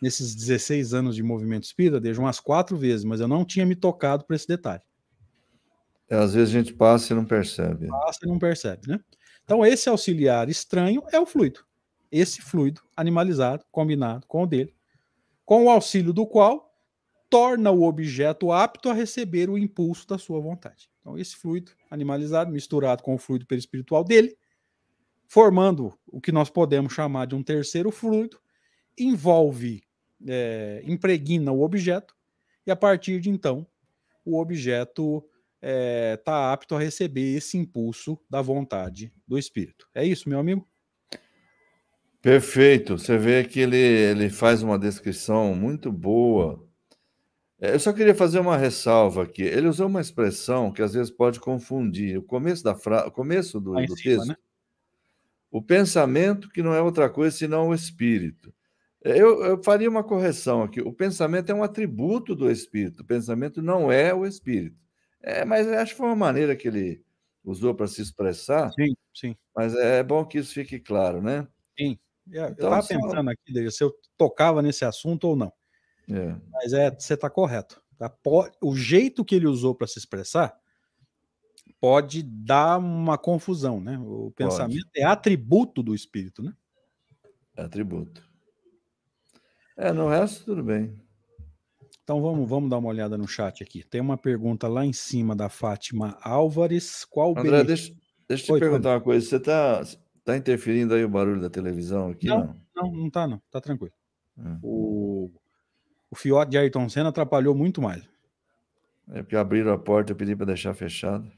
nesses 0.00 0.34
16 0.34 0.94
anos 0.94 1.14
de 1.14 1.22
movimento 1.22 1.64
espírita, 1.64 2.00
desde 2.00 2.20
umas 2.20 2.40
quatro 2.40 2.76
vezes, 2.76 3.04
mas 3.04 3.20
eu 3.20 3.28
não 3.28 3.44
tinha 3.44 3.66
me 3.66 3.76
tocado 3.76 4.24
para 4.24 4.34
esse 4.34 4.48
detalhe. 4.48 4.82
É, 6.08 6.16
às 6.16 6.34
vezes 6.34 6.54
a 6.54 6.58
gente 6.58 6.72
passa 6.72 7.12
e 7.12 7.16
não 7.16 7.24
percebe. 7.24 7.86
Passa 7.86 8.20
e 8.24 8.28
não 8.28 8.38
percebe, 8.38 8.88
né? 8.88 9.00
Então, 9.44 9.64
esse 9.64 9.88
auxiliar 9.88 10.48
estranho 10.48 11.02
é 11.12 11.20
o 11.20 11.26
fluido. 11.26 11.60
Esse 12.10 12.40
fluido 12.40 12.82
animalizado, 12.96 13.64
combinado 13.70 14.26
com 14.26 14.42
o 14.42 14.46
dele, 14.46 14.74
com 15.44 15.64
o 15.64 15.70
auxílio 15.70 16.12
do 16.12 16.26
qual 16.26 16.69
torna 17.30 17.70
o 17.70 17.84
objeto 17.84 18.50
apto 18.50 18.90
a 18.90 18.92
receber 18.92 19.48
o 19.48 19.56
impulso 19.56 20.06
da 20.06 20.18
sua 20.18 20.40
vontade. 20.40 20.90
Então, 21.00 21.16
esse 21.16 21.36
fluido 21.36 21.70
animalizado, 21.88 22.50
misturado 22.50 23.02
com 23.02 23.14
o 23.14 23.18
fluido 23.18 23.46
perispiritual 23.46 24.02
dele, 24.02 24.36
formando 25.28 25.96
o 26.08 26.20
que 26.20 26.32
nós 26.32 26.50
podemos 26.50 26.92
chamar 26.92 27.26
de 27.26 27.36
um 27.36 27.42
terceiro 27.42 27.92
fluido, 27.92 28.38
envolve, 28.98 29.82
é, 30.26 30.82
impregna 30.84 31.52
o 31.52 31.62
objeto, 31.62 32.14
e 32.66 32.70
a 32.70 32.76
partir 32.76 33.20
de 33.20 33.30
então, 33.30 33.64
o 34.24 34.38
objeto 34.38 35.18
está 35.18 35.28
é, 35.62 36.16
tá 36.16 36.52
apto 36.52 36.74
a 36.74 36.80
receber 36.80 37.36
esse 37.36 37.56
impulso 37.56 38.18
da 38.28 38.42
vontade 38.42 39.12
do 39.26 39.38
espírito. 39.38 39.88
É 39.94 40.04
isso, 40.04 40.28
meu 40.28 40.38
amigo? 40.38 40.68
Perfeito. 42.20 42.98
Você 42.98 43.16
vê 43.16 43.44
que 43.44 43.60
ele, 43.60 43.76
ele 43.76 44.28
faz 44.28 44.62
uma 44.62 44.78
descrição 44.78 45.54
muito 45.54 45.90
boa 45.90 46.68
eu 47.60 47.78
só 47.78 47.92
queria 47.92 48.14
fazer 48.14 48.38
uma 48.38 48.56
ressalva 48.56 49.24
aqui. 49.24 49.42
Ele 49.42 49.68
usou 49.68 49.86
uma 49.86 50.00
expressão 50.00 50.72
que 50.72 50.80
às 50.80 50.94
vezes 50.94 51.10
pode 51.10 51.38
confundir. 51.38 52.18
O 52.18 52.22
começo 52.22 52.64
da 52.64 52.74
fra... 52.74 53.06
o 53.06 53.10
começo 53.10 53.60
do, 53.60 53.74
do 53.74 53.96
cima, 53.96 54.02
texto. 54.02 54.28
Né? 54.28 54.36
O 55.50 55.60
pensamento 55.60 56.48
que 56.48 56.62
não 56.62 56.72
é 56.72 56.80
outra 56.80 57.10
coisa 57.10 57.36
senão 57.36 57.68
o 57.68 57.74
espírito. 57.74 58.54
É, 59.04 59.12
eu, 59.12 59.44
eu, 59.44 59.62
faria 59.62 59.90
uma 59.90 60.02
correção 60.02 60.62
aqui. 60.62 60.80
O 60.80 60.92
pensamento 60.92 61.50
é 61.50 61.54
um 61.54 61.62
atributo 61.62 62.34
do 62.34 62.50
espírito. 62.50 63.02
O 63.02 63.06
pensamento 63.06 63.60
não 63.60 63.92
é 63.92 64.14
o 64.14 64.24
espírito. 64.24 64.78
É, 65.22 65.44
mas 65.44 65.68
acho 65.68 65.92
que 65.92 65.98
foi 65.98 66.06
uma 66.06 66.16
maneira 66.16 66.56
que 66.56 66.68
ele 66.68 67.02
usou 67.44 67.74
para 67.74 67.86
se 67.86 68.00
expressar. 68.00 68.70
Sim, 68.72 68.94
sim. 69.14 69.36
Mas 69.54 69.74
é 69.74 70.02
bom 70.02 70.24
que 70.24 70.38
isso 70.38 70.54
fique 70.54 70.78
claro, 70.78 71.20
né? 71.20 71.46
Sim. 71.78 71.98
Eu 72.30 72.48
estava 72.48 72.78
então, 72.78 73.00
pensando 73.00 73.24
só... 73.24 73.30
aqui, 73.30 73.70
se 73.70 73.84
eu 73.84 73.92
tocava 74.16 74.62
nesse 74.62 74.84
assunto 74.84 75.24
ou 75.24 75.36
não. 75.36 75.52
É. 76.10 76.36
Mas 76.52 76.72
é, 76.72 76.90
você 76.90 77.14
está 77.14 77.30
correto. 77.30 77.80
Tá? 77.98 78.12
O 78.62 78.74
jeito 78.74 79.24
que 79.24 79.34
ele 79.34 79.46
usou 79.46 79.74
para 79.74 79.86
se 79.86 79.98
expressar 79.98 80.58
pode 81.80 82.22
dar 82.22 82.78
uma 82.78 83.16
confusão, 83.16 83.80
né? 83.80 83.98
O 83.98 84.32
pensamento 84.34 84.86
pode. 84.86 85.00
é 85.00 85.04
atributo 85.04 85.82
do 85.82 85.94
espírito, 85.94 86.42
né? 86.42 86.54
É 87.56 87.62
atributo. 87.62 88.28
É, 89.76 89.92
no 89.92 90.08
resto 90.08 90.44
tudo 90.44 90.62
bem. 90.62 90.94
Então 92.02 92.20
vamos, 92.20 92.48
vamos 92.48 92.68
dar 92.68 92.78
uma 92.78 92.88
olhada 92.88 93.16
no 93.16 93.28
chat 93.28 93.62
aqui. 93.62 93.84
Tem 93.84 94.00
uma 94.00 94.18
pergunta 94.18 94.66
lá 94.66 94.84
em 94.84 94.92
cima 94.92 95.34
da 95.34 95.48
Fátima 95.48 96.18
Álvares. 96.22 97.04
Qual 97.04 97.38
André, 97.38 97.64
deixa, 97.64 97.94
deixa 98.28 98.44
eu 98.44 98.46
te 98.46 98.52
Oi, 98.52 98.60
perguntar 98.60 98.94
uma 98.94 99.00
coisa. 99.00 99.24
Você 99.24 99.36
está 99.36 99.82
tá 100.24 100.36
interferindo 100.36 100.92
aí 100.92 101.04
o 101.04 101.08
barulho 101.08 101.40
da 101.40 101.48
televisão 101.48 102.10
aqui? 102.10 102.26
Não, 102.26 102.56
não, 102.74 102.92
não, 102.92 103.06
está 103.06 103.26
não. 103.26 103.42
Tá 103.50 103.60
tranquilo. 103.60 103.92
Hum. 104.36 104.58
O 104.62 105.30
o 106.10 106.16
fiote 106.16 106.50
de 106.50 106.58
Ayrton 106.58 106.88
Senna 106.88 107.10
atrapalhou 107.10 107.54
muito 107.54 107.80
mais. 107.80 108.02
É 109.12 109.22
porque 109.22 109.36
abriram 109.36 109.72
a 109.72 109.78
porta 109.78 110.12
e 110.12 110.14
pedi 110.14 110.34
para 110.36 110.46
deixar 110.46 110.74
fechado. 110.74 111.30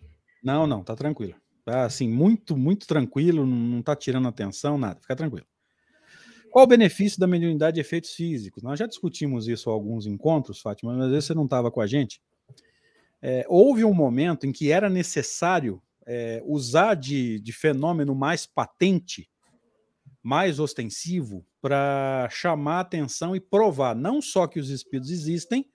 Não, 0.42 0.66
não, 0.66 0.82
tá 0.82 0.96
tranquilo. 0.96 1.34
Tá 1.64 1.84
assim, 1.84 2.08
muito, 2.08 2.56
muito 2.56 2.86
tranquilo, 2.86 3.46
não 3.46 3.82
tá 3.82 3.94
tirando 3.94 4.26
atenção, 4.26 4.76
nada, 4.76 5.00
fica 5.00 5.14
tranquilo. 5.14 5.46
Qual 6.50 6.64
o 6.64 6.68
benefício 6.68 7.18
da 7.18 7.26
mediunidade 7.26 7.76
de 7.76 7.80
efeitos 7.80 8.10
físicos? 8.10 8.62
Nós 8.62 8.78
já 8.78 8.86
discutimos 8.86 9.48
isso 9.48 9.70
em 9.70 9.72
alguns 9.72 10.06
encontros, 10.06 10.60
Fátima, 10.60 10.92
mas 10.92 11.04
às 11.04 11.10
vezes 11.10 11.24
você 11.26 11.34
não 11.34 11.44
estava 11.44 11.70
com 11.70 11.80
a 11.80 11.86
gente. 11.86 12.20
É, 13.22 13.46
houve 13.48 13.84
um 13.84 13.94
momento 13.94 14.46
em 14.46 14.52
que 14.52 14.70
era 14.70 14.90
necessário 14.90 15.80
é, 16.04 16.42
usar 16.44 16.94
de, 16.94 17.40
de 17.40 17.52
fenômeno 17.52 18.14
mais 18.14 18.44
patente 18.44 19.30
mais 20.22 20.60
ostensivo 20.60 21.44
para 21.60 22.28
chamar 22.30 22.80
atenção 22.80 23.34
e 23.34 23.40
provar 23.40 23.94
não 23.94 24.22
só 24.22 24.46
que 24.46 24.60
os 24.60 24.70
espíritos 24.70 25.10
existem, 25.10 25.68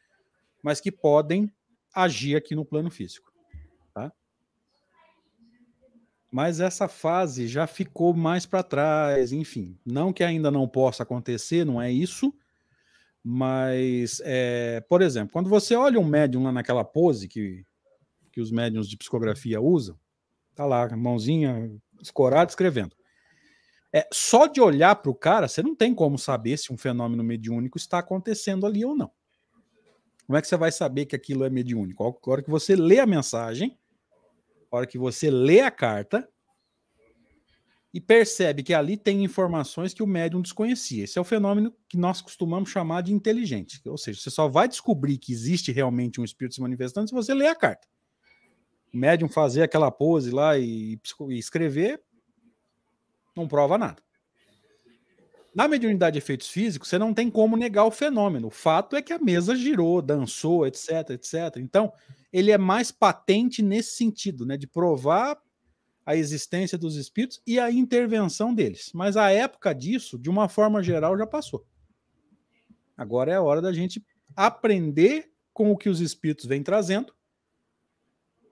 mas 0.63 0.79
que 0.79 0.91
podem 0.91 1.51
agir 1.93 2.35
aqui 2.35 2.55
no 2.55 2.65
plano 2.65 2.89
físico. 2.89 3.31
Tá? 3.93 4.11
Mas 6.31 6.59
essa 6.59 6.87
fase 6.87 7.47
já 7.47 7.67
ficou 7.67 8.13
mais 8.13 8.45
para 8.45 8.63
trás, 8.63 9.31
enfim. 9.31 9.77
Não 9.85 10.13
que 10.13 10.23
ainda 10.23 10.49
não 10.49 10.67
possa 10.67 11.03
acontecer, 11.03 11.65
não 11.65 11.81
é 11.81 11.91
isso. 11.91 12.33
Mas, 13.23 14.21
é, 14.23 14.79
por 14.87 15.01
exemplo, 15.01 15.33
quando 15.33 15.49
você 15.49 15.75
olha 15.75 15.99
um 15.99 16.05
médium 16.05 16.43
lá 16.43 16.51
naquela 16.51 16.85
pose 16.85 17.27
que, 17.27 17.65
que 18.31 18.39
os 18.39 18.51
médiums 18.51 18.87
de 18.87 18.95
psicografia 18.95 19.59
usam, 19.59 19.99
tá 20.55 20.65
lá, 20.65 20.87
mãozinha 20.95 21.69
escorada, 22.01 22.49
escrevendo. 22.49 22.96
É, 23.93 24.07
só 24.11 24.47
de 24.47 24.59
olhar 24.59 24.95
para 24.95 25.11
o 25.11 25.15
cara, 25.15 25.47
você 25.47 25.63
não 25.63 25.75
tem 25.75 25.93
como 25.93 26.17
saber 26.17 26.57
se 26.57 26.73
um 26.73 26.77
fenômeno 26.77 27.23
mediúnico 27.23 27.77
está 27.77 27.99
acontecendo 27.99 28.65
ali 28.65 28.83
ou 28.83 28.95
não. 28.95 29.11
Como 30.25 30.38
é 30.38 30.41
que 30.41 30.47
você 30.47 30.57
vai 30.57 30.71
saber 30.71 31.05
que 31.05 31.15
aquilo 31.15 31.45
é 31.45 31.49
mediúnico? 31.49 32.03
A 32.03 32.29
hora 32.29 32.43
que 32.43 32.49
você 32.49 32.75
lê 32.75 32.99
a 32.99 33.05
mensagem, 33.05 33.77
a 34.69 34.75
hora 34.75 34.88
que 34.88 34.97
você 34.97 35.31
lê 35.31 35.61
a 35.61 35.71
carta 35.71 36.27
e 37.93 38.01
percebe 38.01 38.61
que 38.61 38.73
ali 38.73 38.97
tem 38.97 39.23
informações 39.23 39.93
que 39.93 40.03
o 40.03 40.07
médium 40.07 40.41
desconhecia. 40.41 41.05
Esse 41.05 41.17
é 41.17 41.21
o 41.21 41.23
fenômeno 41.23 41.73
que 41.88 41.97
nós 41.97 42.21
costumamos 42.21 42.69
chamar 42.69 43.01
de 43.01 43.13
inteligente. 43.13 43.81
Ou 43.88 43.97
seja, 43.97 44.19
você 44.19 44.29
só 44.29 44.49
vai 44.49 44.67
descobrir 44.67 45.17
que 45.17 45.31
existe 45.31 45.71
realmente 45.71 46.19
um 46.19 46.25
espírito 46.25 46.55
se 46.55 46.61
manifestando 46.61 47.07
se 47.07 47.15
você 47.15 47.33
ler 47.33 47.47
a 47.47 47.55
carta. 47.55 47.88
O 48.93 48.97
médium 48.97 49.29
fazer 49.29 49.63
aquela 49.63 49.89
pose 49.89 50.29
lá 50.29 50.57
e, 50.57 50.99
e 51.29 51.39
escrever, 51.39 52.01
não 53.38 53.47
prova 53.47 53.77
nada. 53.77 54.01
Na 55.55 55.67
mediunidade 55.67 56.13
de 56.13 56.17
efeitos 56.19 56.49
físicos, 56.49 56.89
você 56.89 56.99
não 56.99 57.13
tem 57.13 57.31
como 57.31 57.57
negar 57.57 57.85
o 57.85 57.91
fenômeno. 57.91 58.47
O 58.47 58.51
fato 58.51 58.95
é 58.95 59.01
que 59.01 59.11
a 59.11 59.17
mesa 59.17 59.55
girou, 59.55 60.01
dançou, 60.01 60.67
etc, 60.67 61.11
etc. 61.11 61.57
Então, 61.57 61.91
ele 62.31 62.51
é 62.51 62.57
mais 62.57 62.91
patente 62.91 63.63
nesse 63.63 63.95
sentido, 63.95 64.45
né, 64.45 64.55
de 64.55 64.67
provar 64.67 65.35
a 66.05 66.15
existência 66.15 66.77
dos 66.77 66.95
espíritos 66.95 67.41
e 67.45 67.59
a 67.59 67.71
intervenção 67.71 68.53
deles. 68.53 68.91
Mas 68.93 69.17
a 69.17 69.31
época 69.31 69.73
disso, 69.73 70.17
de 70.17 70.29
uma 70.29 70.47
forma 70.47 70.83
geral, 70.83 71.17
já 71.17 71.25
passou. 71.25 71.65
Agora 72.95 73.31
é 73.31 73.35
a 73.35 73.41
hora 73.41 73.61
da 73.61 73.73
gente 73.73 74.05
aprender 74.35 75.31
com 75.51 75.71
o 75.71 75.77
que 75.77 75.89
os 75.89 75.99
espíritos 75.99 76.45
vêm 76.45 76.61
trazendo 76.61 77.13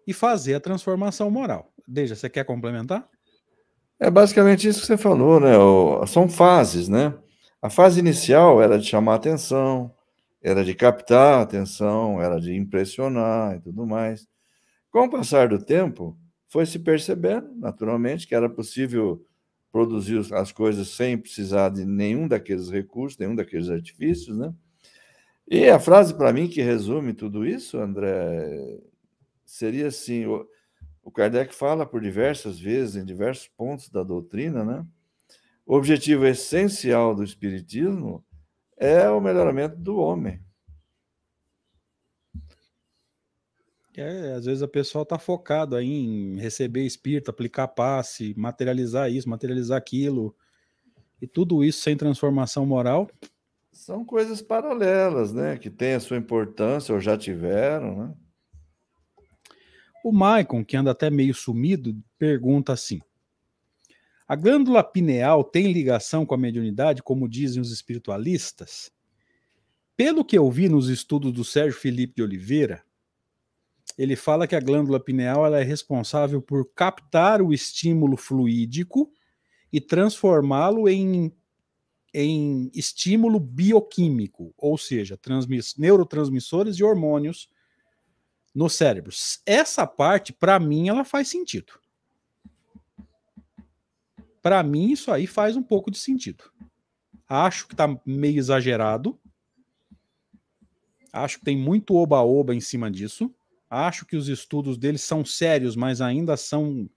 e 0.07 0.13
fazer 0.13 0.55
a 0.55 0.59
transformação 0.59 1.29
moral. 1.29 1.71
Deja, 1.87 2.15
você 2.15 2.29
quer 2.29 2.43
complementar? 2.45 3.07
É 3.99 4.09
basicamente 4.09 4.67
isso 4.67 4.81
que 4.81 4.87
você 4.87 4.97
falou, 4.97 5.39
né? 5.39 5.53
São 6.07 6.27
fases, 6.27 6.89
né? 6.89 7.13
A 7.61 7.69
fase 7.69 7.99
inicial 7.99 8.61
era 8.61 8.77
de 8.77 8.85
chamar 8.85 9.15
atenção, 9.15 9.93
era 10.41 10.63
de 10.63 10.75
captar 10.75 11.41
atenção, 11.41 12.21
era 12.21 12.39
de 12.39 12.53
impressionar 12.53 13.55
e 13.55 13.61
tudo 13.61 13.85
mais. 13.87 14.27
Com 14.91 15.05
o 15.05 15.09
passar 15.09 15.49
do 15.49 15.63
tempo, 15.63 16.17
foi 16.47 16.65
se 16.65 16.79
percebendo, 16.79 17.49
naturalmente, 17.55 18.27
que 18.27 18.35
era 18.35 18.49
possível 18.49 19.25
produzir 19.71 20.21
as 20.33 20.51
coisas 20.51 20.89
sem 20.89 21.17
precisar 21.17 21.69
de 21.69 21.85
nenhum 21.85 22.27
daqueles 22.27 22.69
recursos, 22.69 23.17
nenhum 23.17 23.35
daqueles 23.35 23.69
artifícios, 23.69 24.37
né? 24.37 24.53
E 25.47 25.69
a 25.69 25.79
frase 25.79 26.13
para 26.13 26.33
mim 26.33 26.47
que 26.47 26.61
resume 26.61 27.13
tudo 27.13 27.45
isso, 27.45 27.77
André, 27.77 28.79
seria 29.45 29.87
assim: 29.87 30.25
o, 31.05 31.11
Kardec 31.11 31.53
fala 31.53 31.85
por 31.85 32.01
diversas 32.01 32.59
vezes, 32.59 32.95
em 32.95 33.05
diversos 33.05 33.47
pontos 33.47 33.89
da 33.89 34.01
doutrina, 34.01 34.65
né? 34.65 34.85
O 35.63 35.75
objetivo 35.75 36.25
essencial 36.25 37.13
do 37.13 37.23
Espiritismo 37.23 38.25
é 38.75 39.07
o 39.09 39.21
melhoramento 39.21 39.77
do 39.77 39.97
homem. 39.97 40.43
É, 43.95 44.33
às 44.33 44.45
vezes 44.45 44.61
a 44.61 44.67
pessoa 44.67 45.03
está 45.03 45.17
focada 45.17 45.81
em 45.81 46.37
receber 46.37 46.85
espírito, 46.85 47.29
aplicar 47.29 47.69
passe, 47.69 48.33
materializar 48.35 49.09
isso, 49.09 49.29
materializar 49.29 49.77
aquilo, 49.77 50.35
e 51.21 51.27
tudo 51.27 51.63
isso 51.63 51.81
sem 51.81 51.95
transformação 51.95 52.65
moral. 52.65 53.09
São 53.71 54.03
coisas 54.03 54.41
paralelas, 54.41 55.31
né? 55.31 55.57
Que 55.57 55.69
têm 55.69 55.93
a 55.93 55.99
sua 55.99 56.17
importância 56.17 56.93
ou 56.93 56.99
já 56.99 57.17
tiveram, 57.17 57.95
né? 57.95 58.15
O 60.05 60.11
Maicon, 60.11 60.63
que 60.63 60.77
anda 60.77 60.91
até 60.91 61.09
meio 61.09 61.33
sumido, 61.33 61.99
pergunta 62.19 62.71
assim: 62.71 63.01
A 64.27 64.35
glândula 64.35 64.83
pineal 64.83 65.43
tem 65.43 65.73
ligação 65.73 66.27
com 66.27 66.35
a 66.35 66.37
mediunidade, 66.37 67.01
como 67.01 67.27
dizem 67.27 67.59
os 67.59 67.71
espiritualistas? 67.71 68.91
Pelo 69.97 70.23
que 70.23 70.37
eu 70.37 70.47
vi 70.51 70.69
nos 70.69 70.89
estudos 70.89 71.33
do 71.33 71.43
Sérgio 71.43 71.79
Felipe 71.79 72.17
de 72.17 72.21
Oliveira, 72.21 72.83
ele 73.97 74.15
fala 74.15 74.45
que 74.45 74.55
a 74.55 74.59
glândula 74.59 74.99
pineal 74.99 75.43
ela 75.43 75.59
é 75.59 75.63
responsável 75.63 76.39
por 76.39 76.69
captar 76.75 77.41
o 77.41 77.51
estímulo 77.51 78.15
fluídico 78.15 79.11
e 79.73 79.81
transformá-lo 79.81 80.87
em, 80.87 81.33
em 82.13 82.69
estímulo 82.75 83.39
bioquímico, 83.39 84.53
ou 84.55 84.77
seja, 84.77 85.19
neurotransmissores 85.79 86.75
e 86.75 86.83
hormônios 86.83 87.49
no 88.55 88.69
cérebro. 88.69 89.11
Essa 89.45 89.85
parte, 89.85 90.31
para 90.31 90.57
mim, 90.57 90.87
ela 90.87 91.03
faz 91.03 91.27
sentido. 91.27 91.73
Para 94.41 94.63
mim, 94.63 94.91
isso 94.91 95.11
aí 95.11 95.27
faz 95.27 95.57
um 95.57 95.63
pouco 95.63 95.91
de 95.91 95.99
sentido. 95.99 96.45
Acho 97.27 97.67
que 97.67 97.73
está 97.73 97.99
meio 98.05 98.37
exagerado. 98.37 99.19
Acho 101.11 101.39
que 101.39 101.45
tem 101.45 101.57
muito 101.57 101.95
oba-oba 101.95 102.55
em 102.55 102.61
cima 102.61 102.89
disso. 102.89 103.33
Acho 103.69 104.05
que 104.05 104.15
os 104.15 104.29
estudos 104.29 104.77
deles 104.77 105.01
são 105.01 105.25
sérios, 105.25 105.75
mas 105.75 105.99
ainda 105.99 106.37
são 106.37 106.89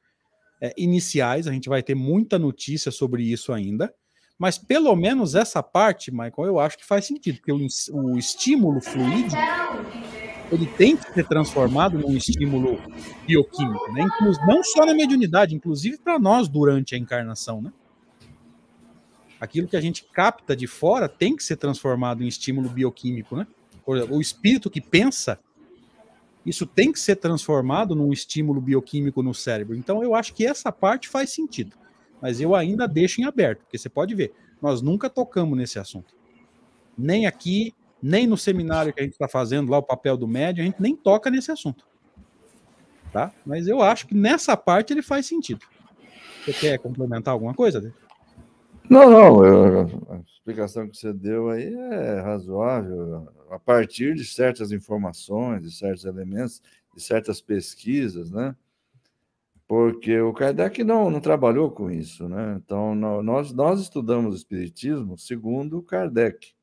é, 0.61 0.72
iniciais. 0.76 1.48
A 1.48 1.52
gente 1.52 1.68
vai 1.68 1.82
ter 1.82 1.94
muita 1.94 2.38
notícia 2.38 2.92
sobre 2.92 3.24
isso 3.24 3.52
ainda. 3.52 3.92
Mas 4.38 4.59
pelo 4.59 4.94
menos 4.94 5.34
essa 5.34 5.62
parte, 5.62 6.12
Michael, 6.12 6.46
eu 6.46 6.61
acho 6.61 6.78
que 6.78 6.86
faz 6.86 7.06
sentido, 7.06 7.38
porque 7.38 7.50
o, 7.52 7.66
o 7.92 8.18
estímulo 8.18 8.80
fluídico 8.80 9.34
ele 10.51 10.66
tem 10.66 10.96
que 10.96 11.12
ser 11.12 11.26
transformado 11.26 11.99
num 11.99 12.16
estímulo 12.16 12.80
bioquímico, 13.26 13.92
né? 13.92 14.07
não 14.46 14.62
só 14.62 14.84
na 14.86 14.94
mediunidade, 14.94 15.55
inclusive 15.55 15.99
para 15.99 16.18
nós 16.18 16.49
durante 16.49 16.94
a 16.94 16.99
encarnação, 16.99 17.61
né? 17.61 17.72
Aquilo 19.40 19.68
que 19.68 19.76
a 19.76 19.80
gente 19.80 20.05
capta 20.05 20.57
de 20.57 20.66
fora 20.66 21.09
tem 21.09 21.36
que 21.36 21.44
ser 21.44 21.57
transformado 21.57 22.24
em 22.24 22.26
estímulo 22.26 22.68
bioquímico, 22.68 23.36
né? 23.36 23.46
O 24.11 24.20
espírito 24.20 24.68
que 24.68 24.80
pensa, 24.80 25.38
isso 26.44 26.66
tem 26.66 26.92
que 26.92 26.99
ser 26.99 27.16
transformado 27.16 27.94
num 27.94 28.12
estímulo 28.12 28.61
bioquímico 28.61 29.22
no 29.22 29.32
cérebro. 29.32 29.76
Então 29.76 30.03
eu 30.03 30.14
acho 30.14 30.34
que 30.34 30.44
essa 30.44 30.72
parte 30.72 31.09
faz 31.09 31.30
sentido, 31.30 31.76
mas 32.20 32.40
eu 32.40 32.55
ainda 32.55 32.88
deixo 32.88 33.20
em 33.20 33.24
aberto, 33.24 33.61
porque 33.61 33.78
você 33.78 33.88
pode 33.88 34.14
ver, 34.14 34.32
nós 34.61 34.82
nunca 34.82 35.09
tocamos 35.09 35.57
nesse 35.57 35.78
assunto. 35.78 36.14
Nem 36.96 37.26
aqui, 37.26 37.72
nem 38.03 38.26
no 38.26 38.36
seminário 38.36 38.92
que 38.92 39.01
a 39.01 39.03
gente 39.03 39.12
está 39.12 39.28
fazendo 39.28 39.70
lá, 39.70 39.78
o 39.78 39.82
papel 39.82 40.16
do 40.16 40.28
médio, 40.28 40.62
a 40.62 40.66
gente 40.66 40.80
nem 40.80 40.96
toca 40.96 41.30
nesse 41.30 41.51
assunto. 41.51 41.86
Tá? 43.12 43.32
Mas 43.44 43.66
eu 43.66 43.82
acho 43.82 44.07
que 44.07 44.14
nessa 44.14 44.57
parte 44.57 44.92
ele 44.92 45.03
faz 45.03 45.26
sentido. 45.26 45.64
Você 46.44 46.53
quer 46.53 46.78
complementar 46.78 47.32
alguma 47.32 47.55
coisa? 47.55 47.92
Não, 48.88 49.11
não. 49.11 49.44
Eu, 49.44 50.07
a 50.11 50.20
explicação 50.20 50.88
que 50.88 50.96
você 50.96 51.12
deu 51.12 51.51
aí 51.51 51.74
é 51.74 52.20
razoável. 52.20 53.28
A 53.51 53.59
partir 53.59 54.14
de 54.14 54.24
certas 54.24 54.72
informações, 54.72 55.62
de 55.62 55.70
certos 55.70 56.05
elementos, 56.05 56.62
de 56.94 57.03
certas 57.03 57.40
pesquisas, 57.40 58.30
né? 58.30 58.55
Porque 59.66 60.18
o 60.18 60.32
Kardec 60.32 60.82
não, 60.82 61.11
não 61.11 61.20
trabalhou 61.20 61.70
com 61.70 61.90
isso, 61.90 62.26
né? 62.26 62.59
Então, 62.64 62.94
nós, 62.94 63.53
nós 63.53 63.80
estudamos 63.80 64.32
o 64.34 64.36
Espiritismo 64.36 65.18
segundo 65.18 65.78
o 65.78 65.82
Kardec. 65.82 66.55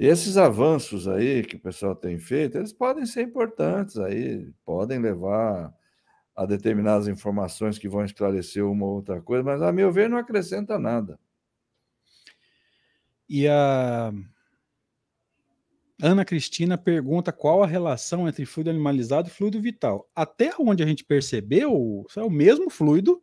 Esses 0.00 0.36
avanços 0.36 1.08
aí 1.08 1.42
que 1.42 1.56
o 1.56 1.60
pessoal 1.60 1.92
tem 1.96 2.20
feito, 2.20 2.56
eles 2.56 2.72
podem 2.72 3.04
ser 3.04 3.22
importantes 3.22 3.98
aí, 3.98 4.48
podem 4.64 5.00
levar 5.00 5.74
a 6.36 6.46
determinadas 6.46 7.08
informações 7.08 7.78
que 7.78 7.88
vão 7.88 8.04
esclarecer 8.04 8.64
uma 8.64 8.86
ou 8.86 8.94
outra 8.94 9.20
coisa, 9.20 9.42
mas 9.42 9.60
a 9.60 9.72
meu 9.72 9.90
ver 9.90 10.08
não 10.08 10.16
acrescenta 10.16 10.78
nada. 10.78 11.18
E 13.28 13.48
a 13.48 14.12
Ana 16.00 16.24
Cristina 16.24 16.78
pergunta 16.78 17.32
qual 17.32 17.64
a 17.64 17.66
relação 17.66 18.28
entre 18.28 18.46
fluido 18.46 18.70
animalizado 18.70 19.26
e 19.26 19.32
fluido 19.32 19.60
vital. 19.60 20.08
Até 20.14 20.52
onde 20.60 20.80
a 20.80 20.86
gente 20.86 21.04
percebeu, 21.04 22.06
é 22.16 22.22
o 22.22 22.30
mesmo 22.30 22.70
fluido, 22.70 23.20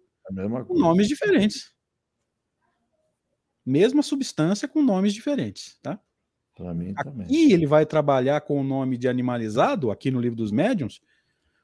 com 0.68 0.78
nomes 0.78 1.08
diferentes. 1.08 1.74
Mesma 3.66 4.04
substância 4.04 4.68
com 4.68 4.84
nomes 4.84 5.14
diferentes, 5.14 5.80
tá? 5.82 5.98
Para 6.56 6.74
mim 6.74 6.94
também. 6.94 7.26
Aqui 7.26 7.52
ele 7.52 7.68
vai 7.68 7.86
trabalhar 7.86 8.42
com 8.42 8.60
o 8.60 8.64
nome 8.64 8.98
de 8.98 9.08
animalizado, 9.08 9.92
aqui 9.92 10.10
no 10.10 10.22
livro 10.22 10.38
dos 10.38 10.52
médiuns, 10.52 11.02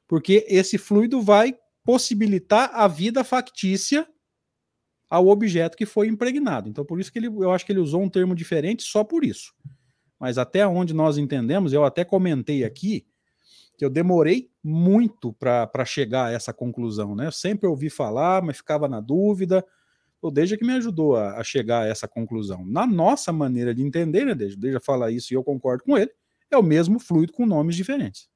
porque 0.06 0.44
esse 0.48 0.76
fluido 0.76 1.22
vai 1.22 1.56
possibilitar 1.82 2.70
a 2.74 2.86
vida 2.86 3.24
factícia 3.24 4.06
ao 5.08 5.28
objeto 5.28 5.76
que 5.76 5.86
foi 5.86 6.08
impregnado. 6.08 6.68
Então, 6.68 6.84
por 6.84 7.00
isso 7.00 7.12
que 7.12 7.18
ele, 7.18 7.26
eu 7.26 7.50
acho 7.50 7.66
que 7.66 7.72
ele 7.72 7.80
usou 7.80 8.02
um 8.02 8.08
termo 8.08 8.34
diferente 8.34 8.82
só 8.82 9.02
por 9.02 9.24
isso. 9.24 9.54
Mas 10.18 10.38
até 10.38 10.66
onde 10.66 10.94
nós 10.94 11.18
entendemos, 11.18 11.72
eu 11.72 11.84
até 11.84 12.04
comentei 12.04 12.64
aqui 12.64 13.06
que 13.76 13.84
eu 13.84 13.90
demorei 13.90 14.50
muito 14.62 15.32
para 15.32 15.84
chegar 15.84 16.26
a 16.26 16.32
essa 16.32 16.52
conclusão. 16.52 17.14
Né? 17.14 17.26
Eu 17.26 17.32
sempre 17.32 17.66
ouvi 17.66 17.90
falar, 17.90 18.42
mas 18.42 18.58
ficava 18.58 18.88
na 18.88 19.00
dúvida 19.00 19.66
o 20.22 20.30
Deja 20.30 20.56
que 20.56 20.64
me 20.64 20.72
ajudou 20.74 21.16
a, 21.16 21.38
a, 21.38 21.44
chegar 21.44 21.82
a 21.82 21.86
essa 21.88 22.06
conclusão. 22.06 22.64
Na 22.64 22.86
nossa 22.86 23.32
maneira 23.32 23.74
de 23.74 23.82
entender, 23.82 24.24
né, 24.24 24.34
Deja? 24.34 24.56
Deja 24.56 24.80
fala 24.80 25.10
isso 25.10 25.32
e 25.32 25.36
eu 25.36 25.42
concordo 25.42 25.82
com 25.82 25.98
ele, 25.98 26.10
é 26.50 26.56
o 26.56 26.62
mesmo 26.62 27.00
fluido 27.00 27.32
com 27.32 27.44
nomes 27.44 27.74
diferentes. 27.74 28.30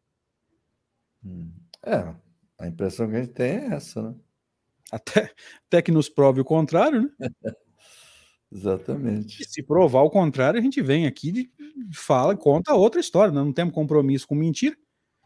Hum. 1.24 1.50
É, 1.84 2.12
a 2.58 2.66
impressão 2.66 3.08
que 3.08 3.16
a 3.16 3.20
gente 3.20 3.32
tem 3.32 3.52
é 3.52 3.66
essa, 3.74 4.02
né? 4.02 4.14
Até, 4.90 5.32
até 5.66 5.82
que 5.82 5.90
nos 5.90 6.08
prove 6.08 6.40
o 6.40 6.44
contrário, 6.44 7.02
né? 7.02 7.28
Exatamente. 8.50 9.42
E 9.42 9.44
se 9.44 9.62
provar 9.62 10.02
o 10.02 10.10
contrário, 10.10 10.58
a 10.58 10.62
gente 10.62 10.80
vem 10.80 11.06
aqui 11.06 11.50
e 11.58 11.94
fala, 11.94 12.36
conta 12.36 12.74
outra 12.74 13.00
história. 13.00 13.32
Nós 13.32 13.44
não 13.44 13.52
temos 13.52 13.74
compromisso 13.74 14.26
com 14.26 14.34
mentira, 14.34 14.76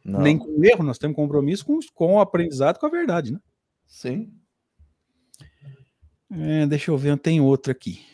não. 0.04 0.20
nem 0.20 0.38
com 0.38 0.64
erro, 0.64 0.82
nós 0.82 0.98
temos 0.98 1.14
compromisso 1.14 1.64
com, 1.64 1.78
com 1.94 2.14
o 2.14 2.20
aprendizado, 2.20 2.78
com 2.78 2.86
a 2.86 2.90
verdade, 2.90 3.32
né? 3.32 3.38
Sim. 3.86 4.32
É, 6.32 6.66
deixa 6.66 6.90
eu 6.90 6.96
ver, 6.96 7.18
tem 7.18 7.40
outra 7.40 7.72
aqui. 7.72 8.06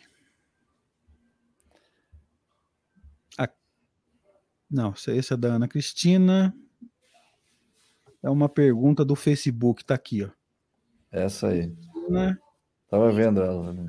A... 3.37 3.49
Não, 4.71 4.95
esse 5.09 5.33
é 5.33 5.37
da 5.37 5.49
Ana 5.49 5.69
Cristina. 5.69 6.57
É 8.23 8.31
uma 8.31 8.49
pergunta 8.49 9.05
do 9.05 9.15
Facebook, 9.15 9.85
tá 9.85 9.95
aqui, 9.95 10.25
ó. 10.25 10.31
Essa 11.13 11.49
aí. 11.49 11.73
Né? 12.09 12.37
Tava 12.89 13.13
vendo 13.13 13.43
ela. 13.43 13.73
Né? 13.73 13.87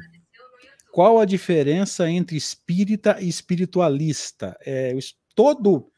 Qual 0.91 1.19
a 1.19 1.25
diferença 1.25 2.09
entre 2.09 2.35
espírita 2.35 3.17
e 3.21 3.29
espiritualista? 3.29 4.57
É, 4.61 4.95
todo, 5.33 5.89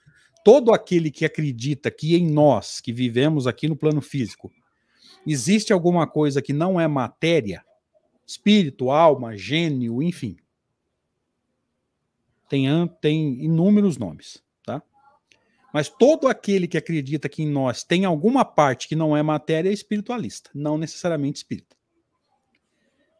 todo 0.43 0.71
aquele 0.71 1.09
que 1.09 1.25
acredita 1.25 1.89
que 1.89 2.15
em 2.15 2.29
nós, 2.29 2.79
que 2.79 2.93
vivemos 2.93 3.47
aqui 3.47 3.67
no 3.67 3.75
plano 3.75 4.01
físico, 4.01 4.51
existe 5.25 5.73
alguma 5.73 6.05
coisa 6.05 6.41
que 6.41 6.53
não 6.53 6.79
é 6.79 6.87
matéria, 6.87 7.63
espírito, 8.29 8.91
alma, 8.91 9.35
gênio, 9.35 10.03
enfim. 10.03 10.37
Tem, 12.47 12.65
tem 13.01 13.43
inúmeros 13.43 13.97
nomes, 13.97 14.43
tá? 14.63 14.81
Mas 15.73 15.89
todo 15.89 16.27
aquele 16.27 16.67
que 16.67 16.77
acredita 16.77 17.27
que 17.27 17.43
em 17.43 17.49
nós 17.49 17.83
tem 17.83 18.05
alguma 18.05 18.45
parte 18.45 18.87
que 18.87 18.95
não 18.95 19.17
é 19.17 19.23
matéria 19.23 19.69
é 19.69 19.73
espiritualista, 19.73 20.49
não 20.53 20.77
necessariamente 20.77 21.37
espírita. 21.37 21.75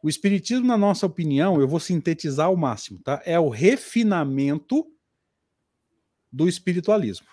O 0.02 0.08
espiritismo, 0.08 0.66
na 0.66 0.78
nossa 0.78 1.06
opinião, 1.06 1.60
eu 1.60 1.68
vou 1.68 1.80
sintetizar 1.80 2.46
ao 2.46 2.56
máximo, 2.56 3.00
tá? 3.00 3.20
É 3.24 3.38
o 3.38 3.48
refinamento 3.48 4.86
do 6.32 6.48
espiritualismo. 6.48 7.26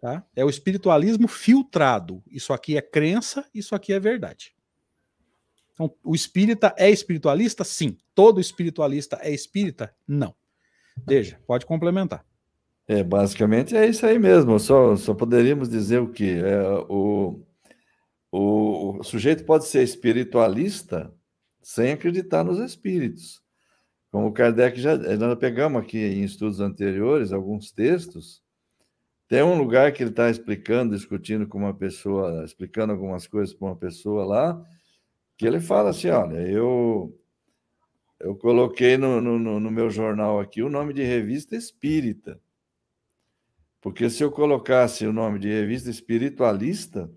Tá? 0.00 0.24
É 0.36 0.44
o 0.44 0.50
espiritualismo 0.50 1.28
filtrado. 1.28 2.22
Isso 2.26 2.52
aqui 2.52 2.76
é 2.76 2.82
crença, 2.82 3.48
isso 3.54 3.74
aqui 3.74 3.92
é 3.92 4.00
verdade. 4.00 4.54
Então, 5.72 5.94
o 6.04 6.14
espírita 6.14 6.74
é 6.78 6.90
espiritualista? 6.90 7.64
Sim. 7.64 7.96
Todo 8.14 8.40
espiritualista 8.40 9.18
é 9.20 9.32
espírita? 9.32 9.94
Não. 10.06 10.34
Veja, 11.06 11.40
pode 11.46 11.64
complementar. 11.66 12.24
É, 12.86 13.02
basicamente 13.02 13.76
é 13.76 13.86
isso 13.86 14.04
aí 14.04 14.18
mesmo. 14.18 14.58
Só, 14.58 14.96
só 14.96 15.14
poderíamos 15.14 15.68
dizer 15.68 16.00
o 16.00 16.08
que 16.08 16.30
é, 16.30 16.62
o, 16.88 17.42
o, 18.30 18.98
o 18.98 19.02
sujeito 19.02 19.44
pode 19.44 19.66
ser 19.66 19.82
espiritualista 19.82 21.12
sem 21.62 21.92
acreditar 21.92 22.44
nos 22.44 22.58
espíritos. 22.58 23.40
Como 24.10 24.26
o 24.26 24.32
Kardec 24.32 24.78
já 24.78 24.96
nós 25.16 25.38
pegamos 25.38 25.80
aqui 25.80 25.98
em 25.98 26.22
estudos 26.22 26.60
anteriores 26.60 27.32
alguns 27.32 27.70
textos, 27.70 28.42
tem 29.26 29.42
um 29.42 29.56
lugar 29.56 29.90
que 29.92 30.02
ele 30.02 30.10
está 30.10 30.28
explicando, 30.28 30.94
discutindo 30.94 31.46
com 31.46 31.56
uma 31.56 31.72
pessoa, 31.72 32.44
explicando 32.44 32.92
algumas 32.92 33.26
coisas 33.26 33.54
para 33.54 33.68
uma 33.68 33.76
pessoa 33.76 34.26
lá, 34.26 34.62
que 35.42 35.46
ele 35.48 35.58
fala 35.58 35.90
assim: 35.90 36.08
olha, 36.08 36.36
eu 36.48 37.18
eu 38.20 38.36
coloquei 38.36 38.96
no, 38.96 39.20
no, 39.20 39.58
no, 39.58 39.70
meu 39.72 39.90
jornal 39.90 40.38
aqui 40.38 40.62
o 40.62 40.68
nome 40.68 40.92
de 40.92 41.02
revista 41.02 41.56
espírita. 41.56 42.40
Porque 43.80 44.08
se 44.08 44.22
eu 44.22 44.30
colocasse 44.30 45.04
o 45.04 45.12
nome 45.12 45.40
de 45.40 45.48
revista 45.48 45.90
espiritualista, 45.90 47.10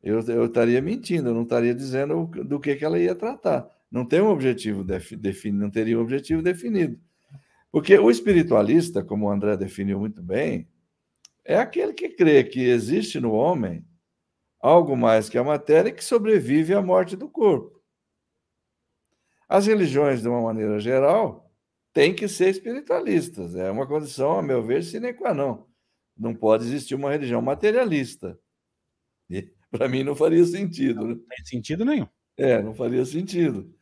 eu, 0.00 0.20
eu 0.20 0.44
estaria 0.44 0.80
mentindo, 0.80 1.30
eu 1.30 1.34
não 1.34 1.42
estaria 1.42 1.74
dizendo 1.74 2.26
do 2.44 2.60
que, 2.60 2.76
que 2.76 2.84
ela 2.84 3.00
ia 3.00 3.16
tratar. 3.16 3.68
Não 3.90 4.06
tem 4.06 4.20
um 4.20 4.28
objetivo 4.28 4.84
definido, 4.84 5.64
não 5.64 5.70
teria 5.70 5.98
um 5.98 6.02
objetivo 6.02 6.42
definido. 6.42 6.96
Porque 7.72 7.98
o 7.98 8.08
espiritualista, 8.08 9.02
como 9.02 9.26
o 9.26 9.30
André 9.30 9.56
definiu 9.56 9.98
muito 9.98 10.22
bem, 10.22 10.68
é 11.44 11.56
aquele 11.56 11.92
que 11.92 12.10
crê 12.10 12.44
que 12.44 12.60
existe 12.60 13.18
no 13.18 13.32
homem 13.32 13.84
algo 14.66 14.96
mais 14.96 15.28
que 15.28 15.38
a 15.38 15.44
matéria 15.44 15.92
que 15.92 16.04
sobrevive 16.04 16.74
à 16.74 16.82
morte 16.82 17.16
do 17.16 17.28
corpo. 17.28 17.80
As 19.48 19.66
religiões, 19.66 20.22
de 20.22 20.28
uma 20.28 20.42
maneira 20.42 20.80
geral, 20.80 21.52
têm 21.92 22.14
que 22.14 22.26
ser 22.26 22.48
espiritualistas. 22.48 23.54
É 23.54 23.70
uma 23.70 23.86
condição, 23.86 24.38
a 24.38 24.42
meu 24.42 24.62
ver, 24.64 24.82
sine 24.82 25.14
qua 25.14 25.32
non. 25.32 25.64
Não 26.16 26.34
pode 26.34 26.64
existir 26.64 26.96
uma 26.96 27.12
religião 27.12 27.40
materialista. 27.40 28.38
Para 29.70 29.88
mim 29.88 30.02
não 30.02 30.16
faria 30.16 30.44
sentido. 30.44 31.00
Não, 31.02 31.14
né? 31.14 31.20
tem 31.28 31.46
sentido 31.46 31.84
nenhum. 31.84 32.08
É, 32.36 32.60
não 32.60 32.74
faria 32.74 33.04
sentido. 33.04 33.72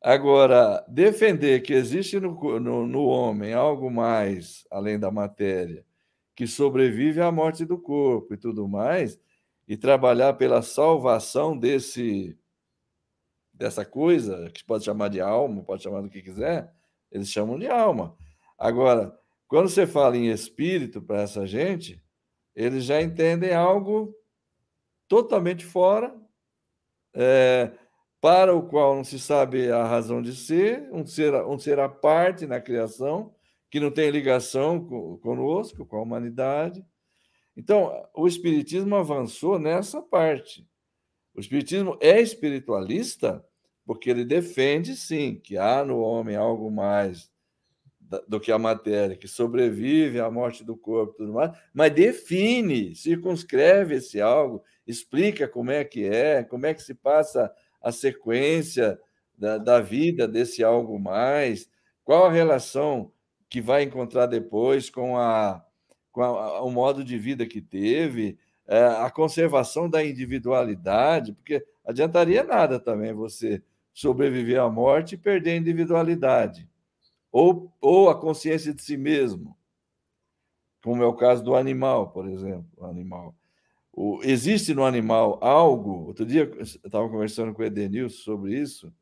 Agora, 0.00 0.84
defender 0.88 1.60
que 1.60 1.72
existe 1.74 2.20
no, 2.20 2.60
no, 2.60 2.86
no, 2.86 3.04
homem 3.04 3.52
algo 3.52 3.90
mais 3.90 4.64
além 4.70 4.98
da 4.98 5.10
matéria, 5.10 5.84
que 6.34 6.46
sobrevive 6.46 7.20
à 7.20 7.30
morte 7.30 7.66
do 7.66 7.76
corpo 7.78 8.32
e 8.32 8.36
tudo 8.38 8.66
mais, 8.66 9.18
e 9.70 9.76
trabalhar 9.76 10.32
pela 10.32 10.62
salvação 10.62 11.56
desse 11.56 12.36
dessa 13.54 13.84
coisa, 13.84 14.50
que 14.50 14.64
pode 14.64 14.84
chamar 14.84 15.06
de 15.06 15.20
alma, 15.20 15.62
pode 15.62 15.84
chamar 15.84 16.00
do 16.00 16.10
que 16.10 16.20
quiser, 16.20 16.74
eles 17.08 17.28
chamam 17.28 17.56
de 17.56 17.68
alma. 17.68 18.16
Agora, 18.58 19.16
quando 19.46 19.68
você 19.68 19.86
fala 19.86 20.16
em 20.16 20.28
espírito 20.28 21.00
para 21.00 21.20
essa 21.20 21.46
gente, 21.46 22.02
eles 22.52 22.82
já 22.82 23.00
entendem 23.00 23.54
algo 23.54 24.12
totalmente 25.06 25.64
fora, 25.64 26.12
é, 27.14 27.70
para 28.20 28.52
o 28.52 28.66
qual 28.66 28.96
não 28.96 29.04
se 29.04 29.20
sabe 29.20 29.70
a 29.70 29.84
razão 29.84 30.20
de 30.20 30.34
ser, 30.34 30.88
um 30.90 31.06
ser, 31.06 31.32
um 31.44 31.58
ser 31.60 31.78
à 31.78 31.88
parte 31.88 32.44
na 32.44 32.60
criação, 32.60 33.32
que 33.70 33.78
não 33.78 33.92
tem 33.92 34.10
ligação 34.10 34.84
conosco, 35.20 35.86
com 35.86 35.96
a 35.96 36.02
humanidade. 36.02 36.84
Então, 37.56 38.06
o 38.14 38.26
Espiritismo 38.26 38.96
avançou 38.96 39.58
nessa 39.58 40.00
parte. 40.00 40.66
O 41.34 41.40
Espiritismo 41.40 41.96
é 42.00 42.20
espiritualista 42.20 43.44
porque 43.84 44.08
ele 44.08 44.24
defende, 44.24 44.94
sim, 44.94 45.34
que 45.42 45.58
há 45.58 45.84
no 45.84 45.98
homem 45.98 46.36
algo 46.36 46.70
mais 46.70 47.30
do 48.26 48.40
que 48.40 48.50
a 48.50 48.58
matéria, 48.58 49.16
que 49.16 49.28
sobrevive 49.28 50.18
à 50.18 50.30
morte 50.30 50.64
do 50.64 50.76
corpo 50.76 51.14
e 51.14 51.16
tudo 51.18 51.32
mais, 51.32 51.56
mas 51.72 51.92
define, 51.92 52.94
circunscreve 52.94 53.96
esse 53.96 54.20
algo, 54.20 54.64
explica 54.86 55.46
como 55.46 55.70
é 55.70 55.84
que 55.84 56.04
é, 56.04 56.42
como 56.42 56.66
é 56.66 56.74
que 56.74 56.82
se 56.82 56.94
passa 56.94 57.52
a 57.80 57.92
sequência 57.92 58.98
da, 59.38 59.58
da 59.58 59.80
vida 59.80 60.26
desse 60.26 60.62
algo 60.64 60.98
mais, 60.98 61.68
qual 62.04 62.26
a 62.26 62.32
relação 62.32 63.12
que 63.48 63.60
vai 63.60 63.84
encontrar 63.84 64.26
depois 64.26 64.90
com, 64.90 65.16
a, 65.16 65.64
com 66.12 66.22
a, 66.22 66.62
o 66.62 66.70
modo 66.70 67.04
de 67.04 67.18
vida 67.18 67.46
que 67.46 67.60
teve, 67.60 68.38
é, 68.66 68.84
a 68.84 69.10
conservação 69.10 69.88
da 69.88 70.04
individualidade, 70.04 71.32
porque 71.32 71.64
adiantaria 71.84 72.44
nada 72.44 72.78
também 72.78 73.12
você 73.12 73.62
sobreviver 73.92 74.60
à 74.60 74.70
morte 74.70 75.14
e 75.14 75.18
perder 75.18 75.50
a 75.50 75.56
individualidade, 75.56 76.68
ou, 77.32 77.72
ou 77.80 78.08
a 78.08 78.18
consciência 78.18 78.72
de 78.72 78.82
si 78.82 78.96
mesmo, 78.96 79.56
como 80.82 81.02
é 81.02 81.06
o 81.06 81.14
caso 81.14 81.42
do 81.44 81.54
animal, 81.54 82.10
por 82.10 82.26
exemplo. 82.28 82.66
O 82.76 82.86
animal. 82.86 83.34
O, 83.92 84.20
existe 84.22 84.72
no 84.72 84.84
animal 84.84 85.38
algo, 85.42 86.06
outro 86.06 86.24
dia 86.24 86.44
eu 86.44 86.62
estava 86.62 87.08
conversando 87.08 87.52
com 87.52 87.62
o 87.62 87.64
Edenilson 87.64 88.22
sobre 88.22 88.58
isso, 88.58 88.92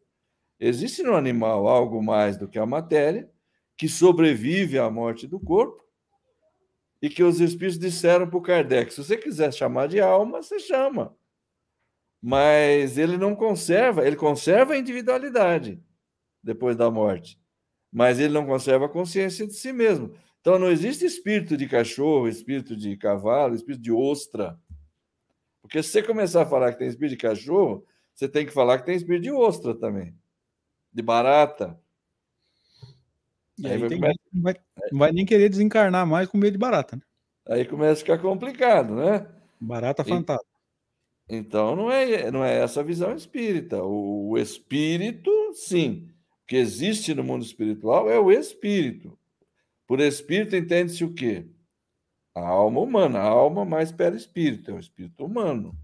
existe 0.59 1.03
no 1.03 1.15
animal 1.15 1.69
algo 1.69 2.03
mais 2.03 2.37
do 2.37 2.49
que 2.49 2.59
a 2.59 2.67
matéria, 2.67 3.31
que 3.77 3.89
sobrevive 3.89 4.79
à 4.79 4.91
morte 4.91 5.27
do 5.27 5.39
corpo, 5.39 5.85
e 7.01 7.09
que 7.09 7.23
os 7.23 7.41
espíritos 7.41 7.79
disseram 7.79 8.29
para 8.29 8.39
o 8.39 8.43
Kardec: 8.43 8.93
se 8.93 9.03
você 9.03 9.17
quiser 9.17 9.53
chamar 9.53 9.89
de 9.89 10.01
alma, 10.01 10.43
você 10.43 10.59
chama 10.59 11.17
mas 12.21 12.99
ele 12.99 13.17
não 13.17 13.35
conserva, 13.35 14.07
ele 14.07 14.17
conserva 14.17 14.75
a 14.75 14.79
individualidade 14.79 15.83
depois 16.43 16.77
da 16.77 16.91
morte, 16.91 17.41
mas 17.93 18.19
ele 18.19 18.33
não 18.33 18.47
conserva 18.47 18.87
a 18.87 18.89
consciência 18.89 19.47
de 19.47 19.55
si 19.55 19.73
mesmo. 19.73 20.15
Então 20.41 20.59
não 20.59 20.71
existe 20.71 21.05
espírito 21.05 21.57
de 21.57 21.69
cachorro, 21.69 22.29
espírito 22.29 22.77
de 22.77 22.97
cavalo, 22.97 23.55
espírito 23.55 23.83
de 23.83 23.93
ostra. 23.93 24.59
Porque 25.61 25.83
se 25.83 25.91
você 25.91 26.03
começar 26.03 26.43
a 26.43 26.47
falar 26.47 26.73
que 26.73 26.79
tem 26.79 26.89
espírito 26.89 27.17
de 27.17 27.23
cachorro, 27.23 27.85
você 28.15 28.29
tem 28.29 28.47
que 28.47 28.53
falar 28.53 28.79
que 28.79 28.87
tem 28.87 28.97
espírito 28.97 29.23
de 29.23 29.33
ostra 29.33 29.75
também, 29.75 30.15
de 30.93 31.03
barata. 31.03 31.79
E 33.59 33.67
aí, 33.67 33.73
aí 33.73 33.79
vai, 33.79 33.89
começar... 33.89 34.15
não, 34.33 34.43
vai, 34.43 34.57
não, 34.93 34.99
vai, 34.99 35.13
nem 35.13 35.27
querer 35.27 35.49
desencarnar 35.49 36.07
mais 36.07 36.29
com 36.29 36.39
medo 36.39 36.53
de 36.53 36.59
barata. 36.59 36.97
Né? 36.97 37.03
Aí 37.49 37.65
começa 37.65 37.95
a 37.95 37.97
ficar 37.97 38.19
complicado, 38.19 38.95
né? 38.95 39.27
Barata 39.61 40.05
fantasma. 40.05 40.45
Então, 41.29 41.77
não 41.77 41.91
é, 41.91 42.31
não 42.31 42.45
é 42.45 42.61
essa 42.61 42.81
a 42.81 42.85
visão 42.85 43.15
espírita. 43.15 43.83
O, 43.83 44.31
o 44.31 44.39
espírito, 44.39 45.31
sim, 45.53 46.09
o 46.43 46.47
que 46.47 46.57
existe 46.57 47.15
no 47.15 47.25
mundo 47.25 47.45
espiritual 47.45 48.09
é 48.09 48.19
o 48.19 48.31
espírito. 48.31 49.19
Por 49.87 50.01
espírito 50.01 50.57
entende-se 50.57 51.05
o 51.05 51.13
quê? 51.13 51.47
A 52.35 52.47
alma 52.47 52.81
humana, 52.81 53.19
a 53.19 53.27
alma 53.27 53.65
mais 53.65 53.93
espírito, 54.15 54.71
é 54.71 54.75
o 54.75 54.79
espírito 54.79 55.25
humano. 55.25 55.75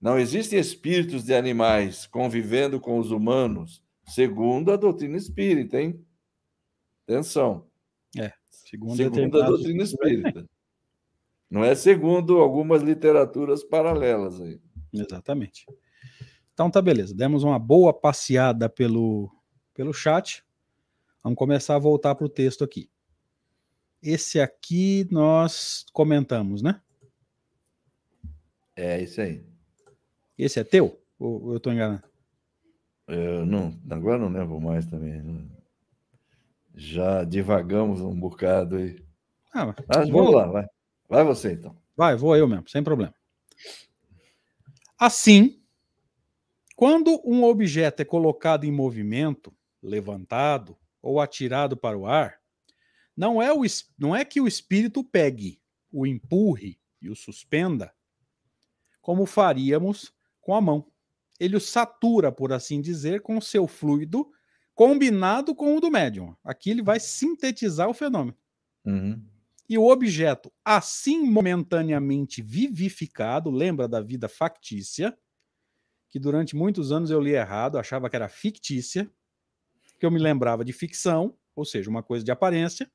Não 0.00 0.18
existem 0.18 0.58
espíritos 0.58 1.24
de 1.24 1.34
animais 1.34 2.06
convivendo 2.06 2.80
com 2.80 2.98
os 2.98 3.10
humanos, 3.10 3.82
segundo 4.06 4.72
a 4.72 4.76
doutrina 4.76 5.16
espírita, 5.16 5.80
hein? 5.80 6.04
Atenção. 7.04 7.66
É, 8.18 8.32
segundo, 8.48 8.96
segundo 8.96 9.42
a 9.42 9.46
doutrina 9.46 9.82
espírita. 9.82 10.48
Não 11.50 11.62
é 11.62 11.74
segundo 11.74 12.38
algumas 12.38 12.82
literaturas 12.82 13.62
paralelas 13.62 14.40
aí. 14.40 14.60
Exatamente. 14.92 15.66
Então 16.54 16.70
tá 16.70 16.80
beleza. 16.80 17.14
Demos 17.14 17.42
uma 17.42 17.58
boa 17.58 17.92
passeada 17.92 18.68
pelo, 18.68 19.30
pelo 19.74 19.92
chat. 19.92 20.44
Vamos 21.22 21.38
começar 21.38 21.76
a 21.76 21.78
voltar 21.78 22.14
para 22.14 22.26
o 22.26 22.28
texto 22.28 22.64
aqui. 22.64 22.90
Esse 24.02 24.40
aqui 24.40 25.06
nós 25.10 25.84
comentamos, 25.92 26.62
né? 26.62 26.80
É 28.74 29.00
isso 29.00 29.20
aí. 29.20 29.44
Esse 30.36 30.58
é 30.58 30.64
teu? 30.64 31.00
Ou 31.18 31.52
eu 31.52 31.56
estou 31.58 31.72
enganado? 31.72 32.02
Eu 33.06 33.44
não, 33.44 33.78
agora 33.90 34.18
não 34.18 34.28
lembro 34.28 34.60
mais 34.60 34.86
também. 34.86 35.51
Já 36.74 37.24
divagamos 37.24 38.00
um 38.00 38.18
bocado 38.18 38.76
aí. 38.76 39.02
Ah, 39.52 39.66
mas 39.66 40.08
vamos 40.08 40.34
lá, 40.34 40.46
vai. 40.46 40.66
Vai 41.08 41.24
você, 41.24 41.52
então. 41.52 41.76
Vai, 41.96 42.16
vou 42.16 42.34
eu 42.36 42.48
mesmo, 42.48 42.68
sem 42.68 42.82
problema. 42.82 43.14
Assim, 44.98 45.60
quando 46.74 47.20
um 47.24 47.44
objeto 47.44 48.00
é 48.00 48.04
colocado 48.04 48.64
em 48.64 48.72
movimento, 48.72 49.54
levantado 49.82 50.78
ou 51.02 51.20
atirado 51.20 51.76
para 51.76 51.98
o 51.98 52.06
ar, 52.06 52.40
não 53.16 53.42
é, 53.42 53.52
o, 53.52 53.62
não 53.98 54.16
é 54.16 54.24
que 54.24 54.40
o 54.40 54.48
espírito 54.48 55.04
pegue, 55.04 55.60
o 55.92 56.06
empurre 56.06 56.78
e 57.00 57.10
o 57.10 57.16
suspenda, 57.16 57.92
como 59.02 59.26
faríamos 59.26 60.14
com 60.40 60.54
a 60.54 60.60
mão. 60.60 60.86
Ele 61.38 61.56
o 61.56 61.60
satura, 61.60 62.32
por 62.32 62.52
assim 62.52 62.80
dizer, 62.80 63.20
com 63.20 63.36
o 63.36 63.42
seu 63.42 63.66
fluido 63.66 64.30
combinado 64.74 65.54
com 65.54 65.76
o 65.76 65.80
do 65.80 65.90
médium. 65.90 66.34
Aqui 66.44 66.70
ele 66.70 66.82
vai 66.82 66.98
sintetizar 67.00 67.88
o 67.88 67.94
fenômeno. 67.94 68.36
Uhum 68.84 69.22
e 69.72 69.78
o 69.78 69.88
objeto, 69.88 70.52
assim 70.62 71.24
momentaneamente 71.24 72.42
vivificado, 72.42 73.50
lembra 73.50 73.88
da 73.88 74.02
vida 74.02 74.28
factícia, 74.28 75.16
que 76.10 76.18
durante 76.18 76.54
muitos 76.54 76.92
anos 76.92 77.10
eu 77.10 77.18
li 77.18 77.32
errado, 77.32 77.78
achava 77.78 78.10
que 78.10 78.14
era 78.14 78.28
fictícia, 78.28 79.10
que 79.98 80.04
eu 80.04 80.10
me 80.10 80.18
lembrava 80.18 80.62
de 80.62 80.74
ficção, 80.74 81.38
ou 81.56 81.64
seja, 81.64 81.88
uma 81.88 82.02
coisa 82.02 82.22
de 82.22 82.30
aparência, 82.30 82.90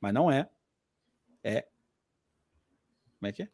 mas 0.00 0.14
não 0.14 0.30
é. 0.32 0.48
É. 1.44 1.68
Como 3.18 3.28
é 3.28 3.32
que 3.32 3.42
é? 3.42 3.50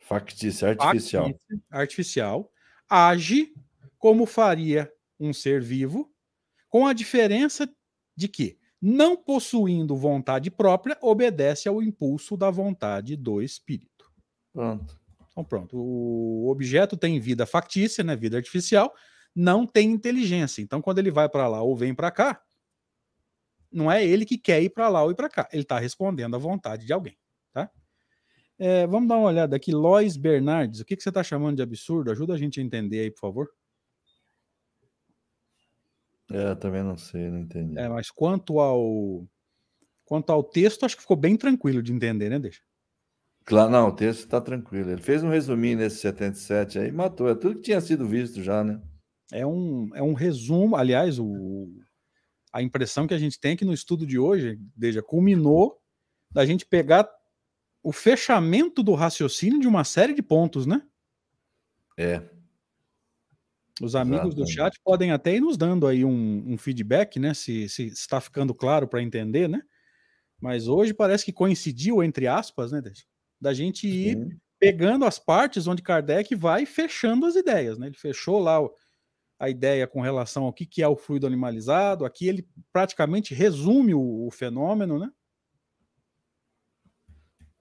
Factícia, 0.00 0.70
artificial. 0.70 1.26
Factícia, 1.26 1.62
artificial. 1.70 2.52
Age 2.90 3.54
como 3.98 4.26
faria 4.26 4.92
um 5.20 5.32
ser 5.32 5.62
vivo, 5.62 6.11
com 6.72 6.86
a 6.86 6.94
diferença 6.94 7.70
de 8.16 8.26
que, 8.26 8.58
não 8.80 9.14
possuindo 9.14 9.94
vontade 9.94 10.50
própria, 10.50 10.96
obedece 11.02 11.68
ao 11.68 11.82
impulso 11.82 12.34
da 12.34 12.50
vontade 12.50 13.14
do 13.14 13.42
espírito. 13.42 14.10
Pronto. 14.54 14.98
Então, 15.30 15.44
pronto. 15.44 15.76
O 15.76 16.48
objeto 16.48 16.96
tem 16.96 17.20
vida 17.20 17.44
factícia, 17.44 18.02
né, 18.02 18.16
vida 18.16 18.38
artificial, 18.38 18.90
não 19.36 19.66
tem 19.66 19.90
inteligência. 19.90 20.62
Então, 20.62 20.80
quando 20.80 20.98
ele 20.98 21.10
vai 21.10 21.28
para 21.28 21.46
lá 21.46 21.60
ou 21.60 21.76
vem 21.76 21.94
para 21.94 22.10
cá, 22.10 22.40
não 23.70 23.92
é 23.92 24.02
ele 24.02 24.24
que 24.24 24.38
quer 24.38 24.62
ir 24.62 24.70
para 24.70 24.88
lá 24.88 25.04
ou 25.04 25.10
ir 25.10 25.14
para 25.14 25.28
cá. 25.28 25.46
Ele 25.52 25.64
está 25.64 25.78
respondendo 25.78 26.36
à 26.36 26.38
vontade 26.38 26.86
de 26.86 26.92
alguém. 26.94 27.18
Tá? 27.52 27.70
É, 28.58 28.86
vamos 28.86 29.10
dar 29.10 29.18
uma 29.18 29.28
olhada 29.28 29.54
aqui. 29.54 29.72
Lois 29.72 30.16
Bernardes, 30.16 30.80
o 30.80 30.86
que, 30.86 30.96
que 30.96 31.02
você 31.02 31.10
está 31.10 31.22
chamando 31.22 31.56
de 31.56 31.62
absurdo? 31.62 32.10
Ajuda 32.10 32.32
a 32.32 32.38
gente 32.38 32.60
a 32.60 32.62
entender 32.62 33.00
aí, 33.00 33.10
por 33.10 33.20
favor. 33.20 33.50
É, 36.32 36.54
também 36.54 36.82
não 36.82 36.96
sei, 36.96 37.28
não 37.30 37.40
entendi. 37.40 37.78
É, 37.78 37.88
mas 37.88 38.10
quanto 38.10 38.58
ao 38.58 39.26
quanto 40.04 40.30
ao 40.30 40.42
texto, 40.42 40.84
acho 40.84 40.96
que 40.96 41.02
ficou 41.02 41.16
bem 41.16 41.36
tranquilo 41.36 41.82
de 41.82 41.92
entender, 41.92 42.28
né, 42.28 42.38
Deixa? 42.38 42.60
Claro, 43.44 43.70
não, 43.70 43.88
o 43.88 43.92
texto 43.92 44.20
está 44.20 44.40
tranquilo. 44.40 44.90
Ele 44.90 45.02
fez 45.02 45.22
um 45.22 45.28
resuminho 45.28 45.78
nesse 45.78 45.96
77 45.96 46.78
aí, 46.78 46.92
matou. 46.92 47.28
É 47.28 47.34
tudo 47.34 47.56
que 47.56 47.62
tinha 47.62 47.80
sido 47.80 48.06
visto 48.06 48.42
já, 48.42 48.62
né? 48.62 48.80
É 49.32 49.46
um, 49.46 49.90
é 49.94 50.02
um 50.02 50.12
resumo. 50.12 50.76
Aliás, 50.76 51.18
o, 51.18 51.68
a 52.52 52.62
impressão 52.62 53.06
que 53.06 53.14
a 53.14 53.18
gente 53.18 53.40
tem 53.40 53.52
é 53.52 53.56
que 53.56 53.64
no 53.64 53.72
estudo 53.72 54.06
de 54.06 54.18
hoje, 54.18 54.58
desde 54.76 55.02
culminou 55.02 55.80
da 56.30 56.46
gente 56.46 56.64
pegar 56.64 57.08
o 57.82 57.92
fechamento 57.92 58.82
do 58.82 58.94
raciocínio 58.94 59.58
de 59.58 59.66
uma 59.66 59.82
série 59.82 60.14
de 60.14 60.22
pontos, 60.22 60.64
né? 60.64 60.82
É. 61.98 62.22
Os 63.80 63.96
amigos 63.96 64.26
Exatamente. 64.26 64.36
do 64.36 64.46
chat 64.46 64.80
podem 64.84 65.12
até 65.12 65.34
ir 65.34 65.40
nos 65.40 65.56
dando 65.56 65.86
aí 65.86 66.04
um, 66.04 66.44
um 66.46 66.58
feedback, 66.58 67.18
né? 67.18 67.32
Se, 67.32 67.68
se 67.68 67.86
está 67.86 68.20
ficando 68.20 68.54
claro 68.54 68.86
para 68.86 69.02
entender, 69.02 69.48
né? 69.48 69.62
Mas 70.40 70.66
hoje 70.66 70.92
parece 70.92 71.24
que 71.24 71.32
coincidiu, 71.32 72.02
entre 72.02 72.26
aspas, 72.26 72.72
né, 72.72 72.82
da 73.40 73.54
gente 73.54 73.86
ir 73.86 74.16
Sim. 74.16 74.40
pegando 74.58 75.04
as 75.04 75.16
partes 75.16 75.68
onde 75.68 75.82
Kardec 75.82 76.34
vai 76.34 76.66
fechando 76.66 77.26
as 77.26 77.36
ideias. 77.36 77.78
Né? 77.78 77.86
Ele 77.86 77.96
fechou 77.96 78.40
lá 78.40 78.58
a 79.38 79.48
ideia 79.48 79.86
com 79.86 80.00
relação 80.00 80.44
ao 80.44 80.52
que, 80.52 80.66
que 80.66 80.82
é 80.82 80.88
o 80.88 80.96
fluido 80.96 81.26
animalizado, 81.26 82.04
aqui 82.04 82.28
ele 82.28 82.48
praticamente 82.72 83.34
resume 83.34 83.94
o, 83.94 84.26
o 84.26 84.30
fenômeno, 84.30 84.98
né? 84.98 85.10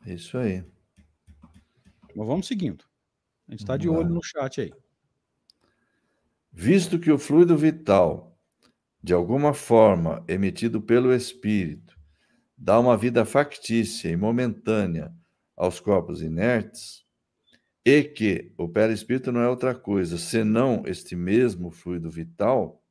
Isso 0.05 0.37
aí. 0.37 0.63
Mas 2.15 2.27
vamos 2.27 2.47
seguindo. 2.47 2.83
A 3.47 3.51
gente 3.51 3.61
está 3.61 3.77
de 3.77 3.89
olho 3.89 4.09
no 4.09 4.23
chat 4.23 4.61
aí. 4.61 4.71
Visto 6.51 6.99
que 6.99 7.11
o 7.11 7.17
fluido 7.17 7.57
vital, 7.57 8.37
de 9.01 9.13
alguma 9.13 9.53
forma 9.53 10.23
emitido 10.27 10.81
pelo 10.81 11.13
espírito, 11.13 11.97
dá 12.57 12.79
uma 12.79 12.97
vida 12.97 13.23
factícia 13.25 14.09
e 14.09 14.17
momentânea 14.17 15.13
aos 15.55 15.79
corpos 15.79 16.21
inertes, 16.21 17.05
e 17.85 18.03
que 18.03 18.53
o 18.57 18.67
perispírito 18.67 19.31
não 19.31 19.41
é 19.41 19.49
outra 19.49 19.73
coisa 19.73 20.17
senão 20.17 20.83
este 20.85 21.15
mesmo 21.15 21.71
fluido 21.71 22.11
vital, 22.11 22.83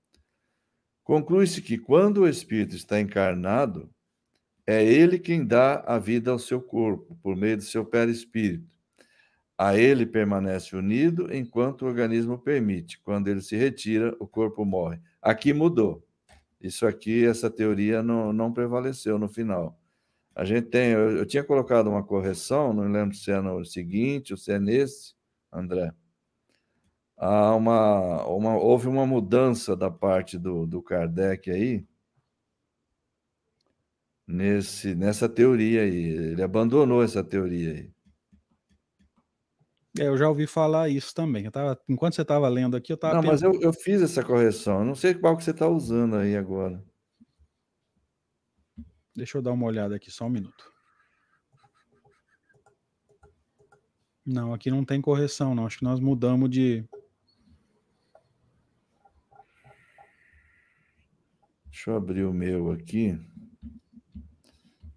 conclui-se 1.05 1.61
que 1.63 1.79
quando 1.79 2.23
o 2.23 2.29
espírito 2.29 2.75
está 2.75 2.99
encarnado, 2.99 3.89
é 4.67 4.85
ele 4.85 5.19
quem 5.19 5.45
dá 5.45 5.81
a 5.87 5.99
vida 5.99 6.31
ao 6.31 6.39
seu 6.39 6.61
corpo, 6.61 7.17
por 7.23 7.37
meio 7.37 7.59
do 7.59 7.63
seu 7.63 7.85
perispírito. 7.85 8.80
A 9.63 9.77
ele 9.77 10.07
permanece 10.07 10.75
unido 10.75 11.31
enquanto 11.35 11.83
o 11.83 11.87
organismo 11.87 12.39
permite. 12.39 12.99
Quando 13.01 13.29
ele 13.29 13.43
se 13.43 13.57
retira, 13.57 14.17
o 14.19 14.27
corpo 14.27 14.65
morre. 14.65 14.99
Aqui 15.21 15.53
mudou. 15.53 16.03
Isso 16.59 16.87
aqui, 16.87 17.27
essa 17.27 17.51
teoria 17.51 18.03
não, 18.03 18.33
não 18.33 18.55
prevaleceu 18.55 19.19
no 19.19 19.29
final. 19.29 19.79
A 20.35 20.47
gente 20.47 20.69
tem, 20.69 20.93
eu, 20.93 21.19
eu, 21.19 21.27
tinha 21.27 21.45
colocado 21.45 21.89
uma 21.89 22.03
correção, 22.03 22.73
não 22.73 22.91
lembro 22.91 23.15
se 23.15 23.31
é 23.31 23.39
no 23.39 23.63
seguinte 23.63 24.33
ou 24.33 24.39
se 24.39 24.51
é 24.51 24.59
nesse, 24.59 25.15
André. 25.53 25.93
Há 27.15 27.55
uma, 27.55 28.25
uma, 28.29 28.57
houve 28.57 28.89
uma 28.89 29.05
mudança 29.05 29.77
da 29.77 29.91
parte 29.91 30.39
do, 30.39 30.67
do 30.67 30.81
Kardec 30.81 31.51
aí, 31.51 31.85
nesse, 34.27 34.95
nessa 34.95 35.29
teoria 35.29 35.83
aí. 35.83 36.03
Ele 36.33 36.43
abandonou 36.43 37.03
essa 37.03 37.23
teoria 37.23 37.73
aí. 37.75 38.00
É, 39.99 40.07
eu 40.07 40.17
já 40.17 40.29
ouvi 40.29 40.47
falar 40.47 40.89
isso 40.89 41.13
também. 41.13 41.45
Eu 41.45 41.51
tava, 41.51 41.81
enquanto 41.89 42.15
você 42.15 42.23
estava 42.23 42.49
lendo 42.49 42.77
aqui, 42.77 42.93
eu 42.93 42.95
estava. 42.95 43.15
Não, 43.15 43.23
pensando... 43.23 43.55
mas 43.55 43.63
eu, 43.63 43.69
eu 43.69 43.73
fiz 43.73 44.01
essa 44.01 44.23
correção. 44.23 44.81
Eu 44.81 44.85
não 44.85 44.95
sei 44.95 45.15
qual 45.15 45.37
que 45.37 45.43
você 45.43 45.51
está 45.51 45.69
usando 45.69 46.17
aí 46.17 46.37
agora. 46.37 46.83
Deixa 49.17 49.39
eu 49.39 49.43
dar 49.43 49.53
uma 49.53 49.67
olhada 49.67 49.97
aqui, 49.97 50.11
só 50.11 50.27
um 50.27 50.31
minuto. 50.31 50.71
Não, 54.25 54.55
aqui 54.55 54.71
não 54.71 54.85
tem 54.85 55.01
correção, 55.01 55.55
não. 55.55 55.67
Acho 55.67 55.79
que 55.79 55.85
nós 55.85 55.99
mudamos 55.99 56.49
de. 56.49 56.85
Deixa 61.65 61.91
eu 61.91 61.97
abrir 61.97 62.25
o 62.25 62.33
meu 62.33 62.71
aqui. 62.71 63.19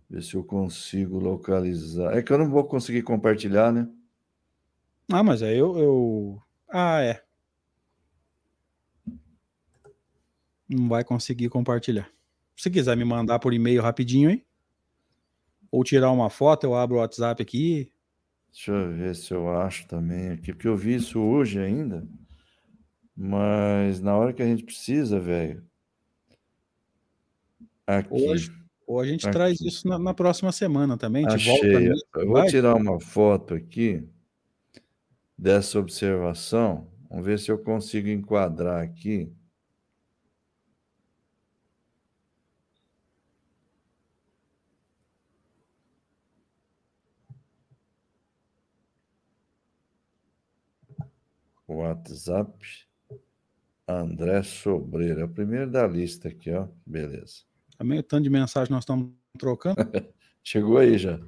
Ver 0.08 0.22
se 0.22 0.36
eu 0.36 0.44
consigo 0.44 1.18
localizar. 1.18 2.16
É 2.16 2.22
que 2.22 2.32
eu 2.32 2.38
não 2.38 2.50
vou 2.50 2.64
conseguir 2.66 3.02
compartilhar, 3.02 3.72
né? 3.72 3.90
Ah, 5.12 5.24
mas 5.24 5.42
é 5.42 5.54
eu, 5.54 5.78
eu. 5.78 6.42
Ah, 6.70 7.02
é. 7.02 7.22
Não 10.68 10.88
vai 10.88 11.04
conseguir 11.04 11.50
compartilhar. 11.50 12.10
Se 12.56 12.70
quiser 12.70 12.96
me 12.96 13.04
mandar 13.04 13.40
por 13.40 13.54
e-mail 13.54 13.82
rapidinho 13.82 14.30
aí, 14.30 14.44
ou 15.72 15.84
tirar 15.84 16.12
uma 16.12 16.30
foto, 16.30 16.66
eu 16.66 16.76
abro 16.76 16.98
o 16.98 17.00
WhatsApp 17.00 17.42
aqui. 17.42 17.92
Deixa 18.52 18.72
eu 18.72 18.92
ver 18.92 19.16
se 19.16 19.34
eu 19.34 19.50
acho 19.50 19.88
também 19.88 20.30
aqui, 20.30 20.54
porque 20.54 20.68
eu 20.68 20.78
vi 20.78 20.96
isso 20.96 21.20
hoje 21.20 21.60
ainda. 21.60 22.08
Mas 23.16 24.00
na 24.00 24.16
hora 24.16 24.34
que 24.34 24.42
a 24.42 24.46
gente 24.46 24.64
precisa, 24.64 25.20
velho. 25.20 25.64
Aqui. 27.86 28.10
Hoje, 28.12 28.52
ou 28.88 29.00
a 29.00 29.06
gente 29.06 29.26
aqui. 29.26 29.34
traz 29.34 29.60
isso 29.62 29.88
na, 29.88 30.00
na, 30.00 30.14
próxima 30.14 30.52
semana 30.52 30.98
também. 30.98 31.26
Achei. 31.28 31.92
eu 32.16 32.28
vou 32.28 32.46
tirar 32.46 32.76
uma 32.76 33.00
foto 33.00 33.54
aqui 33.54 34.08
dessa 35.38 35.80
observação. 35.80 36.92
Vamos 37.10 37.26
ver 37.26 37.40
se 37.40 37.52
eu 37.52 37.58
consigo 37.58 38.10
enquadrar 38.10 38.82
aqui. 38.84 39.32
WhatsApp. 51.68 52.52
André 53.88 54.44
Sobreira. 54.44 55.22
É 55.22 55.26
o 55.26 55.30
primeiro 55.30 55.70
da 55.70 55.86
lista 55.88 56.30
aqui, 56.30 56.52
ó. 56.52 56.68
Beleza. 56.86 57.44
Também 57.78 58.00
o 58.00 58.04
tanto 58.04 58.24
de 58.24 58.30
mensagem 58.30 58.72
nós 58.72 58.84
estamos 58.84 59.12
trocando. 59.38 59.76
Chegou 60.44 60.78
aí 60.78 60.98
já. 60.98 61.20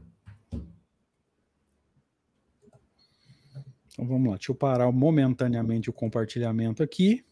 Então 3.96 4.06
vamos 4.06 4.30
lá. 4.30 4.36
Deixa 4.36 4.52
eu 4.52 4.56
parar 4.56 4.92
momentaneamente 4.92 5.90
o 5.90 5.94
compartilhamento 5.94 6.84
aqui. 6.84 7.24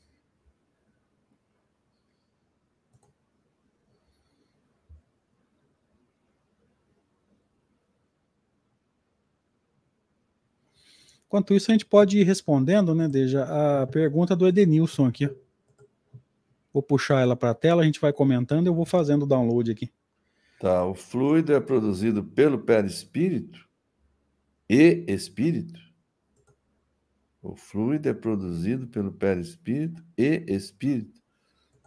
Enquanto 11.27 11.53
isso, 11.53 11.69
a 11.69 11.73
gente 11.73 11.85
pode 11.85 12.17
ir 12.17 12.23
respondendo, 12.23 12.95
né, 12.95 13.09
Deja, 13.09 13.43
a 13.81 13.87
pergunta 13.87 14.35
do 14.35 14.47
Edenilson 14.47 15.07
aqui. 15.07 15.29
Vou 16.71 16.81
puxar 16.81 17.21
ela 17.21 17.35
para 17.35 17.49
a 17.49 17.55
tela, 17.55 17.81
a 17.81 17.85
gente 17.85 17.99
vai 17.99 18.13
comentando 18.13 18.67
eu 18.67 18.73
vou 18.73 18.85
fazendo 18.85 19.23
o 19.23 19.27
download 19.27 19.69
aqui. 19.69 19.91
Tá, 20.59 20.85
o 20.85 20.93
fluido 20.93 21.51
é 21.51 21.59
produzido 21.59 22.23
pelo 22.23 22.59
perispírito 22.59 23.67
e 24.69 25.03
espírito. 25.07 25.82
O 27.43 27.57
fluido 27.57 28.07
é 28.07 28.13
produzido 28.13 28.87
pelo 28.87 29.11
perispírito 29.11 30.01
e 30.17 30.45
espírito. 30.47 31.21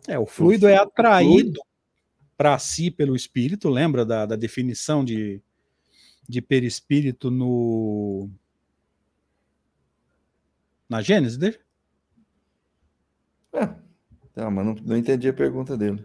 É, 0.06 0.18
o 0.18 0.26
fluido, 0.26 0.66
o 0.66 0.68
é 0.68 0.76
atraído 0.76 1.58
para 2.36 2.58
si 2.58 2.90
pelo 2.90 3.16
espírito, 3.16 3.70
lembra 3.70 4.04
da, 4.04 4.26
da 4.26 4.36
definição 4.36 5.02
de, 5.02 5.40
de 6.28 6.42
perispírito 6.42 7.30
no 7.30 8.28
na 10.86 11.00
Gênesis 11.00 11.38
dele? 11.38 11.58
Tá, 13.50 14.50
mas 14.50 14.66
não, 14.66 14.74
não 14.74 14.96
entendi 14.98 15.26
a 15.26 15.32
pergunta 15.32 15.74
dele. 15.74 16.04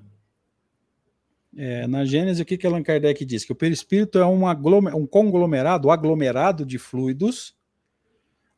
É, 1.57 1.85
na 1.87 2.05
Gênesis, 2.05 2.39
o 2.39 2.45
que, 2.45 2.57
que 2.57 2.65
Allan 2.65 2.81
Kardec 2.81 3.25
diz? 3.25 3.43
Que 3.43 3.51
o 3.51 3.55
perispírito 3.55 4.17
é 4.17 4.25
um, 4.25 4.47
um 4.95 5.05
conglomerado, 5.05 5.91
aglomerado 5.91 6.65
de 6.65 6.79
fluidos 6.79 7.53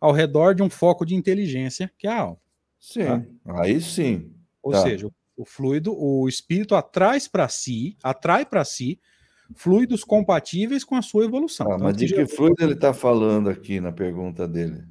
ao 0.04 0.12
redor 0.12 0.54
de 0.54 0.62
um 0.62 0.70
foco 0.70 1.06
de 1.06 1.16
inteligência, 1.16 1.90
que 1.98 2.06
é 2.06 2.12
a 2.12 2.20
alma. 2.20 2.38
Sim, 2.78 3.06
tá? 3.06 3.62
aí 3.62 3.80
sim. 3.80 4.34
Ou 4.62 4.74
tá. 4.74 4.82
seja, 4.82 5.10
o 5.38 5.46
fluido, 5.46 5.96
o 5.98 6.28
espírito 6.28 6.76
atrai 6.76 7.18
para 7.32 7.48
si, 7.48 7.96
atrai 8.04 8.46
para 8.46 8.66
si 8.66 9.00
fluidos 9.56 10.04
compatíveis 10.04 10.84
com 10.84 10.96
a 10.96 11.02
sua 11.02 11.24
evolução. 11.24 11.72
Ah, 11.72 11.76
então, 11.76 11.88
mas 11.88 11.96
de 11.96 12.14
que 12.14 12.28
fluido 12.28 12.62
ele 12.62 12.74
está 12.74 12.94
falando 12.94 13.50
aqui 13.50 13.80
na 13.80 13.94
pergunta 13.94 14.46
dele? 14.46 14.84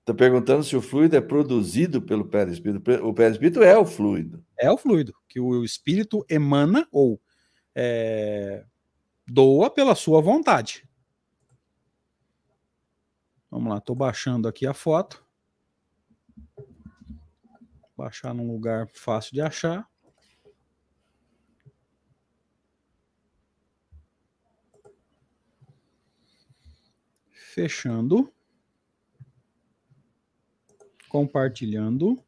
Está 0.00 0.14
perguntando 0.14 0.64
se 0.64 0.74
o 0.74 0.80
fluido 0.80 1.14
é 1.14 1.20
produzido 1.20 2.00
pelo 2.00 2.24
perispírito. 2.24 2.90
O 3.06 3.12
perispírito 3.12 3.62
é 3.62 3.76
o 3.76 3.84
fluido. 3.84 4.42
É 4.58 4.72
o 4.72 4.78
fluido 4.78 5.12
que 5.28 5.38
o 5.38 5.62
espírito 5.62 6.24
emana 6.30 6.88
ou 6.90 7.20
é, 7.74 8.64
doa 9.28 9.68
pela 9.68 9.94
sua 9.94 10.22
vontade. 10.22 10.88
Vamos 13.50 13.72
lá, 13.72 13.78
estou 13.78 13.96
baixando 13.96 14.46
aqui 14.46 14.64
a 14.66 14.72
foto. 14.72 15.24
Baixar 17.96 18.32
num 18.32 18.46
lugar 18.46 18.88
fácil 18.94 19.32
de 19.32 19.40
achar. 19.40 19.90
Fechando. 27.32 28.32
Compartilhando. 31.08 32.22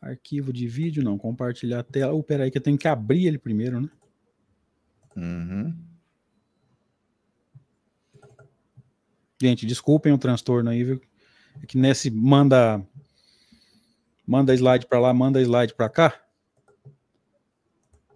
Arquivo 0.00 0.52
de 0.52 0.66
vídeo, 0.66 1.04
não. 1.04 1.16
Compartilhar 1.16 1.80
a 1.80 1.84
tela. 1.84 2.12
Oh, 2.12 2.22
peraí, 2.22 2.50
que 2.50 2.58
eu 2.58 2.62
tenho 2.62 2.76
que 2.76 2.88
abrir 2.88 3.26
ele 3.26 3.38
primeiro, 3.38 3.80
né? 3.80 3.90
Uhum. 5.16 5.95
Gente, 9.40 9.66
desculpem 9.66 10.12
o 10.12 10.18
transtorno 10.18 10.70
aí, 10.70 10.82
viu? 10.82 11.00
É 11.62 11.66
que 11.66 11.76
nesse 11.76 12.10
manda 12.10 12.84
manda 14.26 14.54
slide 14.54 14.86
para 14.86 14.98
lá, 14.98 15.14
manda 15.14 15.40
slide 15.40 15.74
para 15.74 15.88
cá. 15.88 16.22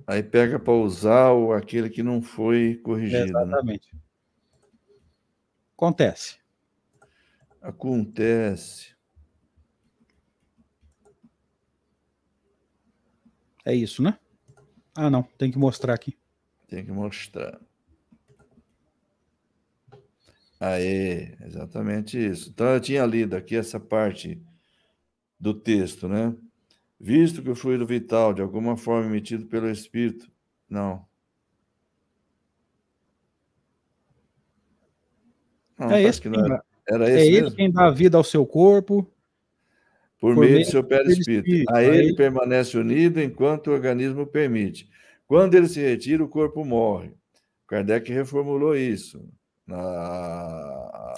Aí 0.07 0.23
pega 0.23 0.59
para 0.59 0.73
usar 0.73 1.31
o 1.33 1.53
aquele 1.53 1.89
que 1.89 2.03
não 2.03 2.21
foi 2.21 2.81
corrigido. 2.83 3.33
Né? 3.33 3.43
exatamente. 3.43 3.95
Né? 3.95 4.01
Acontece. 5.77 6.39
Acontece. 7.63 8.95
É 13.65 13.75
isso, 13.75 14.03
né? 14.03 14.19
Ah, 14.95 15.09
não, 15.09 15.23
tem 15.23 15.51
que 15.51 15.59
mostrar 15.59 15.95
aqui. 15.95 16.19
Tem 16.67 16.85
que 16.85 16.91
mostrar. 16.91 17.61
Aê, 20.61 21.37
exatamente 21.41 22.19
isso. 22.19 22.51
Então 22.51 22.67
eu 22.67 22.81
tinha 22.81 23.05
lido 23.07 23.35
aqui 23.35 23.57
essa 23.57 23.81
parte 23.81 24.41
do 25.39 25.55
texto, 25.55 26.07
né? 26.07 26.37
Visto 26.99 27.43
que 27.43 27.49
o 27.51 27.57
fluido 27.57 27.87
vital, 27.87 28.35
de 28.35 28.43
alguma 28.43 28.77
forma 28.77 29.09
emitido 29.09 29.47
pelo 29.47 29.71
espírito, 29.71 30.31
não, 30.69 31.09
Não, 35.81 35.93
é 35.93 36.03
esse 36.03 36.29
não 36.29 36.45
era, 36.45 36.63
era 36.87 37.09
é 37.09 37.15
esse 37.15 37.29
é 37.29 37.31
mesmo? 37.31 37.47
ele 37.49 37.57
quem 37.57 37.73
dá 37.73 37.91
vida 37.91 38.19
ao 38.19 38.25
seu 38.25 38.45
corpo. 38.45 39.11
Por, 40.21 40.35
por 40.35 40.41
meio 40.41 40.59
do 40.59 40.65
seu 40.67 40.85
perispírito. 40.85 41.73
A 41.73 41.83
ele, 41.83 42.09
ele 42.09 42.15
permanece 42.15 42.77
unido 42.77 43.19
enquanto 43.19 43.69
o 43.69 43.73
organismo 43.73 44.27
permite. 44.27 44.91
Quando 45.27 45.55
ele 45.55 45.67
se 45.67 45.81
retira, 45.81 46.23
o 46.23 46.29
corpo 46.29 46.63
morre. 46.63 47.15
Kardec 47.67 48.13
reformulou 48.13 48.77
isso. 48.77 49.27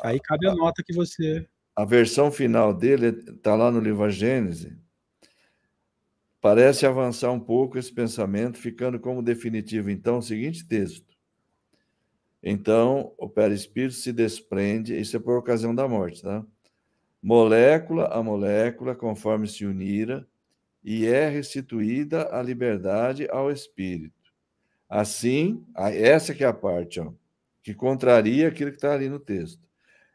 Aí 0.03 0.20
cabe 0.20 0.48
a, 0.48 0.53
a 0.53 0.55
nota 0.55 0.82
que 0.84 0.94
você. 0.94 1.46
A 1.74 1.84
versão 1.84 2.30
final 2.30 2.74
dele 2.74 3.09
está 3.09 3.55
lá 3.55 3.70
no 3.70 3.80
livro 3.80 4.05
A 4.05 4.11
Gênese. 4.11 4.76
Parece 6.40 6.84
avançar 6.84 7.30
um 7.30 7.40
pouco 7.40 7.78
esse 7.78 7.92
pensamento, 7.92 8.59
ficando 8.59 8.98
como 8.98 9.22
definitivo, 9.22 9.90
então, 9.90 10.18
o 10.18 10.22
seguinte 10.22 10.66
texto. 10.66 11.16
Então, 12.42 13.14
o 13.16 13.28
perispírito 13.28 13.94
se 13.94 14.12
desprende, 14.12 14.98
isso 14.98 15.16
é 15.16 15.20
por 15.20 15.38
ocasião 15.38 15.72
da 15.72 15.86
morte, 15.86 16.22
tá? 16.22 16.44
Molécula 17.22 18.09
a 18.09 18.20
molécula, 18.20 18.96
conforme 18.96 19.46
se 19.46 19.64
unira, 19.64 20.26
e 20.82 21.07
é 21.07 21.28
restituída 21.28 22.28
a 22.36 22.42
liberdade 22.42 23.28
ao 23.30 23.48
espírito. 23.48 24.32
Assim, 24.88 25.64
essa 25.76 26.34
que 26.34 26.42
é 26.42 26.48
a 26.48 26.53
parte, 26.53 26.98
ó, 26.98 27.12
que 27.62 27.74
contraria 27.74 28.48
aquilo 28.48 28.70
que 28.70 28.76
está 28.76 28.92
ali 28.92 29.08
no 29.08 29.20
texto. 29.20 29.66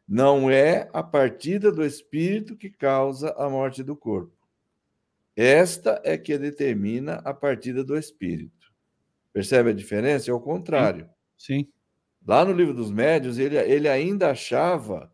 Não 0.08 0.50
é 0.50 0.90
a 0.94 1.04
partida 1.04 1.72
do 1.72 1.86
espírito 1.86 2.56
que 2.56 2.70
causa 2.70 3.32
a 3.38 3.50
morte 3.50 3.84
do 3.84 3.96
corpo. 3.96 4.36
Esta 5.36 6.02
é 6.04 6.18
que 6.18 6.38
determina 6.38 7.16
a 7.26 7.34
partida 7.34 7.84
do 7.84 7.98
espírito. 7.98 8.74
Percebe 9.32 9.70
a 9.70 9.74
diferença? 9.74 10.32
É 10.32 10.34
o 10.34 10.40
contrário. 10.40 11.10
Sim. 11.38 11.64
Sim. 11.64 11.72
Lá 12.28 12.44
no 12.44 12.52
livro 12.52 12.74
dos 12.74 12.92
médios, 12.92 13.38
ele, 13.38 13.58
ele 13.58 13.88
ainda 13.88 14.32
achava 14.32 15.10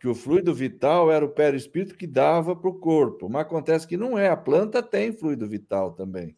que 0.00 0.08
o 0.08 0.14
fluido 0.14 0.52
vital 0.52 1.12
era 1.12 1.24
o 1.24 1.28
perispírito 1.28 1.94
que 1.94 2.06
dava 2.06 2.56
para 2.56 2.68
o 2.68 2.80
corpo, 2.80 3.28
mas 3.28 3.42
acontece 3.42 3.86
que 3.86 3.96
não 3.96 4.18
é. 4.18 4.28
A 4.28 4.36
planta 4.36 4.82
tem 4.82 5.12
fluido 5.12 5.46
vital 5.46 5.92
também. 5.92 6.36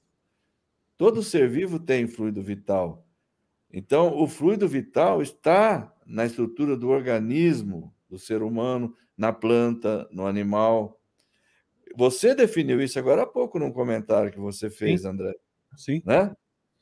Todo 0.99 1.23
ser 1.23 1.49
vivo 1.49 1.79
tem 1.79 2.07
fluido 2.07 2.43
vital. 2.43 3.08
Então, 3.73 4.19
o 4.19 4.27
fluido 4.27 4.67
vital 4.67 5.21
está 5.21 5.93
na 6.07 6.25
estrutura 6.25 6.77
do 6.77 6.89
organismo 6.89 7.95
do 8.09 8.19
ser 8.19 8.43
humano, 8.43 8.95
na 9.17 9.33
planta, 9.33 10.09
no 10.11 10.27
animal. 10.27 10.99
Você 11.97 12.35
definiu 12.35 12.81
isso 12.81 12.99
agora 12.99 13.23
há 13.23 13.27
pouco 13.27 13.59
num 13.59 13.73
comentário 13.73 14.33
que 14.33 14.39
você 14.39 14.71
fez, 14.71 15.03
Sim. 15.03 15.09
André. 15.09 15.35
Sim. 15.77 16.03
Né? 16.05 16.35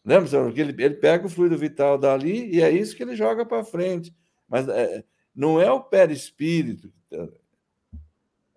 Lembra, 0.05 0.29
senhor? 0.29 0.53
Que 0.53 0.61
ele, 0.61 0.83
ele 0.83 0.95
pega 0.95 1.27
o 1.27 1.31
fluido 1.31 1.59
vital 1.59 1.99
dali 1.99 2.49
e 2.55 2.63
é 2.63 2.71
isso 2.71 2.97
que 2.97 3.03
ele 3.03 3.17
joga 3.17 3.45
para 3.45 3.65
frente. 3.65 4.15
Mas 4.49 4.69
é, 4.69 5.05
não 5.35 5.61
é 5.61 5.71
o 5.73 5.81
perispírito. 5.81 6.93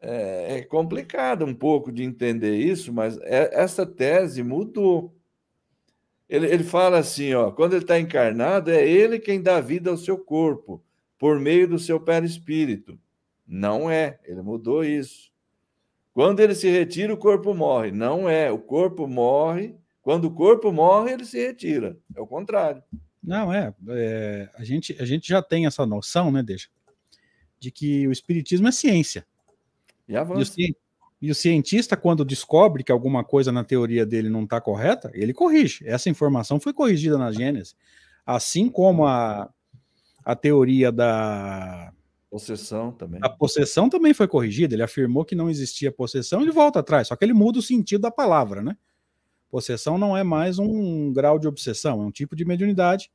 É, 0.02 0.58
é 0.58 0.62
complicado 0.62 1.44
um 1.44 1.54
pouco 1.54 1.92
de 1.92 2.04
entender 2.04 2.56
isso, 2.56 2.94
mas 2.94 3.18
é, 3.22 3.50
essa 3.54 3.86
tese 3.86 4.44
mudou. 4.44 5.16
Ele, 6.30 6.48
ele 6.48 6.64
fala 6.64 7.00
assim: 7.00 7.34
ó, 7.34 7.52
quando 7.52 7.74
ele 7.74 7.84
está 7.84 8.00
encarnado, 8.00 8.72
é 8.72 8.88
ele 8.88 9.20
quem 9.20 9.42
dá 9.42 9.60
vida 9.60 9.90
ao 9.90 9.98
seu 9.98 10.18
corpo, 10.18 10.84
por 11.18 11.40
meio 11.40 11.68
do 11.68 11.80
seu 11.80 12.00
perispírito. 12.00 13.00
Não 13.48 13.90
é, 13.90 14.20
ele 14.24 14.42
mudou 14.42 14.84
isso. 14.84 15.32
Quando 16.14 16.40
ele 16.40 16.54
se 16.54 16.70
retira, 16.70 17.14
o 17.14 17.18
corpo 17.18 17.54
morre. 17.54 17.92
Não 17.92 18.30
é, 18.30 18.52
o 18.52 18.60
corpo 18.60 19.08
morre 19.08 19.76
quando 20.02 20.26
o 20.26 20.32
corpo 20.32 20.72
morre, 20.72 21.14
ele 21.14 21.24
se 21.26 21.38
retira. 21.38 21.98
É 22.16 22.20
o 22.22 22.28
contrário. 22.28 22.82
Não, 23.22 23.54
é. 23.54 23.74
é 23.90 24.50
a, 24.56 24.64
gente, 24.64 24.96
a 25.00 25.06
gente 25.06 25.28
já 25.28 25.40
tem 25.42 25.66
essa 25.66 25.86
noção, 25.86 26.32
né, 26.32 26.42
Deixa? 26.42 26.70
De 27.60 27.70
que 27.70 28.08
o 28.08 28.12
espiritismo 28.12 28.68
é 28.68 28.72
ciência. 28.72 29.26
E 30.08 30.16
avança. 30.16 30.54
E 30.58 30.72
o, 30.72 30.76
e 31.22 31.30
o 31.30 31.36
cientista, 31.36 31.98
quando 31.98 32.24
descobre 32.24 32.84
que 32.84 32.92
alguma 32.92 33.24
coisa 33.24 33.52
na 33.52 33.64
teoria 33.64 34.06
dele 34.06 34.30
não 34.30 34.44
está 34.44 34.62
correta, 34.62 35.12
ele 35.14 35.34
corrige. 35.34 35.86
Essa 35.86 36.10
informação 36.10 36.60
foi 36.60 36.74
corrigida 36.74 37.18
na 37.18 37.32
Gênesis. 37.32 37.76
Assim 38.26 38.70
como 38.70 39.06
a, 39.06 39.50
a 40.24 40.36
teoria 40.36 40.92
da. 40.92 41.92
Possessão 42.30 42.92
também. 42.92 43.20
A 43.24 43.30
possessão 43.30 43.90
também 43.90 44.14
foi 44.14 44.28
corrigida. 44.28 44.76
Ele 44.76 44.84
afirmou 44.84 45.26
que 45.26 45.36
não 45.36 45.50
existia 45.50 45.92
possessão, 45.92 46.42
ele 46.42 46.52
volta 46.52 46.80
atrás, 46.80 47.08
só 47.08 47.16
que 47.16 47.26
ele 47.26 47.34
muda 47.34 47.60
o 47.60 47.62
sentido 47.62 48.02
da 48.02 48.12
palavra, 48.12 48.62
né? 48.62 48.78
Possessão 49.50 49.98
não 49.98 50.16
é 50.16 50.24
mais 50.24 50.60
um 50.60 51.12
grau 51.12 51.40
de 51.40 51.48
obsessão, 51.48 52.02
é 52.02 52.06
um 52.06 52.12
tipo 52.12 52.36
de 52.36 52.46
mediunidade 52.46 53.10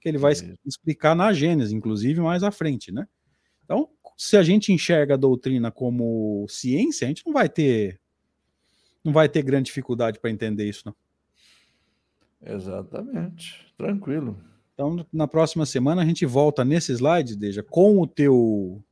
que 0.00 0.08
ele 0.08 0.16
vai 0.16 0.32
é. 0.32 0.54
explicar 0.64 1.14
na 1.14 1.32
Gênesis, 1.32 1.72
inclusive 1.72 2.20
mais 2.20 2.42
à 2.42 2.50
frente, 2.50 2.90
né? 2.90 3.06
Então, 3.64 3.88
se 4.20 4.36
a 4.36 4.42
gente 4.42 4.70
enxerga 4.70 5.14
a 5.14 5.16
doutrina 5.16 5.70
como 5.70 6.44
ciência, 6.46 7.06
a 7.06 7.08
gente 7.08 7.24
não 7.24 7.32
vai 7.32 7.48
ter 7.48 7.98
não 9.02 9.14
vai 9.14 9.30
ter 9.30 9.42
grande 9.42 9.68
dificuldade 9.68 10.20
para 10.20 10.30
entender 10.30 10.68
isso, 10.68 10.82
não. 10.84 10.94
Exatamente. 12.42 13.72
Tranquilo. 13.78 14.38
Então, 14.74 15.06
na 15.10 15.26
próxima 15.26 15.64
semana 15.64 16.02
a 16.02 16.04
gente 16.04 16.26
volta 16.26 16.66
nesse 16.66 16.92
slide, 16.92 17.34
Deja, 17.34 17.62
com 17.62 17.98
o 17.98 18.06
teu 18.06 18.84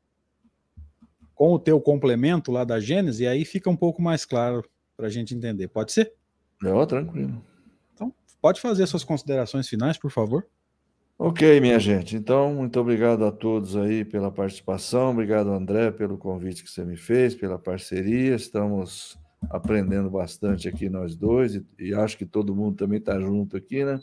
com 1.34 1.52
o 1.52 1.58
teu 1.58 1.78
complemento 1.78 2.50
lá 2.50 2.64
da 2.64 2.80
Gênesis, 2.80 3.20
e 3.20 3.26
aí 3.26 3.44
fica 3.44 3.68
um 3.68 3.76
pouco 3.76 4.00
mais 4.00 4.24
claro 4.24 4.64
para 4.96 5.08
a 5.08 5.10
gente 5.10 5.34
entender. 5.34 5.68
Pode 5.68 5.92
ser? 5.92 6.14
Não, 6.62 6.86
tranquilo. 6.86 7.44
Então, 7.92 8.14
pode 8.40 8.62
fazer 8.62 8.86
suas 8.86 9.04
considerações 9.04 9.68
finais, 9.68 9.98
por 9.98 10.10
favor. 10.10 10.48
Ok, 11.20 11.60
minha 11.60 11.80
gente. 11.80 12.14
Então, 12.14 12.54
muito 12.54 12.78
obrigado 12.78 13.24
a 13.24 13.32
todos 13.32 13.76
aí 13.76 14.04
pela 14.04 14.30
participação. 14.30 15.10
Obrigado, 15.10 15.50
André, 15.50 15.90
pelo 15.90 16.16
convite 16.16 16.62
que 16.62 16.70
você 16.70 16.84
me 16.84 16.96
fez, 16.96 17.34
pela 17.34 17.58
parceria. 17.58 18.36
Estamos 18.36 19.18
aprendendo 19.50 20.08
bastante 20.08 20.68
aqui 20.68 20.88
nós 20.88 21.16
dois, 21.16 21.56
e, 21.56 21.66
e 21.76 21.92
acho 21.92 22.16
que 22.16 22.24
todo 22.24 22.54
mundo 22.54 22.76
também 22.76 23.00
está 23.00 23.18
junto 23.18 23.56
aqui, 23.56 23.84
né? 23.84 24.00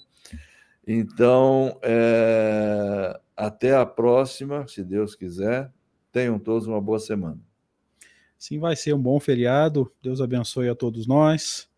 Então, 0.85 1.79
é, 1.81 3.17
até 3.35 3.73
a 3.73 3.85
próxima, 3.85 4.67
se 4.67 4.83
Deus 4.83 5.15
quiser. 5.15 5.71
Tenham 6.11 6.37
todos 6.37 6.67
uma 6.67 6.81
boa 6.81 6.99
semana. 6.99 7.39
Sim, 8.37 8.59
vai 8.59 8.75
ser 8.75 8.93
um 8.93 9.01
bom 9.01 9.21
feriado. 9.21 9.89
Deus 10.01 10.19
abençoe 10.19 10.67
a 10.67 10.75
todos 10.75 11.07
nós. 11.07 11.69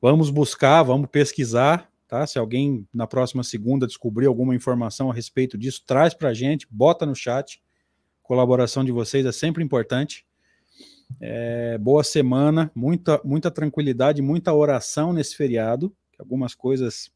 Vamos 0.00 0.30
buscar, 0.30 0.82
vamos 0.84 1.10
pesquisar, 1.10 1.92
tá? 2.08 2.26
Se 2.26 2.38
alguém 2.38 2.88
na 2.92 3.06
próxima 3.06 3.44
segunda 3.44 3.86
descobrir 3.86 4.26
alguma 4.26 4.54
informação 4.54 5.10
a 5.10 5.14
respeito 5.14 5.58
disso, 5.58 5.84
traz 5.86 6.14
para 6.14 6.30
a 6.30 6.34
gente, 6.34 6.66
bota 6.70 7.04
no 7.04 7.14
chat. 7.14 7.62
Colaboração 8.22 8.84
de 8.84 8.90
vocês 8.90 9.24
é 9.24 9.32
sempre 9.32 9.62
importante. 9.62 10.26
É, 11.20 11.78
boa 11.78 12.02
semana, 12.02 12.70
muita, 12.74 13.20
muita 13.24 13.50
tranquilidade, 13.50 14.22
muita 14.22 14.52
oração 14.52 15.12
nesse 15.12 15.36
feriado. 15.36 15.94
Algumas 16.18 16.54
coisas 16.54 17.10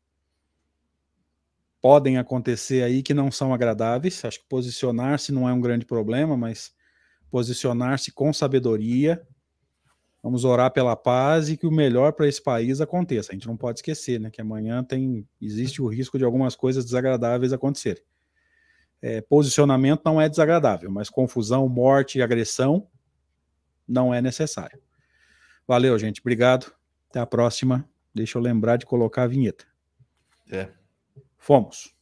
podem 1.81 2.17
acontecer 2.17 2.85
aí 2.85 3.03
que 3.03 3.13
não 3.13 3.31
são 3.31 3.53
agradáveis. 3.53 4.25
Acho 4.25 4.41
que 4.41 4.47
posicionar-se 4.49 5.33
não 5.33 5.49
é 5.49 5.53
um 5.53 5.61
grande 5.61 5.85
problema, 5.85 6.37
mas 6.37 6.73
posicionar-se 7.31 8.13
com 8.13 8.33
sabedoria. 8.33 9.21
Vamos 10.23 10.45
orar 10.45 10.71
pela 10.71 10.95
paz 10.95 11.49
e 11.49 11.57
que 11.57 11.67
o 11.67 11.73
melhor 11.73 12.13
para 12.13 12.29
esse 12.29 12.41
país 12.41 12.81
aconteça. 12.81 13.33
A 13.33 13.35
gente 13.35 13.49
não 13.49 13.57
pode 13.57 13.81
esquecer, 13.81 14.21
né, 14.21 14.31
que 14.31 14.41
amanhã 14.41 14.85
tem 14.85 15.27
existe 15.41 15.83
o 15.83 15.89
risco 15.89 16.17
de 16.17 16.25
algumas 16.25 16.55
coisas 16.55 16.85
desagradáveis 16.85 17.53
acontecerem. 17.53 18.03
É, 19.01 19.21
posicionamento 19.21 20.03
não 20.05 20.21
é 20.21 20.29
desagradável, 20.29 20.89
mas 20.89 21.11
confusão, 21.11 21.69
morte 21.69 22.19
e 22.19 22.23
agressão 22.23 22.87
não 23.87 24.15
é 24.15 24.23
necessário. 24.23 24.81
Valeu, 25.67 25.99
gente. 25.99 26.21
Obrigado. 26.21 26.73
Até 27.11 27.19
a 27.19 27.27
próxima. 27.27 27.89
Deixa 28.15 28.39
eu 28.39 28.43
lembrar 28.43 28.77
de 28.77 28.87
colocar 28.87 29.25
a 29.25 29.27
vinheta. 29.27 29.67
É. 30.51 30.69
Fomos. 31.37 31.95